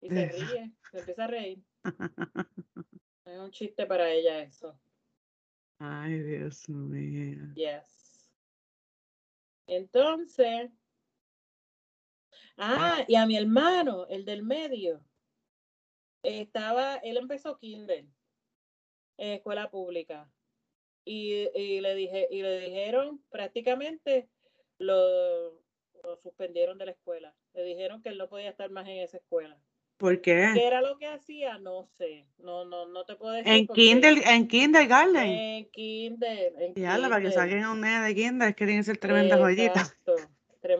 Y 0.00 0.08
se 0.08 0.28
ríe, 0.28 0.72
se 0.90 0.98
empieza 0.98 1.24
a 1.24 1.26
reír. 1.26 1.62
es 3.26 3.38
un 3.38 3.50
chiste 3.50 3.84
para 3.86 4.10
ella 4.10 4.40
eso. 4.40 4.78
Ay, 5.78 6.20
Dios 6.20 6.68
mío. 6.68 7.52
Yes. 7.54 8.30
Entonces, 9.66 10.70
ah, 12.56 13.04
y 13.06 13.14
a 13.14 13.26
mi 13.26 13.36
hermano, 13.36 14.06
el 14.08 14.24
del 14.24 14.42
medio, 14.42 15.04
estaba, 16.22 16.96
él 16.96 17.16
empezó 17.16 17.58
kinder 17.58 18.04
en 19.16 19.32
escuela 19.32 19.70
pública 19.70 20.28
y, 21.04 21.48
y, 21.54 21.80
le 21.80 21.94
dije 21.94 22.28
y 22.30 22.42
le 22.42 22.60
dijeron 22.60 23.22
prácticamente 23.30 24.28
lo, 24.78 25.52
lo, 26.02 26.16
suspendieron 26.22 26.78
de 26.78 26.86
la 26.86 26.92
escuela. 26.92 27.34
Le 27.54 27.64
dijeron 27.64 28.02
que 28.02 28.10
él 28.10 28.18
no 28.18 28.28
podía 28.28 28.50
estar 28.50 28.70
más 28.70 28.86
en 28.88 28.98
esa 28.98 29.18
escuela. 29.18 29.60
¿Por 29.96 30.22
qué? 30.22 30.50
¿Qué 30.54 30.66
era 30.66 30.80
lo 30.80 30.96
que 30.96 31.06
hacía? 31.06 31.58
No 31.58 31.84
sé. 31.84 32.26
No, 32.38 32.64
no, 32.64 32.86
no 32.86 33.04
te 33.04 33.16
puedo 33.16 33.34
decir. 33.34 33.52
En 33.52 33.66
kinder, 33.66 34.14
en 34.26 34.48
kindergarten. 34.48 35.26
En 35.26 35.70
kinder. 35.70 36.54
En 36.58 36.74
ya, 36.74 36.96
para 36.96 37.20
que 37.20 37.30
salgan 37.30 37.66
un 37.66 37.82
nene 37.82 38.06
de 38.06 38.14
kinder, 38.14 38.54
quieren 38.54 38.82
ser 38.82 38.96
tremenda 38.96 39.36
joyita. 39.36 39.94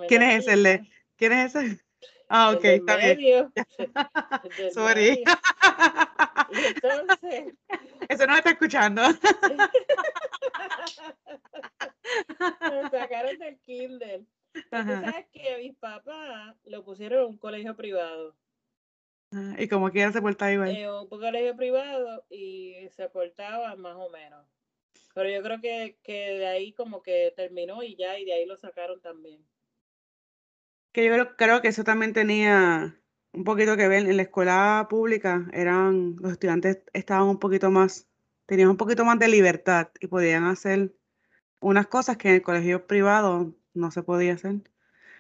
¿Quién 0.09 0.23
es 0.23 0.47
ese? 0.47 0.89
¿Quién 1.17 1.33
es 1.33 1.55
ese? 1.55 1.90
Ah, 2.33 2.53
ok, 2.53 2.65
está 2.65 2.97
bien. 2.97 3.53
Sorry. 4.73 5.25
entonces. 6.53 7.55
Eso 8.09 8.27
no 8.27 8.33
me 8.35 8.39
está 8.39 8.51
escuchando. 8.51 9.03
Me 12.61 12.91
sacaron 12.91 13.37
del 13.39 13.59
Kindle. 13.61 14.27
pusieron 16.85 17.25
en 17.25 17.27
un 17.31 17.37
colegio 17.37 17.77
privado. 17.77 18.37
Ah, 19.33 19.57
y 19.59 19.67
como 19.69 19.91
quiera 19.91 20.13
se 20.13 20.23
portaba 20.23 20.53
igual. 20.53 20.71
En 20.71 20.89
un 20.89 21.09
colegio 21.09 21.57
privado 21.57 22.25
y 22.31 22.89
se 22.91 23.09
portaba 23.09 23.75
más 23.75 23.97
o 23.97 24.09
menos. 24.09 24.47
Pero 25.15 25.29
yo 25.29 25.43
creo 25.43 25.61
que, 25.61 25.99
que 26.05 26.39
de 26.39 26.47
ahí 26.47 26.73
como 26.73 27.03
que 27.03 27.33
terminó 27.35 27.83
y 27.83 27.97
ya, 27.97 28.21
y 28.21 28.25
de 28.25 28.35
ahí 28.35 28.47
lo 28.47 28.57
sacaron 28.57 29.01
también. 29.01 29.45
Que 30.93 31.07
yo 31.07 31.37
creo, 31.37 31.63
que 31.63 31.69
eso 31.69 31.85
también 31.85 32.13
tenía 32.13 32.97
un 33.33 33.45
poquito 33.45 33.77
que 33.77 33.89
ver. 33.89 34.09
En 34.09 34.17
la 34.17 34.23
escuela 34.23 34.87
pública 34.91 35.47
eran, 35.53 36.17
los 36.19 36.33
estudiantes 36.33 36.81
estaban 36.93 37.29
un 37.29 37.39
poquito 37.39 37.71
más, 37.71 38.09
tenían 38.47 38.69
un 38.71 38.77
poquito 38.77 39.05
más 39.05 39.19
de 39.19 39.29
libertad 39.29 39.89
y 40.01 40.09
podían 40.09 40.45
hacer 40.45 40.93
unas 41.61 41.87
cosas 41.87 42.17
que 42.17 42.29
en 42.29 42.35
el 42.37 42.43
colegio 42.43 42.87
privado 42.87 43.55
no 43.75 43.91
se 43.91 44.03
podía 44.03 44.35
hacer. 44.35 44.57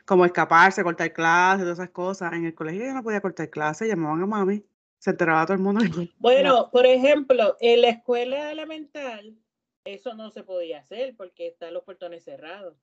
Como 0.06 0.24
escaparse, 0.24 0.82
cortar 0.82 1.12
clases, 1.12 1.62
todas 1.62 1.78
esas 1.78 1.90
cosas. 1.90 2.32
En 2.32 2.46
el 2.46 2.54
colegio 2.54 2.84
yo 2.86 2.94
no 2.94 3.02
podía 3.02 3.20
cortar 3.20 3.48
clases, 3.50 3.88
llamaban 3.88 4.22
a 4.22 4.26
mami, 4.26 4.64
se 4.98 5.10
enteraba 5.10 5.46
todo 5.46 5.54
el 5.54 5.62
mundo. 5.62 5.84
Bueno, 6.18 6.70
por 6.72 6.86
ejemplo, 6.86 7.56
en 7.60 7.82
la 7.82 7.90
escuela 7.90 8.50
elemental 8.50 9.36
eso 9.84 10.14
no 10.14 10.30
se 10.30 10.42
podía 10.42 10.80
hacer 10.80 11.14
porque 11.16 11.46
están 11.46 11.74
los 11.74 11.84
portones 11.84 12.24
cerrados. 12.24 12.76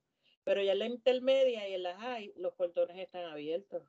Pero 0.48 0.62
ya 0.62 0.72
en 0.72 0.80
la 0.80 0.86
intermedia 0.86 1.68
y 1.68 1.74
en 1.74 1.84
la 1.84 1.98
high, 1.98 2.32
los 2.38 2.54
portones 2.54 2.98
están 2.98 3.26
abiertos. 3.26 3.84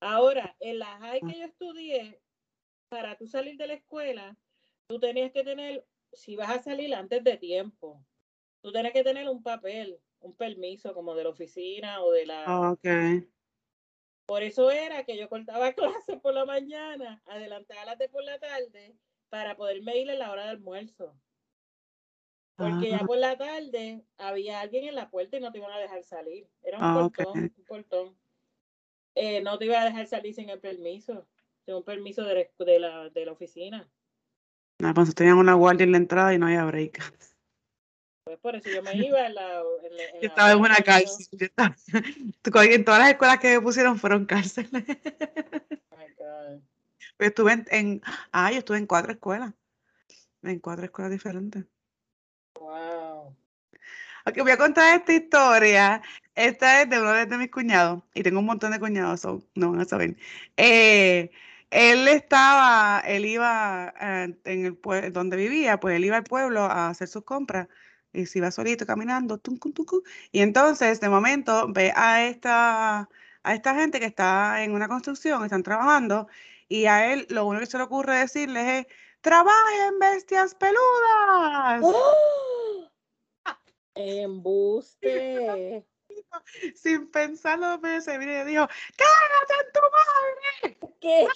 Ahora, 0.00 0.56
en 0.58 0.80
la 0.80 0.98
high 0.98 1.20
que 1.20 1.38
yo 1.38 1.44
estudié, 1.44 2.20
para 2.88 3.16
tú 3.16 3.28
salir 3.28 3.56
de 3.56 3.68
la 3.68 3.74
escuela, 3.74 4.36
tú 4.88 4.98
tenías 4.98 5.30
que 5.30 5.44
tener, 5.44 5.86
si 6.12 6.34
vas 6.34 6.50
a 6.50 6.60
salir 6.60 6.92
antes 6.96 7.22
de 7.22 7.36
tiempo, 7.36 8.04
tú 8.60 8.72
tenías 8.72 8.92
que 8.92 9.04
tener 9.04 9.28
un 9.28 9.40
papel, 9.40 10.00
un 10.18 10.34
permiso 10.34 10.92
como 10.94 11.14
de 11.14 11.22
la 11.22 11.30
oficina 11.30 12.02
o 12.02 12.10
de 12.10 12.26
la... 12.26 12.44
Ah, 12.44 12.72
ok. 12.72 13.28
Por 14.26 14.42
eso 14.42 14.72
era 14.72 15.04
que 15.04 15.16
yo 15.16 15.28
cortaba 15.28 15.72
clases 15.74 16.20
por 16.20 16.34
la 16.34 16.44
mañana, 16.44 17.22
adelantaba 17.24 17.84
las 17.84 17.98
de 17.98 18.08
por 18.08 18.24
la 18.24 18.40
tarde, 18.40 18.96
para 19.28 19.56
poderme 19.56 19.96
ir 19.96 20.10
a 20.10 20.16
la 20.16 20.32
hora 20.32 20.42
de 20.42 20.50
almuerzo. 20.50 21.14
Porque 22.58 22.90
ya 22.90 22.98
por 23.06 23.18
la 23.18 23.38
tarde 23.38 24.02
había 24.16 24.60
alguien 24.60 24.88
en 24.88 24.96
la 24.96 25.08
puerta 25.10 25.36
y 25.36 25.40
no 25.40 25.52
te 25.52 25.58
iban 25.58 25.70
a 25.70 25.78
dejar 25.78 26.02
salir. 26.02 26.48
Era 26.62 26.78
un 26.78 26.84
Ah, 26.84 27.08
portón, 27.14 27.52
un 27.56 27.64
portón. 27.64 28.16
Eh, 29.14 29.40
no 29.42 29.58
te 29.58 29.66
iba 29.66 29.80
a 29.80 29.84
dejar 29.84 30.06
salir 30.08 30.34
sin 30.34 30.50
el 30.50 30.58
permiso, 30.58 31.26
sin 31.64 31.74
un 31.74 31.84
permiso 31.84 32.24
de, 32.24 32.34
la- 32.58 32.64
de 32.64 32.78
la, 32.80 33.08
de 33.10 33.26
la 33.26 33.32
oficina. 33.32 33.88
No, 34.80 34.92
pues 34.92 35.14
tenían 35.14 35.38
una 35.38 35.54
guardia 35.54 35.84
en 35.84 35.92
la 35.92 35.98
entrada 35.98 36.34
y 36.34 36.38
no 36.38 36.46
había 36.46 36.64
break. 36.64 37.00
Pues 38.24 38.38
por 38.40 38.56
eso 38.56 38.70
yo 38.70 38.82
me 38.82 38.96
iba 38.96 39.24
en 39.26 39.34
la... 39.34 39.62
En 39.84 39.96
la- 39.96 40.04
en 40.04 40.14
Yo 40.14 40.20
la 40.22 40.26
estaba 40.28 40.52
en 40.52 40.58
una 40.58 40.76
cárcel. 40.76 41.26
yo 41.38 41.46
estaba- 41.46 41.76
tú- 42.42 42.58
En 42.60 42.84
todas 42.84 43.00
las 43.00 43.10
escuelas 43.10 43.38
que 43.38 43.54
me 43.54 43.60
pusieron 43.60 43.98
fueron 43.98 44.26
cárceles. 44.26 44.70
Oh 45.90 45.96
my 45.96 46.06
God. 46.18 46.60
Yo 47.20 47.26
estuve 47.26 47.52
en, 47.52 47.66
en- 47.70 48.02
ah, 48.32 48.50
yo 48.50 48.58
estuve 48.58 48.78
en 48.78 48.86
cuatro 48.86 49.12
escuelas. 49.12 49.54
En 50.42 50.58
cuatro 50.60 50.84
escuelas 50.84 51.12
diferentes. 51.12 51.64
Wow. 52.68 53.34
Ok, 54.26 54.38
voy 54.42 54.50
a 54.50 54.58
contar 54.58 54.98
esta 54.98 55.12
historia. 55.14 56.02
Esta 56.34 56.82
es 56.82 56.90
de 56.90 57.00
uno 57.00 57.12
de 57.12 57.38
mis 57.38 57.50
cuñados. 57.50 58.02
Y 58.14 58.22
tengo 58.22 58.40
un 58.40 58.46
montón 58.46 58.72
de 58.72 58.78
cuñados, 58.78 59.20
so 59.20 59.42
no 59.54 59.70
van 59.70 59.80
a 59.80 59.84
saber. 59.86 60.16
Eh, 60.58 61.30
él 61.70 62.08
estaba, 62.08 63.02
él 63.06 63.24
iba 63.24 63.94
eh, 64.00 64.34
en 64.44 64.66
el 64.66 64.76
pueblo 64.76 65.10
donde 65.10 65.36
vivía, 65.38 65.80
pues 65.80 65.96
él 65.96 66.04
iba 66.04 66.18
al 66.18 66.24
pueblo 66.24 66.62
a 66.62 66.90
hacer 66.90 67.08
sus 67.08 67.24
compras. 67.24 67.68
Y 68.12 68.26
se 68.26 68.38
iba 68.38 68.50
solito 68.50 68.86
caminando, 68.86 69.38
tuncu, 69.38 69.72
tuncu, 69.72 70.02
y 70.32 70.40
entonces 70.40 71.00
de 71.00 71.08
momento 71.08 71.66
ve 71.68 71.92
a 71.94 72.24
esta, 72.24 73.08
a 73.42 73.54
esta 73.54 73.74
gente 73.74 74.00
que 74.00 74.06
está 74.06 74.62
en 74.64 74.72
una 74.72 74.88
construcción, 74.88 75.44
están 75.44 75.62
trabajando, 75.62 76.26
y 76.68 76.86
a 76.86 77.12
él 77.12 77.26
lo 77.30 77.44
único 77.46 77.60
que 77.60 77.70
se 77.70 77.78
le 77.78 77.84
ocurre 77.84 78.16
decirles 78.16 78.86
es, 78.86 78.94
¡trabajen 79.20 79.98
bestias 80.00 80.54
peludas! 80.54 81.82
¡Oh! 81.82 82.57
Embuste. 83.98 85.84
Sin 86.74 87.10
pensarlo 87.10 87.66
dos 87.70 87.80
veces, 87.80 88.16
mire, 88.18 88.44
dijo, 88.44 88.66
¡cágate 88.96 89.54
en 89.60 89.72
tu 89.72 89.80
madre! 89.92 90.94
¿Qué? 91.00 91.26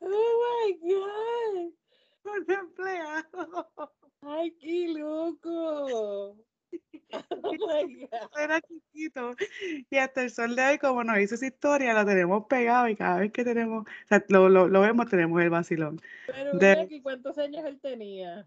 Oh 0.00 0.32
my 0.42 0.72
God. 0.82 1.72
Un 2.24 2.52
empleado. 2.52 3.70
Ay, 4.22 4.56
qué 4.58 4.88
loco. 4.98 6.36
Oh. 7.12 8.38
Era 8.38 8.60
chiquito. 8.60 9.34
Y 9.90 9.96
hasta 9.96 10.22
el 10.22 10.30
sol 10.30 10.56
de 10.56 10.62
hoy, 10.64 10.78
como 10.78 11.04
nos 11.04 11.18
hizo 11.18 11.34
esa 11.34 11.46
historia, 11.46 11.92
la 11.92 12.04
tenemos 12.04 12.46
pegado 12.46 12.88
y 12.88 12.96
cada 12.96 13.20
vez 13.20 13.32
que 13.32 13.44
tenemos, 13.44 13.84
o 13.86 14.08
sea, 14.08 14.24
lo, 14.28 14.48
lo, 14.48 14.68
lo 14.68 14.80
vemos, 14.80 15.08
tenemos 15.08 15.40
el 15.42 15.50
vacilón. 15.50 16.00
Pero 16.26 16.54
De- 16.54 16.86
mira 16.88 17.02
¿cuántos 17.02 17.36
años 17.38 17.64
él 17.66 17.78
tenía? 17.80 18.46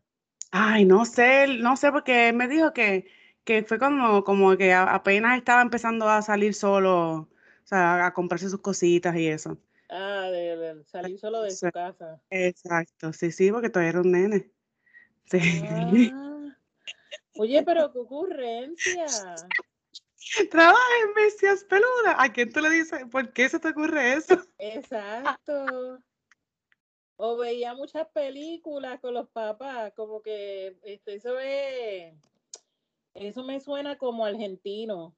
Ay, 0.52 0.86
no 0.86 1.06
sé, 1.06 1.48
no 1.60 1.76
sé, 1.76 1.92
porque 1.92 2.30
él 2.30 2.36
me 2.36 2.48
dijo 2.48 2.74
que, 2.74 3.08
que 3.44 3.64
fue 3.64 3.78
como, 3.78 4.24
como 4.24 4.56
que 4.58 4.74
apenas 4.74 5.38
estaba 5.38 5.62
empezando 5.62 6.08
a 6.10 6.22
salir 6.22 6.54
solo, 6.54 7.12
o 7.14 7.30
sea, 7.64 8.06
a 8.06 8.14
comprarse 8.14 8.50
sus 8.50 8.62
cositas 8.62 9.16
y 9.16 9.28
eso. 9.28 9.58
Ah, 9.90 10.30
de, 10.32 10.58
de 10.58 10.84
salir 10.86 11.20
solo 11.20 11.42
de 11.42 11.52
su 11.52 11.70
casa. 11.72 12.22
Exacto, 12.30 13.14
sí, 13.14 13.32
sí, 13.32 13.52
porque 13.52 13.70
todavía 13.70 13.92
era 13.92 14.02
un 14.02 14.12
nene. 14.12 14.50
Sí. 15.28 15.40
Ah. 16.14 16.35
Oye, 17.38 17.64
pero 17.64 17.92
qué 17.92 18.00
ocurrencia. 18.00 19.06
Trabaja 20.52 20.80
en 21.08 21.14
bestias 21.14 21.64
peludas. 21.66 22.16
¿A 22.18 22.32
quién 22.32 22.52
tú 22.52 22.60
le 22.62 22.70
dices? 22.70 23.02
¿Por 23.12 23.32
qué 23.34 23.50
se 23.50 23.60
te 23.60 23.70
ocurre 23.70 24.14
eso? 24.14 24.42
Exacto. 24.58 26.00
O 27.18 27.38
veía 27.38 27.74
muchas 27.74 28.08
películas 28.10 29.00
con 29.00 29.14
los 29.14 29.30
papás, 29.30 29.94
como 29.96 30.22
que 30.22 30.78
este, 30.84 31.16
eso 31.16 31.40
es, 31.40 32.14
eso 33.14 33.44
me 33.44 33.60
suena 33.62 33.98
como 33.98 34.26
argentino. 34.26 35.16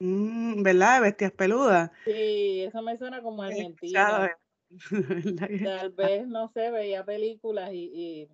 Mm, 0.00 0.62
¿verdad? 0.62 1.02
Bestias 1.02 1.32
peludas. 1.32 1.90
Sí, 2.04 2.62
eso 2.62 2.82
me 2.82 2.96
suena 2.96 3.22
como 3.22 3.42
argentino. 3.42 3.70
escuchado 3.72 4.24
eso. 4.24 4.36
¿Verdad 4.90 5.48
que- 5.48 5.64
Tal 5.64 5.90
vez, 5.90 6.26
no 6.26 6.48
sé, 6.48 6.70
veía 6.70 7.04
películas 7.04 7.72
y, 7.72 7.90
y, 7.92 8.28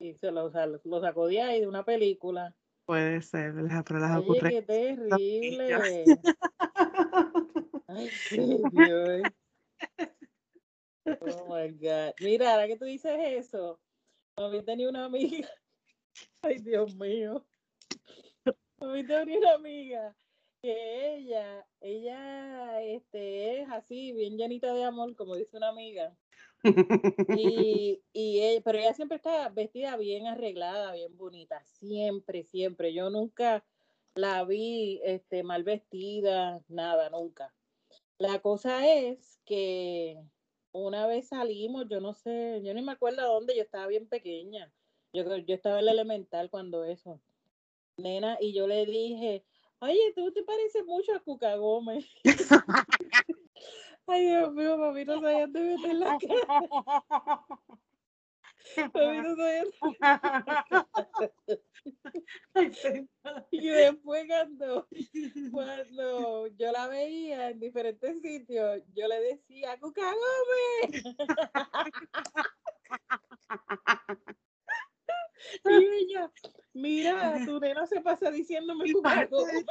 y 0.00 0.14
se 0.14 0.32
lo, 0.32 0.50
sal- 0.50 0.80
lo 0.82 1.00
sacó 1.00 1.28
de 1.28 1.40
ahí, 1.42 1.60
de 1.60 1.68
una 1.68 1.84
película. 1.84 2.56
Puede 2.86 3.20
ser, 3.22 3.52
¿verdad? 3.52 3.84
Pero 3.86 4.00
las 4.00 4.16
Oye, 4.18 4.40
qué 4.40 4.62
terrible. 4.62 6.04
Ay, 7.86 8.10
Dios. 8.70 9.32
Oh 11.20 11.44
my 11.54 11.68
God. 11.72 12.14
Mira, 12.20 12.52
ahora 12.52 12.66
que 12.66 12.76
tú 12.76 12.84
dices 12.86 13.12
eso, 13.18 13.78
mami 14.36 14.62
tenía 14.62 14.88
una 14.88 15.04
amiga. 15.04 15.48
Ay, 16.42 16.58
Dios 16.58 16.94
mío. 16.96 17.44
Mami 18.80 19.06
tenía 19.06 19.38
una 19.38 19.54
amiga 19.54 20.16
que 20.62 21.16
ella, 21.16 21.66
ella 21.80 22.82
este, 22.82 23.60
es 23.62 23.68
así, 23.70 24.12
bien 24.12 24.36
llenita 24.38 24.72
de 24.72 24.84
amor, 24.84 25.14
como 25.14 25.36
dice 25.36 25.56
una 25.56 25.68
amiga. 25.68 26.16
Y, 26.62 28.02
y 28.12 28.40
ella- 28.40 28.62
pero 28.64 28.78
ella 28.78 28.94
siempre 28.94 29.16
está 29.16 29.48
vestida 29.48 29.96
bien 29.96 30.26
arreglada, 30.26 30.92
bien 30.92 31.16
bonita, 31.16 31.62
siempre, 31.64 32.44
siempre. 32.44 32.92
Yo 32.92 33.10
nunca 33.10 33.64
la 34.14 34.44
vi 34.44 35.00
este, 35.04 35.42
mal 35.42 35.62
vestida, 35.64 36.62
nada, 36.68 37.10
nunca. 37.10 37.54
La 38.18 38.40
cosa 38.40 38.86
es 38.86 39.40
que 39.44 40.18
una 40.72 41.06
vez 41.06 41.28
salimos, 41.28 41.86
yo 41.88 42.00
no 42.00 42.14
sé, 42.14 42.60
yo 42.62 42.74
ni 42.74 42.82
me 42.82 42.92
acuerdo 42.92 43.22
dónde, 43.26 43.56
yo 43.56 43.62
estaba 43.62 43.86
bien 43.86 44.06
pequeña. 44.06 44.72
Yo, 45.12 45.24
yo 45.38 45.54
estaba 45.54 45.78
en 45.80 45.86
la 45.86 45.92
elemental 45.92 46.50
cuando 46.50 46.84
eso. 46.84 47.20
Nena, 47.96 48.38
y 48.40 48.52
yo 48.52 48.66
le 48.66 48.86
dije, 48.86 49.44
oye, 49.80 50.12
tú 50.14 50.32
te 50.32 50.42
pareces 50.42 50.84
mucho 50.84 51.14
a 51.14 51.20
Cuca 51.20 51.56
Gómez. 51.56 52.06
Ay, 54.10 54.26
Dios 54.26 54.52
mío, 54.52 54.76
mami, 54.78 55.04
no 55.04 55.20
sabía 55.20 55.40
dónde 55.42 55.60
meter 55.60 55.94
la 55.94 56.18
cara. 56.18 57.44
Mami, 58.94 59.22
no 59.22 59.36
sabía 59.36 59.64
Y 63.50 63.68
después 63.68 64.26
cuando, 64.26 64.88
cuando 65.52 66.46
yo 66.48 66.72
la 66.72 66.88
veía 66.88 67.50
en 67.50 67.60
diferentes 67.60 68.20
sitios, 68.20 68.82
yo 68.94 69.08
le 69.08 69.20
decía, 69.20 69.78
Cuca 69.80 70.02
Gómez. 70.02 71.04
Y 75.64 75.84
ella, 75.84 76.30
mira, 76.74 77.44
tu 77.46 77.58
nena 77.60 77.86
se 77.86 78.00
pasa 78.00 78.30
diciéndome 78.30 78.92
Cuca 78.92 79.26
Gómez. 79.26 79.64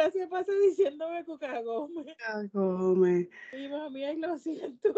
Nena 0.00 0.10
se 0.10 0.26
pasa 0.26 0.52
diciéndome 0.52 1.24
cucagome. 1.24 2.04
Cucagome. 2.04 3.28
Y 3.52 3.68
mami, 3.68 4.04
ay, 4.04 4.16
lo 4.16 4.38
siento. 4.38 4.94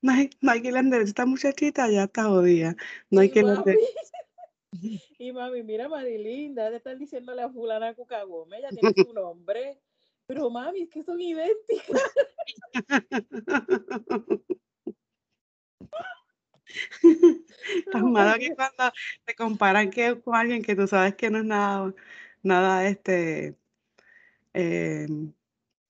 No 0.00 0.12
hay, 0.12 0.30
no 0.40 0.52
hay 0.52 0.62
que 0.62 0.72
le 0.72 1.02
esta 1.02 1.26
muchachita 1.26 1.90
ya 1.90 2.04
está 2.04 2.24
jodida. 2.24 2.74
No 3.10 3.20
hay 3.20 3.28
y 3.28 3.30
que 3.32 3.42
mami, 3.42 3.76
y 5.18 5.32
mami, 5.32 5.62
mira, 5.62 5.88
Marilinda, 5.88 6.70
de 6.70 6.76
estar 6.76 6.96
diciéndole 6.96 7.42
a 7.42 7.50
fulana 7.50 7.94
cucagome, 7.94 8.58
ella 8.58 8.70
tiene 8.70 8.94
su 8.94 9.12
nombre. 9.12 9.78
Pero 10.26 10.48
mami, 10.50 10.82
es 10.82 10.88
que 10.88 11.02
son 11.02 11.20
idénticas. 11.20 12.02
Tan 17.92 18.12
malo 18.12 18.38
que 18.38 18.54
cuando 18.54 18.90
te 19.26 19.34
comparan 19.34 19.90
que 19.90 20.18
con 20.22 20.34
alguien 20.34 20.62
que 20.62 20.74
tú 20.74 20.86
sabes 20.86 21.14
que 21.16 21.28
no 21.28 21.38
es 21.38 21.44
nada, 21.44 21.92
nada 22.42 22.88
este, 22.88 23.58
eh, 24.54 25.06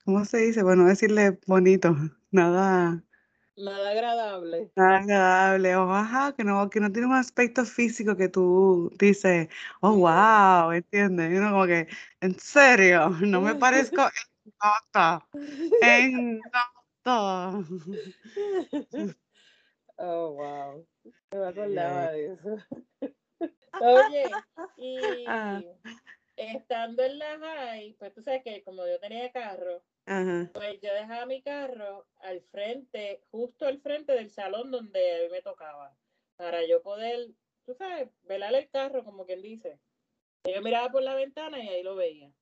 ¿cómo 0.04 0.24
se 0.24 0.38
dice? 0.38 0.62
Bueno, 0.62 0.86
decirle 0.86 1.38
bonito, 1.46 1.94
nada. 2.30 3.02
Nada 3.56 3.90
agradable. 3.90 4.72
Nada 4.74 4.98
agradable, 4.98 5.76
o 5.76 5.92
ajá, 5.92 6.34
que 6.34 6.44
no, 6.44 6.70
que 6.70 6.80
no 6.80 6.90
tiene 6.90 7.06
un 7.08 7.14
aspecto 7.14 7.64
físico 7.64 8.16
que 8.16 8.28
tú 8.28 8.90
dices, 8.98 9.48
oh, 9.80 9.92
wow, 9.96 10.72
¿entiendes? 10.72 11.32
Y 11.32 11.36
uno 11.36 11.50
como 11.50 11.66
que, 11.66 11.88
en 12.20 12.38
serio, 12.38 13.10
no 13.20 13.40
me 13.40 13.54
parezco 13.54 14.02
en 14.02 14.52
nada, 14.62 15.28
en 15.82 16.40
nada. 17.04 17.64
Oh, 19.98 20.32
wow. 20.32 20.86
No 21.32 21.40
me 21.40 21.46
acordaba 21.46 22.12
de 22.12 22.32
eso. 22.32 22.56
Oye, 23.80 24.30
y 24.78 25.26
Ah. 25.28 25.60
Estando 26.48 27.02
en 27.02 27.18
la 27.18 27.38
high, 27.38 27.94
pues 27.98 28.12
tú 28.12 28.22
sabes 28.22 28.42
que 28.42 28.62
como 28.62 28.86
yo 28.86 28.98
tenía 29.00 29.30
carro, 29.32 29.82
Ajá. 30.06 30.50
pues 30.52 30.80
yo 30.80 30.92
dejaba 30.94 31.26
mi 31.26 31.42
carro 31.42 32.06
al 32.20 32.40
frente, 32.42 33.22
justo 33.30 33.66
al 33.66 33.80
frente 33.80 34.12
del 34.12 34.30
salón 34.30 34.70
donde 34.70 35.16
a 35.16 35.22
mí 35.22 35.28
me 35.30 35.42
tocaba, 35.42 35.96
para 36.36 36.66
yo 36.66 36.82
poder, 36.82 37.30
tú 37.64 37.74
sabes, 37.74 38.08
velar 38.22 38.54
el 38.54 38.68
carro, 38.70 39.04
como 39.04 39.26
quien 39.26 39.42
dice. 39.42 39.78
Yo 40.44 40.60
miraba 40.60 40.90
por 40.90 41.02
la 41.02 41.14
ventana 41.14 41.62
y 41.62 41.68
ahí 41.68 41.82
lo 41.82 41.94
veía. 41.94 42.32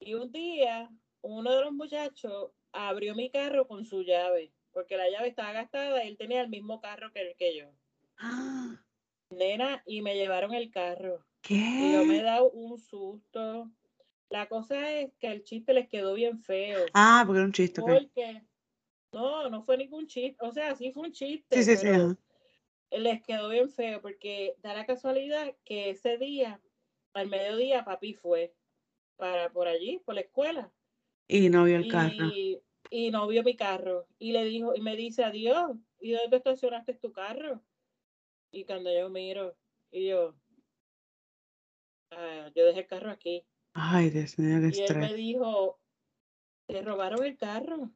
Y 0.00 0.14
un 0.14 0.30
día, 0.30 0.90
uno 1.22 1.52
de 1.52 1.62
los 1.62 1.72
muchachos 1.72 2.52
abrió 2.72 3.14
mi 3.14 3.30
carro 3.30 3.66
con 3.66 3.84
su 3.84 4.02
llave, 4.02 4.52
porque 4.72 4.96
la 4.96 5.10
llave 5.10 5.28
estaba 5.28 5.52
gastada 5.52 6.04
y 6.04 6.08
él 6.08 6.16
tenía 6.16 6.40
el 6.40 6.48
mismo 6.48 6.80
carro 6.80 7.12
que 7.12 7.22
el 7.22 7.36
que 7.36 7.56
yo. 7.56 7.72
Ah, 8.16 8.80
Nena, 9.30 9.82
y 9.86 10.02
me 10.02 10.14
llevaron 10.16 10.54
el 10.54 10.70
carro. 10.70 11.27
Y 11.48 11.92
yo 11.92 12.04
me 12.04 12.14
he 12.14 12.18
¿Qué? 12.18 12.22
dado 12.22 12.50
un 12.50 12.78
susto. 12.78 13.70
La 14.30 14.48
cosa 14.48 14.92
es 14.92 15.12
que 15.18 15.28
el 15.28 15.42
chiste 15.44 15.72
les 15.72 15.88
quedó 15.88 16.14
bien 16.14 16.38
feo. 16.38 16.84
Ah, 16.94 17.22
porque 17.26 17.38
era 17.38 17.46
un 17.46 17.52
chiste. 17.52 17.80
Porque 17.80 18.42
no, 19.12 19.48
no 19.48 19.62
fue 19.62 19.78
ningún 19.78 20.06
chiste. 20.06 20.36
O 20.44 20.52
sea, 20.52 20.74
sí 20.74 20.92
fue 20.92 21.04
un 21.08 21.12
chiste, 21.12 21.56
Sí, 21.56 21.62
sí, 21.64 21.76
sí, 21.76 21.88
ajá. 21.88 22.16
les 22.90 23.22
quedó 23.22 23.48
bien 23.48 23.70
feo 23.70 24.00
porque 24.00 24.54
da 24.62 24.74
la 24.74 24.86
casualidad 24.86 25.54
que 25.64 25.90
ese 25.90 26.18
día, 26.18 26.60
al 27.14 27.28
mediodía, 27.28 27.84
papi 27.84 28.14
fue 28.14 28.54
para 29.16 29.50
por 29.50 29.66
allí, 29.66 29.98
por 30.04 30.14
la 30.14 30.22
escuela. 30.22 30.72
Y 31.26 31.48
no 31.48 31.64
vio 31.64 31.76
el 31.76 31.88
carro. 31.88 32.30
Y, 32.34 32.60
y 32.90 33.10
no 33.10 33.26
vio 33.26 33.42
mi 33.42 33.56
carro. 33.56 34.06
Y 34.18 34.32
le 34.32 34.44
dijo, 34.44 34.74
y 34.74 34.80
me 34.80 34.96
dice, 34.96 35.24
adiós, 35.24 35.72
¿y 36.00 36.12
dónde 36.12 36.36
estacionaste 36.36 36.94
tu 36.94 37.12
carro? 37.12 37.62
Y 38.50 38.64
cuando 38.64 38.92
yo 38.92 39.10
miro, 39.10 39.56
y 39.90 40.08
yo, 40.08 40.34
"Ah, 42.10 42.50
yo 42.54 42.64
dejé 42.64 42.80
el 42.80 42.86
carro 42.86 43.10
aquí. 43.10 43.44
Ay, 43.74 44.10
Dios 44.10 44.38
mío, 44.38 44.58
Y 44.72 44.80
él 44.80 44.98
me 44.98 45.14
dijo, 45.14 45.78
te 46.66 46.82
robaron 46.82 47.24
el 47.24 47.36
carro. 47.36 47.90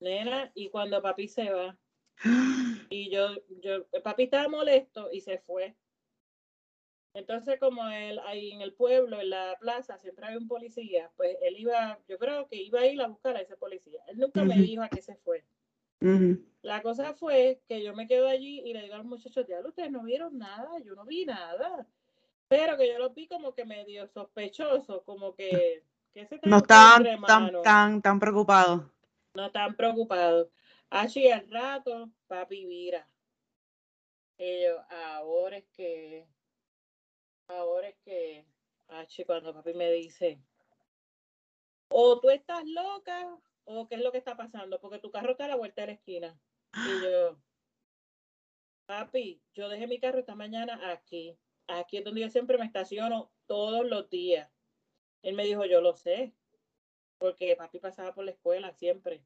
Nena, 0.00 0.52
y 0.54 0.68
cuando 0.68 1.02
papi 1.02 1.28
se 1.28 1.50
va, 1.50 1.78
y 2.90 3.10
yo, 3.10 3.28
yo, 3.62 3.86
papi 4.02 4.24
estaba 4.24 4.48
molesto 4.48 5.10
y 5.12 5.20
se 5.20 5.38
fue. 5.38 5.74
Entonces, 7.14 7.58
como 7.58 7.88
él 7.88 8.20
ahí 8.26 8.52
en 8.52 8.60
el 8.60 8.74
pueblo, 8.74 9.20
en 9.20 9.30
la 9.30 9.56
plaza, 9.58 9.98
siempre 9.98 10.26
había 10.26 10.38
un 10.38 10.48
policía, 10.48 11.10
pues 11.16 11.36
él 11.42 11.56
iba, 11.58 11.98
yo 12.08 12.18
creo 12.18 12.46
que 12.46 12.56
iba 12.56 12.80
a 12.80 12.86
ir 12.86 13.00
a 13.00 13.08
buscar 13.08 13.36
a 13.36 13.40
ese 13.40 13.56
policía. 13.56 14.02
Él 14.08 14.18
nunca 14.18 14.44
me 14.44 14.60
dijo 14.60 14.82
a 14.82 14.90
qué 14.90 15.00
se 15.02 15.16
fue. 15.16 15.44
La 16.60 16.82
cosa 16.82 17.14
fue 17.14 17.62
que 17.66 17.82
yo 17.82 17.94
me 17.94 18.06
quedo 18.06 18.28
allí 18.28 18.60
y 18.62 18.74
le 18.74 18.82
digo 18.82 18.94
a 18.94 18.98
los 18.98 19.06
muchachos, 19.06 19.46
ya 19.48 19.60
ustedes 19.66 19.90
no 19.90 20.02
vieron 20.02 20.36
nada, 20.36 20.78
yo 20.84 20.94
no 20.94 21.06
vi 21.06 21.24
nada. 21.24 21.88
Pero 22.48 22.76
que 22.76 22.88
yo 22.88 22.98
los 22.98 23.14
vi 23.14 23.26
como 23.26 23.54
que 23.54 23.64
medio 23.64 24.06
sospechosos, 24.08 25.02
como 25.04 25.34
que, 25.34 25.84
que 26.14 26.26
se 26.26 26.40
No 26.44 26.58
estaban 26.58 27.04
tan, 27.26 27.62
tan, 27.62 28.02
tan 28.02 28.20
preocupados. 28.20 28.82
no 29.34 29.46
están 29.46 29.74
preocupados. 29.76 30.48
Así 30.90 31.30
al 31.30 31.50
rato, 31.50 32.10
papi 32.28 32.64
vira. 32.66 33.08
Y 34.38 34.64
yo, 34.64 34.80
ahora 34.90 35.56
es 35.58 35.66
que, 35.72 36.28
ahora 37.48 37.88
es 37.88 37.96
que, 38.04 38.46
Achi, 38.88 39.24
cuando 39.24 39.52
papi 39.52 39.74
me 39.74 39.90
dice, 39.90 40.40
o 41.88 42.20
tú 42.20 42.30
estás 42.30 42.64
loca, 42.66 43.36
o 43.64 43.88
qué 43.88 43.96
es 43.96 44.02
lo 44.02 44.12
que 44.12 44.18
está 44.18 44.36
pasando, 44.36 44.80
porque 44.80 44.98
tu 45.00 45.10
carro 45.10 45.32
está 45.32 45.46
a 45.46 45.48
la 45.48 45.56
vuelta 45.56 45.82
de 45.82 45.86
la 45.88 45.92
esquina. 45.94 46.38
Y 46.74 47.02
yo, 47.02 47.38
papi, 48.86 49.42
yo 49.54 49.68
dejé 49.68 49.86
mi 49.88 49.98
carro 49.98 50.20
esta 50.20 50.34
mañana 50.36 50.92
aquí. 50.92 51.36
Aquí 51.68 51.98
es 51.98 52.04
donde 52.04 52.20
yo 52.20 52.30
siempre 52.30 52.58
me 52.58 52.64
estaciono 52.64 53.30
todos 53.46 53.86
los 53.86 54.08
días. 54.08 54.50
Él 55.22 55.34
me 55.34 55.44
dijo, 55.44 55.64
yo 55.64 55.80
lo 55.80 55.94
sé, 55.94 56.32
porque 57.18 57.56
papi 57.56 57.78
pasaba 57.78 58.14
por 58.14 58.24
la 58.24 58.30
escuela 58.30 58.72
siempre. 58.72 59.24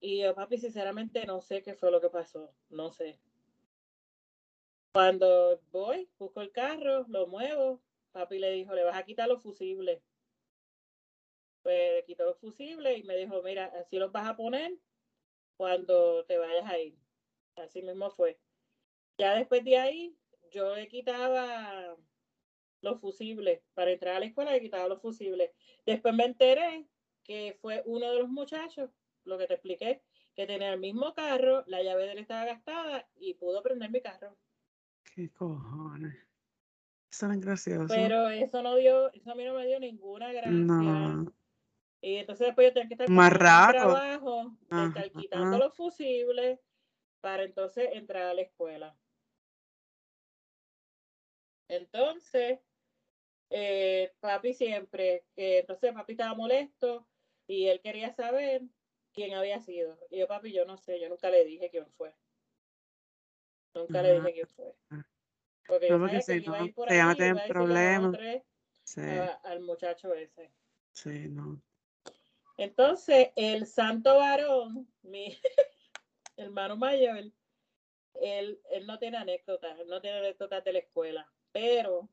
Y 0.00 0.22
yo, 0.22 0.34
papi, 0.34 0.56
sinceramente 0.56 1.26
no 1.26 1.42
sé 1.42 1.62
qué 1.62 1.74
fue 1.74 1.90
lo 1.90 2.00
que 2.00 2.08
pasó, 2.08 2.54
no 2.70 2.90
sé. 2.90 3.20
Cuando 4.92 5.60
voy, 5.70 6.08
busco 6.18 6.40
el 6.40 6.50
carro, 6.52 7.04
lo 7.08 7.26
muevo, 7.26 7.82
papi 8.12 8.38
le 8.38 8.50
dijo, 8.52 8.74
le 8.74 8.84
vas 8.84 8.96
a 8.96 9.04
quitar 9.04 9.28
los 9.28 9.42
fusibles. 9.42 10.02
Pues 11.62 11.92
le 11.92 12.04
quitó 12.04 12.24
los 12.24 12.38
fusibles 12.38 12.98
y 12.98 13.02
me 13.02 13.16
dijo, 13.16 13.42
mira, 13.42 13.66
así 13.78 13.98
los 13.98 14.10
vas 14.10 14.26
a 14.26 14.36
poner 14.36 14.72
cuando 15.58 16.24
te 16.24 16.38
vayas 16.38 16.64
a 16.64 16.78
ir. 16.78 16.96
Así 17.56 17.82
mismo 17.82 18.10
fue. 18.10 18.38
Ya 19.18 19.34
después 19.34 19.62
de 19.64 19.76
ahí, 19.76 20.16
yo 20.50 20.74
le 20.74 20.88
quitaba 20.88 21.96
los 22.82 23.00
fusibles. 23.00 23.60
Para 23.74 23.92
entrar 23.92 24.16
a 24.16 24.20
la 24.20 24.26
escuela 24.26 24.52
le 24.52 24.60
quitaba 24.60 24.88
los 24.88 25.00
fusibles. 25.00 25.50
Después 25.86 26.14
me 26.14 26.24
enteré 26.24 26.86
que 27.22 27.56
fue 27.60 27.82
uno 27.86 28.10
de 28.10 28.18
los 28.18 28.28
muchachos, 28.28 28.90
lo 29.24 29.38
que 29.38 29.46
te 29.46 29.54
expliqué, 29.54 30.02
que 30.34 30.46
tenía 30.46 30.72
el 30.72 30.80
mismo 30.80 31.14
carro, 31.14 31.64
la 31.66 31.82
llave 31.82 32.04
de 32.04 32.12
él 32.12 32.18
estaba 32.18 32.44
gastada 32.44 33.08
y 33.16 33.34
pudo 33.34 33.62
prender 33.62 33.90
mi 33.90 34.00
carro. 34.00 34.36
¿Qué 35.14 35.30
cojones? 35.30 36.16
Eso 37.10 37.30
es 37.30 37.40
gracioso. 37.40 37.86
Pero 37.88 38.28
eso 38.28 38.62
no 38.62 38.76
dio, 38.76 39.12
eso 39.12 39.32
a 39.32 39.34
mí 39.34 39.44
no 39.44 39.54
me 39.54 39.66
dio 39.66 39.80
ninguna 39.80 40.32
gracia. 40.32 40.50
No. 40.50 41.32
Y 42.00 42.16
entonces 42.16 42.46
después 42.46 42.68
yo 42.68 42.72
tenía 42.72 42.88
que 42.88 42.94
estar 42.94 43.10
Más 43.10 43.32
trabajo 43.32 44.56
de 44.70 44.86
estar 44.86 45.10
quitando 45.10 45.56
ajá. 45.56 45.58
los 45.58 45.76
fusibles 45.76 46.58
para 47.20 47.42
entonces 47.42 47.90
entrar 47.92 48.22
a 48.22 48.34
la 48.34 48.42
escuela. 48.42 48.96
Entonces, 51.70 52.58
eh, 53.48 54.12
papi 54.18 54.52
siempre, 54.54 55.24
que 55.36 55.60
entonces 55.60 55.92
papi 55.92 56.12
estaba 56.12 56.34
molesto 56.34 57.06
y 57.46 57.68
él 57.68 57.80
quería 57.80 58.12
saber 58.12 58.62
quién 59.12 59.34
había 59.34 59.60
sido. 59.60 59.96
Y 60.10 60.18
yo, 60.18 60.26
papi, 60.26 60.52
yo 60.52 60.64
no 60.64 60.76
sé, 60.76 61.00
yo 61.00 61.08
nunca 61.08 61.30
le 61.30 61.44
dije 61.44 61.70
quién 61.70 61.86
fue. 61.92 62.12
Nunca 63.74 64.02
le 64.02 64.14
dije 64.14 64.32
quién 64.32 64.48
fue. 64.48 64.74
Ah. 64.90 65.06
Porque 65.68 65.88
yo 65.88 65.98
No, 65.98 66.06
porque 66.06 66.20
si 66.22 66.40
no, 66.40 66.54
se 66.54 67.32
o 67.32 67.46
problemas. 67.46 68.16
Sí, 68.82 69.00
al 69.44 69.60
muchacho 69.60 70.12
ese. 70.12 70.50
sí, 70.92 71.28
no. 71.28 71.62
Entonces, 72.56 73.30
el 73.36 73.66
santo 73.66 74.16
varón, 74.16 74.88
mi 75.02 75.38
hermano 76.36 76.76
mayor, 76.76 77.32
él, 78.14 78.60
él 78.70 78.86
no 78.86 78.98
tiene 78.98 79.18
anécdotas, 79.18 79.78
él 79.78 79.86
no 79.86 80.00
tiene 80.00 80.18
anécdotas 80.18 80.64
de 80.64 80.72
la 80.72 80.80
escuela, 80.80 81.32
pero 81.52 82.08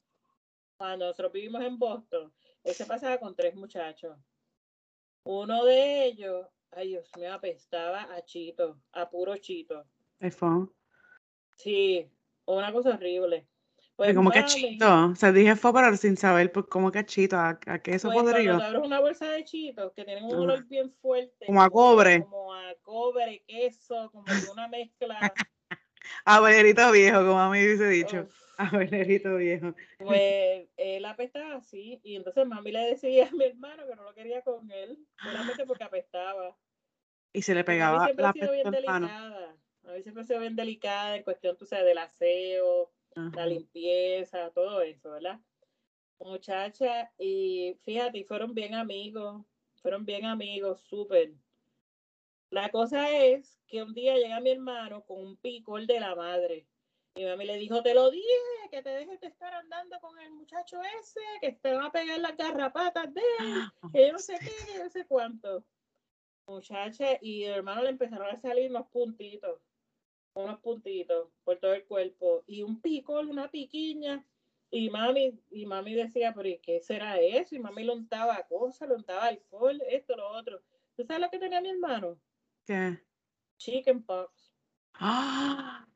cuando 0.77 1.05
nosotros 1.05 1.31
vivimos 1.31 1.61
en 1.63 1.77
Boston, 1.79 2.33
él 2.63 2.73
se 2.73 2.85
pasaba 2.85 3.17
con 3.17 3.35
tres 3.35 3.55
muchachos. 3.55 4.17
Uno 5.23 5.65
de 5.65 6.05
ellos, 6.05 6.47
ay 6.71 6.89
Dios 6.89 7.09
mío, 7.17 7.33
apestaba 7.33 8.13
a 8.13 8.23
Chito, 8.23 8.79
a 8.93 9.09
puro 9.09 9.35
Chito. 9.38 9.85
iPhone. 10.19 10.71
Sí, 11.55 12.09
una 12.45 12.71
cosa 12.71 12.91
horrible. 12.91 13.47
Pues 13.95 14.15
como 14.15 14.29
que 14.29 14.41
mami, 14.41 14.51
chito. 14.51 15.05
O 15.07 15.15
sea, 15.15 15.31
dije 15.31 15.55
fue 15.55 15.73
pero 15.73 15.97
sin 15.97 16.15
saber 16.15 16.51
pues, 16.51 16.67
cómo 16.69 16.91
que 16.91 17.03
chito. 17.03 17.35
¿A, 17.35 17.59
a 17.65 17.79
qué 17.79 17.95
eso 17.95 18.09
pues 18.09 18.13
cuando 18.13 18.31
podría? 18.31 18.57
tú 18.57 18.63
abres 18.63 18.81
una 18.83 18.99
bolsa 18.99 19.27
de 19.31 19.43
chitos 19.43 19.91
que 19.93 20.05
tienen 20.05 20.23
un 20.23 20.33
Ajá. 20.33 20.41
olor 20.43 20.63
bien 20.65 20.91
fuerte, 21.01 21.47
Como 21.47 21.63
a 21.63 21.69
cobre. 21.69 22.21
como 22.21 22.53
a 22.53 22.75
cobre, 22.83 23.43
queso, 23.47 24.11
como 24.11 24.31
una 24.51 24.67
mezcla. 24.67 25.33
A 26.25 26.39
bollerito 26.39 26.89
viejo, 26.91 27.19
como 27.19 27.39
a 27.39 27.49
mí 27.49 27.57
hubiese 27.57 27.88
dicho. 27.89 28.21
Uf, 28.21 28.46
Abelerito 28.57 29.35
viejo. 29.35 29.73
Pues 29.99 30.67
él 30.77 31.05
apestaba 31.05 31.55
así, 31.55 31.99
y 32.03 32.15
entonces 32.15 32.45
mami 32.47 32.71
le 32.71 32.79
decía 32.79 33.27
a 33.27 33.31
mi 33.31 33.45
hermano 33.45 33.87
que 33.87 33.95
no 33.95 34.03
lo 34.03 34.13
quería 34.13 34.41
con 34.41 34.69
él, 34.71 34.97
solamente 35.21 35.65
porque 35.65 35.83
apestaba. 35.83 36.57
Y 37.33 37.41
se 37.43 37.53
le 37.53 37.63
pegaba 37.63 38.05
siempre 38.05 38.23
la 38.23 38.29
ha 38.29 38.33
sido 38.33 38.51
bien 38.51 38.71
delicada. 38.71 39.55
A 39.83 39.91
mí 39.91 40.01
siempre 40.01 40.23
ha 40.23 40.25
sido 40.25 40.39
bien 40.39 40.55
delicada 40.55 41.15
en 41.15 41.23
cuestión, 41.23 41.55
tú 41.55 41.65
sabes, 41.65 41.85
del 41.85 41.99
aseo, 41.99 42.91
la 43.15 43.45
limpieza, 43.45 44.51
todo 44.51 44.81
eso, 44.81 45.11
¿verdad? 45.11 45.39
Muchacha, 46.19 47.11
y 47.17 47.77
fíjate, 47.83 48.23
fueron 48.23 48.53
bien 48.53 48.73
amigos, 48.73 49.45
fueron 49.81 50.05
bien 50.05 50.25
amigos, 50.25 50.81
súper. 50.81 51.31
La 52.49 52.69
cosa 52.69 53.11
es 53.11 53.59
que 53.67 53.83
un 53.83 53.93
día 53.93 54.15
llega 54.15 54.39
mi 54.39 54.49
hermano 54.49 55.03
con 55.05 55.19
un 55.19 55.37
picor 55.37 55.85
de 55.85 55.99
la 55.99 56.15
madre. 56.15 56.65
Y 57.18 57.26
mami 57.26 57.45
le 57.45 57.57
dijo, 57.57 57.82
te 57.82 57.93
lo 57.95 58.11
dije, 58.11 58.28
que 58.70 58.84
te 58.84 58.89
dejes 58.89 59.20
de 59.20 59.28
estar 59.28 59.53
andando 59.53 59.99
con 59.99 60.20
el 60.20 60.32
muchacho 60.32 60.80
ese, 60.99 61.20
que 61.41 61.53
te 61.53 61.74
van 61.74 61.86
a 61.86 61.91
pegar 61.91 62.20
las 62.20 62.38
garrapatas 62.38 63.11
de 63.13 63.22
él, 63.39 63.63
que 63.91 64.07
yo 64.07 64.13
no 64.13 64.20
sé 64.20 64.38
qué, 64.39 64.65
que 64.65 64.78
yo 64.78 64.84
no 64.84 64.89
sé 64.89 65.05
cuánto. 65.07 65.63
Muchacha, 66.45 67.18
y 67.22 67.43
el 67.43 67.55
hermano 67.55 67.82
le 67.82 67.89
empezaron 67.89 68.28
a 68.28 68.39
salir 68.39 68.70
unos 68.70 68.88
puntitos, 68.88 69.59
unos 70.34 70.59
puntitos 70.59 71.30
por 71.43 71.57
todo 71.57 71.74
el 71.74 71.86
cuerpo, 71.86 72.43
y 72.45 72.61
un 72.61 72.80
picor, 72.82 73.26
una 73.26 73.49
piquiña. 73.49 74.24
Y 74.70 74.89
mami, 74.89 75.39
y 75.49 75.65
mami 75.65 75.95
decía, 75.95 76.34
pero 76.36 76.49
¿y 76.49 76.59
qué 76.59 76.82
será 76.82 77.18
eso? 77.20 77.55
Y 77.55 77.59
mami 77.59 77.84
le 77.84 77.93
untaba 77.93 78.45
cosas, 78.47 78.89
le 78.89 78.95
untaba 78.95 79.26
alcohol, 79.26 79.82
esto, 79.89 80.15
lo 80.15 80.30
otro. 80.30 80.61
¿Tú 80.95 81.05
sabes 81.05 81.22
lo 81.22 81.30
que 81.30 81.39
tenía 81.39 81.61
mi 81.61 81.70
hermano? 81.70 82.20
¿Qué? 82.65 82.99
Chicken 83.57 84.03
pox, 84.03 84.53
¡Ah! 84.93 85.88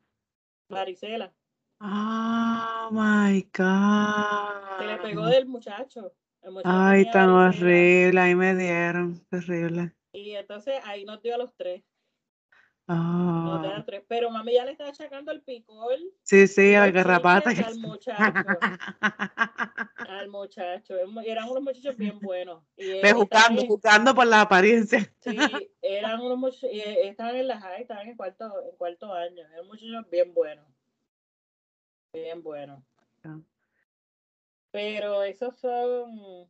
Varicela. 0.71 1.31
Oh 1.79 2.89
my 2.91 3.41
God. 3.55 4.79
Se 4.79 4.85
le 4.85 4.97
pegó 4.97 5.25
del 5.27 5.45
muchacho. 5.47 6.13
Muchacho 6.43 6.69
Ay, 6.69 7.09
tan 7.11 7.29
horrible. 7.29 8.19
Ahí 8.19 8.35
me 8.35 8.55
dieron. 8.55 9.19
Terrible. 9.29 9.93
Y 10.13 10.31
entonces 10.31 10.81
ahí 10.85 11.05
nos 11.05 11.21
dio 11.21 11.35
a 11.35 11.37
los 11.37 11.55
tres. 11.55 11.83
Ah, 12.93 13.83
tres. 13.85 14.03
Pero 14.07 14.29
mami 14.29 14.53
ya 14.53 14.65
le 14.65 14.71
estaba 14.71 14.89
achacando 14.89 15.31
el 15.31 15.41
picor 15.41 15.97
sí, 16.23 16.45
sí, 16.47 16.75
al 16.75 16.91
garrapata. 16.91 17.49
al 17.67 17.79
muchacho. 17.79 18.23
Al 19.97 20.29
muchacho. 20.29 20.95
Eran 21.25 21.49
unos 21.49 21.63
muchachos 21.63 21.95
bien 21.95 22.19
buenos. 22.19 22.63
Y 22.75 22.91
estaban 22.91 23.17
juzgando, 23.17 23.65
juzgando 23.65 24.15
por 24.15 24.27
la 24.27 24.41
apariencia. 24.41 25.09
Sí, 25.21 25.37
eran 25.81 26.19
unos 26.19 26.37
muchachos, 26.37 26.69
y 26.73 26.81
eh, 26.81 27.07
estaban 27.07 27.35
en 27.37 27.47
la 27.47 27.61
high, 27.61 27.81
estaban 27.81 28.07
en 28.07 28.17
cuarto, 28.17 28.51
en 28.69 28.75
cuarto 28.75 29.13
año, 29.13 29.47
eran 29.53 29.67
muchachos 29.67 30.09
bien 30.09 30.33
buenos, 30.33 30.65
bien 32.13 32.43
buenos. 32.43 32.83
Ah. 33.23 33.39
Pero 34.71 35.23
esos 35.23 35.57
son, 35.59 36.47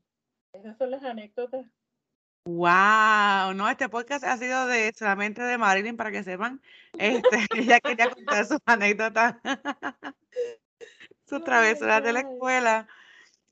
esas 0.54 0.78
son 0.78 0.89
las 0.89 1.04
anécdotas. 1.04 1.66
Wow, 2.44 3.54
no, 3.54 3.70
este 3.70 3.88
podcast 3.88 4.24
ha 4.24 4.36
sido 4.36 4.66
de 4.66 4.92
solamente 4.98 5.44
de 5.44 5.58
Marilyn 5.60 5.96
para 5.96 6.12
que 6.12 6.24
sepan. 6.24 6.60
Este, 6.98 7.38
ella 7.56 7.80
quería 7.80 8.10
contar 8.10 8.46
sus 8.46 8.58
anécdotas, 8.66 9.36
sus 11.26 11.44
travesuras 11.44 12.04
de 12.04 12.14
la 12.14 12.22
escuela, 12.22 12.88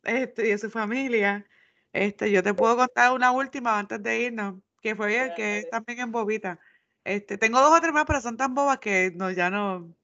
este, 0.04 0.48
y 0.48 0.50
de 0.52 0.58
su 0.58 0.72
familia. 0.72 1.46
Este, 1.94 2.32
yo 2.32 2.42
te 2.42 2.54
puedo 2.54 2.78
contar 2.78 3.14
una 3.14 3.32
última 3.32 3.78
antes 3.78 4.02
de 4.02 4.22
irnos, 4.22 4.56
que 4.82 4.96
fue 4.96 5.34
que 5.36 5.60
es 5.60 5.64
Dale. 5.66 5.72
también 5.72 6.00
en 6.00 6.12
bobita. 6.12 6.60
Este, 7.04 7.38
tengo 7.38 7.60
dos 7.62 7.78
o 7.78 7.82
tres 7.82 7.94
más, 7.94 8.06
pero 8.06 8.22
son 8.22 8.38
tan 8.38 8.56
bobas 8.56 8.80
que 8.80 9.12
no, 9.16 9.30
ya 9.30 9.52
no, 9.52 9.96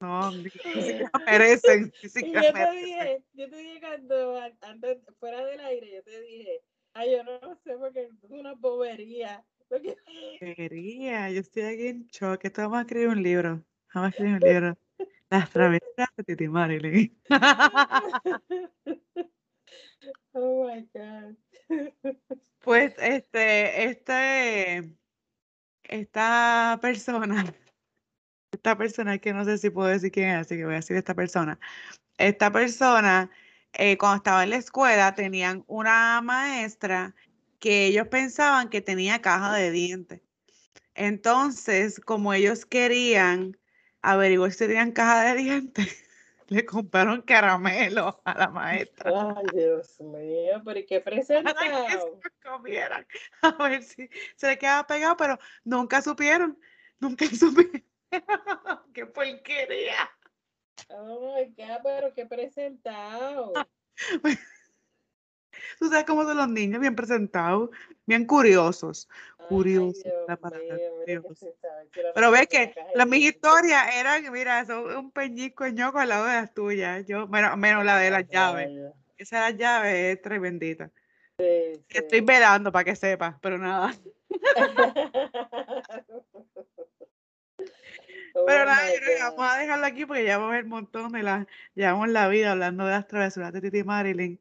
no, 0.00 0.32
ni, 0.32 0.50
siquiera 0.50 1.10
merecen, 1.26 1.92
ni 2.02 2.08
siquiera 2.08 2.42
yo 2.42 2.52
te 2.52 2.58
merecen. 2.58 2.84
dije, 2.84 3.22
yo 3.34 3.50
te 3.50 3.56
dije 3.56 3.80
cuando 3.80 4.38
an- 4.40 4.58
antes, 4.62 4.98
fuera 5.20 5.44
del 5.44 5.60
aire, 5.60 5.92
yo 5.94 6.02
te 6.02 6.20
dije, 6.22 6.62
ay, 6.94 7.12
yo 7.12 7.22
no 7.24 7.56
sé 7.64 7.76
porque 7.78 8.04
es 8.04 8.30
una 8.30 8.54
bobería. 8.54 9.44
Porque... 9.68 9.96
Quería, 10.38 11.30
yo 11.30 11.40
estoy 11.40 11.62
aquí 11.62 11.88
en 11.88 12.06
shock. 12.06 12.44
Esto 12.44 12.62
vamos 12.62 12.78
a 12.78 12.82
escribir 12.82 13.08
un 13.08 13.22
libro. 13.22 13.64
Vamos 13.92 14.06
a 14.06 14.10
escribir 14.10 14.34
un 14.34 14.40
libro. 14.40 14.78
Las 15.30 15.50
travesuras 15.50 16.08
de 16.16 16.24
Titi 16.24 16.48
Marilyn. 16.48 17.20
oh 20.32 20.68
my 20.68 20.88
God. 20.94 21.36
Pues 22.60 22.94
este, 22.98 23.84
este, 23.84 24.96
esta 25.84 26.78
persona, 26.80 27.44
esta 28.52 28.78
persona 28.78 29.18
que 29.18 29.32
no 29.32 29.44
sé 29.44 29.58
si 29.58 29.70
puedo 29.70 29.88
decir 29.88 30.12
quién 30.12 30.30
es, 30.30 30.36
así 30.38 30.56
que 30.56 30.64
voy 30.64 30.74
a 30.74 30.76
decir 30.76 30.96
esta 30.96 31.14
persona. 31.14 31.58
Esta 32.16 32.52
persona, 32.52 33.30
eh, 33.74 33.98
cuando 33.98 34.16
estaba 34.16 34.44
en 34.44 34.50
la 34.50 34.56
escuela, 34.56 35.14
tenían 35.14 35.64
una 35.66 36.20
maestra 36.22 37.14
que 37.58 37.86
ellos 37.86 38.08
pensaban 38.08 38.68
que 38.68 38.80
tenía 38.80 39.20
caja 39.22 39.54
de 39.54 39.70
dientes. 39.70 40.20
Entonces, 40.94 42.00
como 42.00 42.32
ellos 42.32 42.66
querían 42.66 43.56
averiguar 44.02 44.52
si 44.52 44.66
tenían 44.66 44.92
caja 44.92 45.24
de 45.24 45.42
dientes, 45.42 46.04
le 46.48 46.64
compraron 46.64 47.22
caramelo 47.22 48.20
a 48.24 48.38
la 48.38 48.48
maestra 48.48 49.34
Ay, 49.36 49.46
Dios 49.52 50.00
mío, 50.00 50.62
pero 50.64 50.78
¿y 50.78 50.86
qué 50.86 51.00
para 51.00 51.16
que 51.16 51.24
se 51.24 51.42
presentado? 51.42 52.20
comieran, 52.42 53.06
a 53.42 53.68
ver 53.68 53.82
si 53.82 54.08
se 54.36 54.48
le 54.48 54.58
quedaba 54.58 54.86
pegado, 54.86 55.16
pero 55.16 55.38
nunca 55.64 56.02
supieron, 56.02 56.58
nunca 57.00 57.26
supieron. 57.26 57.84
¡Qué 58.92 59.06
porquería! 59.06 60.13
Oh 60.90 61.34
my 61.34 61.44
God, 61.56 61.80
pero 61.82 62.14
qué 62.14 62.26
presentado. 62.26 63.52
Tú 65.78 65.88
sabes 65.88 66.04
cómo 66.04 66.24
son 66.24 66.36
los 66.36 66.48
niños, 66.48 66.80
bien 66.80 66.94
presentados, 66.94 67.70
bien 68.06 68.26
curiosos. 68.26 69.08
Ay, 69.50 69.64
Dios 69.64 70.02
la 70.26 70.36
palabra, 70.36 70.78
mira 71.06 71.22
Pero 72.14 72.30
ves 72.30 72.48
que 72.48 72.74
las 72.94 73.06
mis 73.06 73.24
historias 73.24 73.94
eran, 73.94 74.30
mira, 74.32 74.64
son 74.66 74.96
un 74.96 75.10
peñisco 75.10 75.66
ñoco 75.68 75.98
al 75.98 76.08
lado 76.08 76.26
de 76.26 76.34
las 76.34 76.54
tuyas. 76.54 77.04
Yo, 77.06 77.26
menos, 77.28 77.56
menos 77.56 77.84
la 77.84 77.98
de 77.98 78.10
las 78.10 78.28
llaves. 78.28 78.70
Esa 79.16 79.44
de 79.44 79.52
las 79.52 79.58
llaves 79.58 79.94
es 79.94 80.22
tremendita. 80.22 80.90
Sí, 81.38 81.84
Estoy 81.88 82.20
velando 82.20 82.72
para 82.72 82.84
que 82.84 82.96
sepas, 82.96 83.36
pero 83.40 83.58
nada. 83.58 83.94
Pero 88.46 88.64
nada, 88.64 88.92
yo 88.92 89.00
creo 89.00 89.16
que 89.16 89.22
vamos 89.22 89.52
a 89.52 89.58
dejarlo 89.58 89.86
aquí 89.86 90.06
porque 90.06 90.24
llevamos 90.24 90.56
el 90.56 90.66
montón 90.66 91.12
de 91.12 91.22
las, 91.22 91.46
llevamos 91.74 92.08
la 92.08 92.28
vida 92.28 92.50
hablando 92.50 92.84
de 92.84 92.90
las 92.90 93.06
travesuras 93.06 93.52
de 93.52 93.60
Titi 93.60 93.84
Marilyn. 93.84 94.40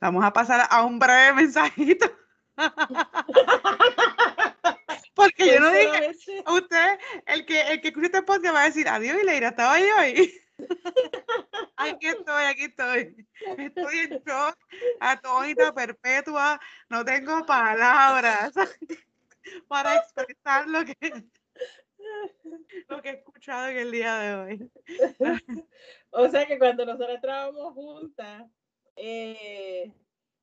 Vamos 0.00 0.24
a 0.24 0.32
pasar 0.32 0.66
a 0.70 0.84
un 0.84 0.98
breve 0.98 1.34
mensajito. 1.34 2.10
Porque 5.14 5.46
yo 5.46 5.60
no 5.60 5.70
dije, 5.70 6.12
a 6.44 6.52
usted, 6.52 6.98
el 7.26 7.46
que, 7.46 7.60
el 7.62 7.80
que 7.80 7.88
escuche 7.88 8.06
este 8.06 8.22
podcast 8.22 8.54
va 8.54 8.62
a 8.62 8.66
decir, 8.66 8.88
adiós, 8.88 9.16
y 9.22 9.26
Leira, 9.26 9.48
estaba 9.48 9.78
yo 9.78 9.96
ahí. 9.96 10.32
Aquí 11.76 12.06
estoy, 12.06 12.44
aquí 12.44 12.64
estoy. 12.64 13.26
Estoy 13.58 13.98
en 13.98 14.22
shock, 14.24 14.56
atónita, 15.00 15.74
perpetua, 15.74 16.60
no 16.88 17.04
tengo 17.04 17.44
palabras 17.44 18.52
para 19.68 19.96
expresar 19.96 20.68
lo 20.68 20.84
que, 20.84 21.24
lo 22.88 23.02
que 23.02 23.10
he 23.10 23.12
escuchado 23.14 23.68
en 23.68 23.78
el 23.78 23.90
día 23.90 24.16
de 24.16 24.34
hoy. 24.34 24.70
O 26.10 26.28
sea 26.28 26.46
que 26.46 26.58
cuando 26.58 26.84
nosotros 26.84 27.16
estábamos 27.16 27.72
juntas, 27.72 28.44
eh, 28.96 29.90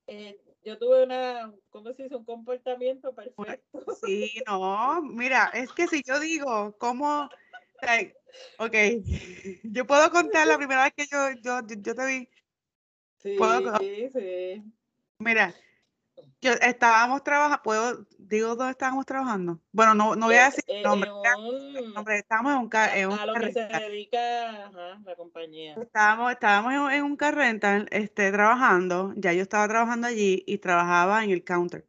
eh, 0.08 0.42
yo 0.64 0.78
tuve 0.80 1.04
una, 1.04 1.54
¿cómo 1.70 1.94
se 1.94 2.04
dice? 2.04 2.16
Un 2.16 2.26
comportamiento 2.26 3.14
perfecto. 3.14 3.86
Sí, 4.04 4.42
no, 4.48 5.02
mira, 5.04 5.52
es 5.54 5.72
que 5.74 5.88
si 5.88 6.02
yo 6.04 6.20
digo, 6.20 6.76
¿cómo? 6.80 7.30
like, 7.82 8.16
ok, 8.58 8.76
yo 9.64 9.86
puedo 9.86 10.10
contar 10.10 10.48
la 10.48 10.58
primera 10.58 10.84
vez 10.84 10.94
que 10.96 11.06
yo, 11.06 11.32
yo, 11.42 11.62
yo, 11.68 11.76
yo 11.82 11.96
te 11.96 12.06
vi. 12.06 12.30
Sí, 13.18 13.36
Puedo- 13.38 13.78
sí. 13.78 14.64
Mira, 15.20 15.54
yo 16.42 16.52
estábamos 16.54 17.24
trabajando, 17.24 17.62
¿puedo, 17.64 18.06
digo 18.18 18.56
dónde 18.56 18.72
estábamos 18.72 19.06
trabajando? 19.06 19.60
Bueno, 19.72 19.94
no, 19.94 20.16
no 20.16 20.28
voy 20.28 20.36
a 20.36 20.44
Eh, 20.44 20.50
decir 20.50 20.64
eh, 20.68 20.84
nombre, 20.84 21.10
en 21.10 21.40
un- 21.86 21.94
nombre, 21.94 22.18
estábamos 22.20 22.54
en 22.54 22.58
un, 22.60 22.70
ca- 22.70 22.98
en 22.98 23.06
a, 23.12 23.14
un 23.14 23.18
a 23.20 23.26
lo 23.26 23.34
que 23.34 23.40
se 23.54 23.60
carrental. 23.60 23.82
dedica 23.82 24.66
ajá, 24.68 25.02
la 25.06 25.16
compañía. 25.16 25.76
Estábamos, 25.82 26.32
estábamos 26.32 26.74
en, 26.74 26.80
un- 26.80 26.92
en 26.92 27.04
un 27.04 27.16
car 27.18 27.36
rental, 27.36 27.88
este, 27.92 28.32
trabajando, 28.32 29.14
ya 29.18 29.34
yo 29.34 29.42
estaba 29.42 29.68
trabajando 29.68 30.08
allí 30.08 30.44
y 30.48 30.58
trabajaba 30.60 31.24
en 31.24 31.32
el 31.32 31.44
counter. 31.44 31.86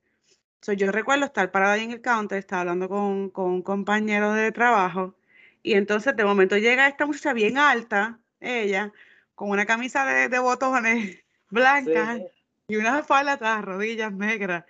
So, 0.60 0.72
yo 0.74 0.92
recuerdo 0.92 1.24
estar 1.26 1.50
parada 1.50 1.74
ahí 1.74 1.84
en 1.84 1.92
el 1.92 2.02
counter, 2.02 2.38
estaba 2.38 2.62
hablando 2.62 2.88
con, 2.88 3.30
con 3.30 3.46
un 3.50 3.62
compañero 3.62 4.32
de 4.34 4.52
trabajo 4.52 5.14
y 5.62 5.74
entonces 5.74 6.16
de 6.16 6.24
momento 6.24 6.56
llega 6.58 6.86
esta 6.88 7.06
muchacha 7.06 7.32
bien 7.32 7.58
alta, 7.58 8.20
ella, 8.40 8.92
con 9.34 9.50
una 9.50 9.66
camisa 9.66 10.04
de, 10.04 10.28
de 10.28 10.38
botones 10.38 11.24
blanca 11.50 12.16
Sí. 12.16 12.24
Y 12.70 12.76
una 12.76 13.02
falda 13.02 13.32
hasta 13.32 13.56
las 13.56 13.64
rodillas 13.64 14.12
negras. 14.12 14.64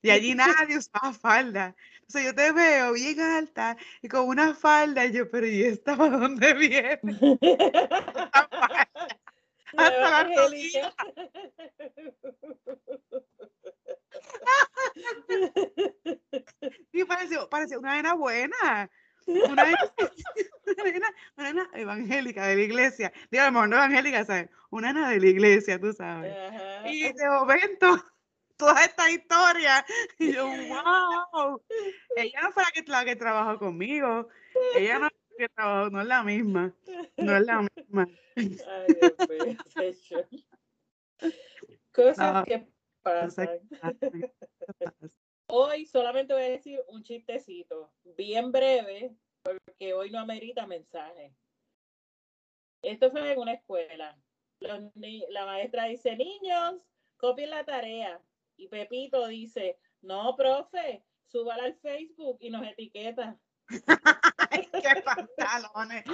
Y 0.00 0.10
allí 0.10 0.34
nadie 0.34 0.78
usaba 0.78 1.12
falda. 1.12 1.76
Entonces 2.00 2.24
yo 2.24 2.34
te 2.34 2.50
veo 2.50 2.92
bien 2.94 3.20
alta 3.20 3.76
y 4.00 4.08
con 4.08 4.26
una 4.26 4.54
falda 4.54 5.04
y 5.04 5.12
yo, 5.12 5.30
pero 5.30 5.46
¿y 5.46 5.62
esta 5.62 5.96
para 5.96 6.16
dónde 6.16 6.54
viene? 6.54 6.98
Esta 7.40 8.48
falda? 8.50 8.88
hasta 9.76 10.00
la 10.00 10.18
Angélica. 10.20 10.94
Sí, 16.92 17.04
pareció, 17.04 17.48
pareció 17.48 17.78
una 17.78 17.94
nena 17.94 18.14
buena. 18.14 18.90
Una 19.26 19.64
nena, 19.64 19.78
una 20.66 20.84
nena- 20.84 21.14
una 21.36 21.52
nena 21.52 21.70
evangélica 21.74 22.46
de 22.46 22.56
la 22.56 22.62
iglesia. 22.62 23.12
Digo, 23.30 23.42
a 23.42 23.46
lo 23.46 23.52
mejor 23.52 23.68
no 23.68 23.76
evangélica, 23.76 24.24
¿sabes? 24.24 24.50
Una 24.70 24.92
nena 24.92 25.10
de 25.10 25.20
la 25.20 25.26
iglesia, 25.26 25.78
tú 25.80 25.92
sabes. 25.92 26.34
Ajá. 26.36 26.88
Y 26.88 27.12
de 27.12 27.28
momento, 27.28 27.86
toda 28.56 28.82
esta 28.84 29.10
historia, 29.10 29.84
y 30.18 30.32
yo, 30.32 30.46
wow. 30.46 31.62
Ella 32.16 32.40
no 32.42 32.52
fue 32.52 32.62
la 32.62 32.70
que, 32.72 32.82
la 32.90 33.04
que 33.04 33.16
trabajó 33.16 33.58
conmigo. 33.58 34.28
Ella 34.76 34.98
no, 34.98 35.06
es 35.06 35.12
la 35.12 35.36
que 35.38 35.48
trabajó, 35.48 35.90
no 35.90 36.00
es 36.00 36.06
la 36.06 36.22
misma. 36.22 36.74
No 37.16 37.36
es 37.36 37.46
la 37.46 37.66
misma. 37.76 38.08
Ay, 38.36 38.96
Dios 39.00 39.14
mío, 39.28 39.56
qué 39.74 39.92
show. 39.92 40.24
Cosas 41.92 42.34
No, 42.34 42.44
que 42.44 42.66
pasan. 43.02 43.48
Hoy 45.54 45.84
solamente 45.84 46.32
voy 46.32 46.44
a 46.44 46.48
decir 46.48 46.82
un 46.88 47.02
chistecito, 47.02 47.92
bien 48.16 48.50
breve, 48.52 49.14
porque 49.42 49.92
hoy 49.92 50.10
no 50.10 50.18
amerita 50.18 50.66
mensaje. 50.66 51.36
Esto 52.80 53.10
fue 53.10 53.32
en 53.32 53.38
una 53.38 53.52
escuela. 53.52 54.18
Los 54.60 54.80
la 55.28 55.44
maestra 55.44 55.84
dice, 55.84 56.16
niños, 56.16 56.76
copien 57.18 57.50
la 57.50 57.66
tarea. 57.66 58.18
Y 58.56 58.68
Pepito 58.68 59.26
dice, 59.26 59.78
no, 60.00 60.34
profe, 60.36 61.04
súbala 61.26 61.64
al 61.64 61.74
Facebook 61.74 62.38
y 62.40 62.48
nos 62.48 62.66
etiqueta. 62.66 63.38
Qué 64.48 65.02
pantalones. 65.04 66.04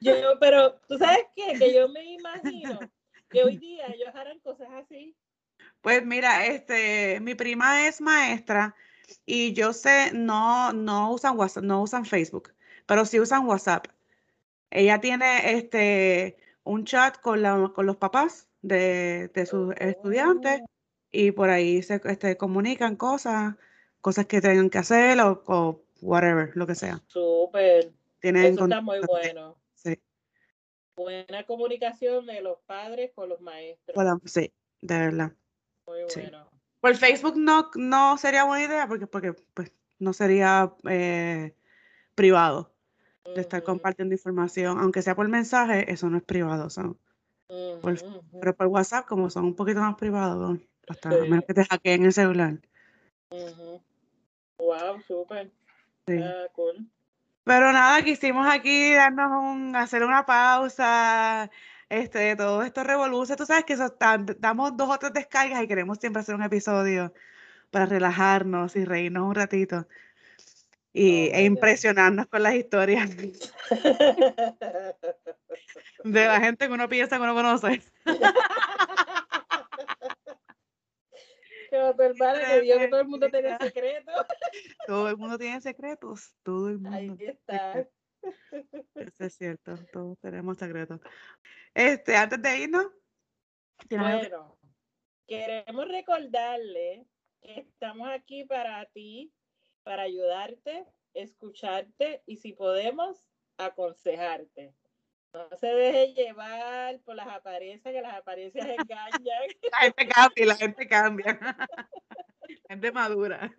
Yo, 0.00 0.38
pero, 0.40 0.80
¿tú 0.88 0.96
sabes 0.96 1.26
qué? 1.36 1.58
Que 1.58 1.74
yo 1.74 1.86
me 1.90 2.14
imagino 2.14 2.80
que 3.28 3.44
hoy 3.44 3.58
día 3.58 3.88
ellos 3.88 4.14
harán 4.14 4.40
cosas 4.40 4.68
así. 4.72 5.14
Pues 5.84 6.02
mira, 6.06 6.46
este, 6.46 7.20
mi 7.20 7.34
prima 7.34 7.86
es 7.86 8.00
maestra 8.00 8.74
y 9.26 9.52
yo 9.52 9.74
sé, 9.74 10.12
no, 10.14 10.72
no 10.72 11.12
usan 11.12 11.38
WhatsApp, 11.38 11.62
no 11.62 11.82
usan 11.82 12.06
Facebook, 12.06 12.54
pero 12.86 13.04
sí 13.04 13.20
usan 13.20 13.46
WhatsApp. 13.46 13.88
Ella 14.70 14.98
tiene 14.98 15.52
este 15.58 16.38
un 16.62 16.86
chat 16.86 17.20
con 17.20 17.42
la, 17.42 17.70
con 17.74 17.84
los 17.84 17.98
papás 17.98 18.48
de, 18.62 19.28
de 19.34 19.44
sus 19.44 19.74
estudiantes 19.76 20.62
Oh. 20.62 20.70
y 21.12 21.32
por 21.32 21.50
ahí 21.50 21.82
se 21.82 22.00
este, 22.02 22.38
comunican 22.38 22.96
cosas, 22.96 23.54
cosas 24.00 24.24
que 24.24 24.40
tengan 24.40 24.70
que 24.70 24.78
hacer 24.78 25.20
o, 25.20 25.42
o 25.46 25.82
whatever, 26.00 26.50
lo 26.54 26.66
que 26.66 26.76
sea. 26.76 27.02
Súper. 27.08 27.92
Tienen 28.20 28.54
Eso 28.54 28.64
está 28.64 28.80
muy 28.80 29.00
bueno. 29.06 29.58
sí, 29.74 30.00
Buena 30.96 31.44
comunicación 31.44 32.24
de 32.24 32.40
los 32.40 32.58
padres 32.60 33.10
con 33.14 33.28
los 33.28 33.42
maestros. 33.42 33.94
sí, 34.24 34.50
de 34.80 34.98
verdad. 34.98 35.32
Muy 35.86 35.98
sí. 36.08 36.20
bueno. 36.22 36.48
Por 36.80 36.96
Facebook 36.96 37.34
no, 37.36 37.70
no 37.76 38.18
sería 38.18 38.44
buena 38.44 38.64
idea 38.64 38.86
porque, 38.86 39.06
porque 39.06 39.32
pues, 39.54 39.72
no 39.98 40.12
sería 40.12 40.72
eh, 40.88 41.54
privado 42.14 42.72
de 43.24 43.40
estar 43.40 43.62
compartiendo 43.62 44.14
información, 44.14 44.78
aunque 44.78 45.00
sea 45.00 45.14
por 45.14 45.28
mensaje, 45.28 45.90
eso 45.90 46.10
no 46.10 46.18
es 46.18 46.22
privado. 46.24 46.68
son- 46.68 46.98
por- 47.80 47.98
pero 48.40 48.54
por 48.56 48.66
WhatsApp, 48.66 49.06
como 49.06 49.30
son 49.30 49.44
un 49.46 49.54
poquito 49.54 49.80
más 49.80 49.94
privados, 49.96 50.58
hasta 50.88 51.08
a 51.10 51.12
Sí. 51.12 51.18
menos 51.22 51.44
que 51.46 51.54
te 51.54 51.64
hackeen 51.64 52.04
el 52.04 52.12
celular. 52.12 52.58
Wow, 54.58 55.00
súper. 55.06 55.50
sí. 56.06 56.18
Ah, 56.22 56.46
cool. 56.54 56.86
Pero 57.44 57.72
nada, 57.72 58.02
quisimos 58.02 58.46
aquí 58.46 58.94
darnos 58.94 59.30
un, 59.30 59.76
hacer 59.76 60.02
una 60.04 60.24
pausa, 60.24 61.50
este, 61.88 62.18
de 62.18 62.36
todo 62.36 62.62
esto 62.62 62.84
revoluce. 62.84 63.36
Tú 63.36 63.46
sabes 63.46 63.64
que 63.64 63.72
eso, 63.74 63.96
damos 64.38 64.76
dos 64.76 64.90
o 64.90 64.98
tres 64.98 65.12
descargas 65.12 65.62
y 65.62 65.68
queremos 65.68 65.98
siempre 65.98 66.20
hacer 66.20 66.34
un 66.34 66.42
episodio 66.42 67.12
para 67.70 67.86
relajarnos 67.86 68.76
y 68.76 68.84
reírnos 68.84 69.28
un 69.28 69.34
ratito 69.34 69.86
y, 70.94 71.28
Oh, 71.28 71.34
e 71.34 71.44
impresionarnos 71.44 72.26
con 72.28 72.42
las 72.42 72.54
historias 72.54 73.10
de 76.04 76.24
la 76.24 76.40
gente 76.40 76.68
que 76.68 76.72
uno 76.72 76.88
piensa 76.88 77.16
que 77.16 77.22
uno 77.22 77.34
conoce. 77.34 77.82
Tu 78.04 78.04
hermana 82.02 82.40
que 82.46 82.60
vio 82.60 82.78
que 82.78 82.88
todo 82.88 83.00
el 83.00 83.08
mundo 83.08 83.28
tenía 83.28 83.58
secretos. 83.58 84.26
Todo 84.86 85.08
el 85.08 85.16
mundo 85.16 85.36
tiene 85.36 85.60
secretos, 85.60 86.32
todo 86.44 86.68
el 86.68 86.86
Ahí 86.86 87.08
mundo. 87.08 87.24
está. 87.24 87.88
Eso 88.94 89.24
es 89.24 89.34
cierto, 89.36 89.74
todos 89.92 90.18
tenemos 90.20 90.58
secretos. 90.58 91.00
Este, 91.74 92.16
antes 92.16 92.40
de 92.40 92.58
irnos, 92.58 92.86
¿tienes 93.88 94.06
algo 94.06 94.20
que- 94.22 94.28
Bueno, 94.28 94.58
queremos 95.26 95.88
recordarle 95.88 97.06
que 97.40 97.60
estamos 97.60 98.08
aquí 98.08 98.44
para 98.44 98.84
ti, 98.86 99.32
para 99.82 100.02
ayudarte, 100.02 100.86
escucharte 101.14 102.22
y 102.26 102.36
si 102.36 102.52
podemos, 102.52 103.24
aconsejarte. 103.58 104.74
No 105.32 105.48
se 105.56 105.66
deje 105.66 106.14
llevar 106.14 107.00
por 107.00 107.16
las 107.16 107.26
apariencias, 107.26 107.92
que 107.92 108.00
las 108.00 108.14
apariencias 108.14 108.66
engañan. 108.66 109.42
la 109.72 109.78
gente 109.78 110.08
cambia, 110.08 110.46
la 110.46 110.56
gente 110.56 110.86
cambia. 110.88 111.38
La 111.40 112.58
gente 112.68 112.92
madura. 112.92 113.52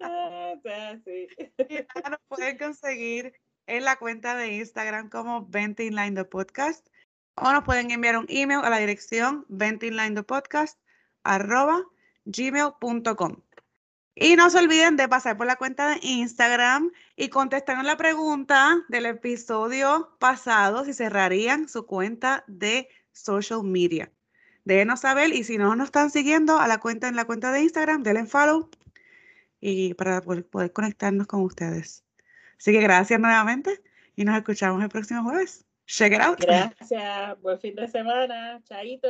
Ah, 0.00 0.54
o 0.56 0.60
sea, 0.60 0.98
sí. 0.98 1.26
Y 1.68 1.74
nada, 1.74 2.10
nos 2.10 2.20
pueden 2.28 2.58
conseguir 2.58 3.32
en 3.68 3.84
la 3.84 3.96
cuenta 3.96 4.34
de 4.34 4.56
Instagram 4.56 5.10
como 5.10 5.46
Venting 5.46 5.94
Line 5.94 6.12
the 6.12 6.24
Podcast 6.24 6.88
o 7.34 7.52
nos 7.52 7.64
pueden 7.64 7.90
enviar 7.90 8.16
un 8.16 8.26
email 8.28 8.60
a 8.64 8.70
la 8.70 8.78
dirección 8.78 9.44
ventinglinethepodcast 9.48 10.80
arroba 11.22 11.84
gmail.com. 12.24 13.36
Y 14.14 14.34
no 14.34 14.50
se 14.50 14.58
olviden 14.58 14.96
de 14.96 15.06
pasar 15.06 15.36
por 15.36 15.46
la 15.46 15.56
cuenta 15.56 15.90
de 15.90 16.00
Instagram 16.02 16.90
y 17.14 17.28
contestarnos 17.28 17.84
la 17.84 17.96
pregunta 17.96 18.84
del 18.88 19.06
episodio 19.06 20.16
pasado 20.18 20.84
si 20.84 20.92
cerrarían 20.92 21.68
su 21.68 21.86
cuenta 21.86 22.42
de 22.48 22.88
social 23.12 23.62
media. 23.62 24.10
Déjenos 24.64 25.00
saber 25.00 25.32
y 25.32 25.44
si 25.44 25.56
no 25.56 25.76
nos 25.76 25.86
están 25.86 26.10
siguiendo 26.10 26.58
a 26.58 26.66
la 26.66 26.78
cuenta 26.78 27.06
en 27.06 27.16
la 27.16 27.26
cuenta 27.26 27.52
de 27.52 27.62
Instagram, 27.62 28.02
denle 28.02 28.26
follow 28.26 28.68
y 29.60 29.94
para 29.94 30.20
poder 30.20 30.72
conectarnos 30.72 31.26
con 31.26 31.42
ustedes. 31.42 32.07
Así 32.58 32.72
que 32.72 32.80
gracias 32.80 33.20
nuevamente 33.20 33.80
y 34.16 34.24
nos 34.24 34.36
escuchamos 34.36 34.82
el 34.82 34.88
próximo 34.88 35.22
jueves. 35.22 35.64
Check 35.86 36.12
it 36.12 36.20
out. 36.20 36.40
Gracias. 36.40 37.40
Buen 37.40 37.58
fin 37.60 37.74
de 37.74 37.88
semana. 37.88 38.60
Chaito. 38.64 39.08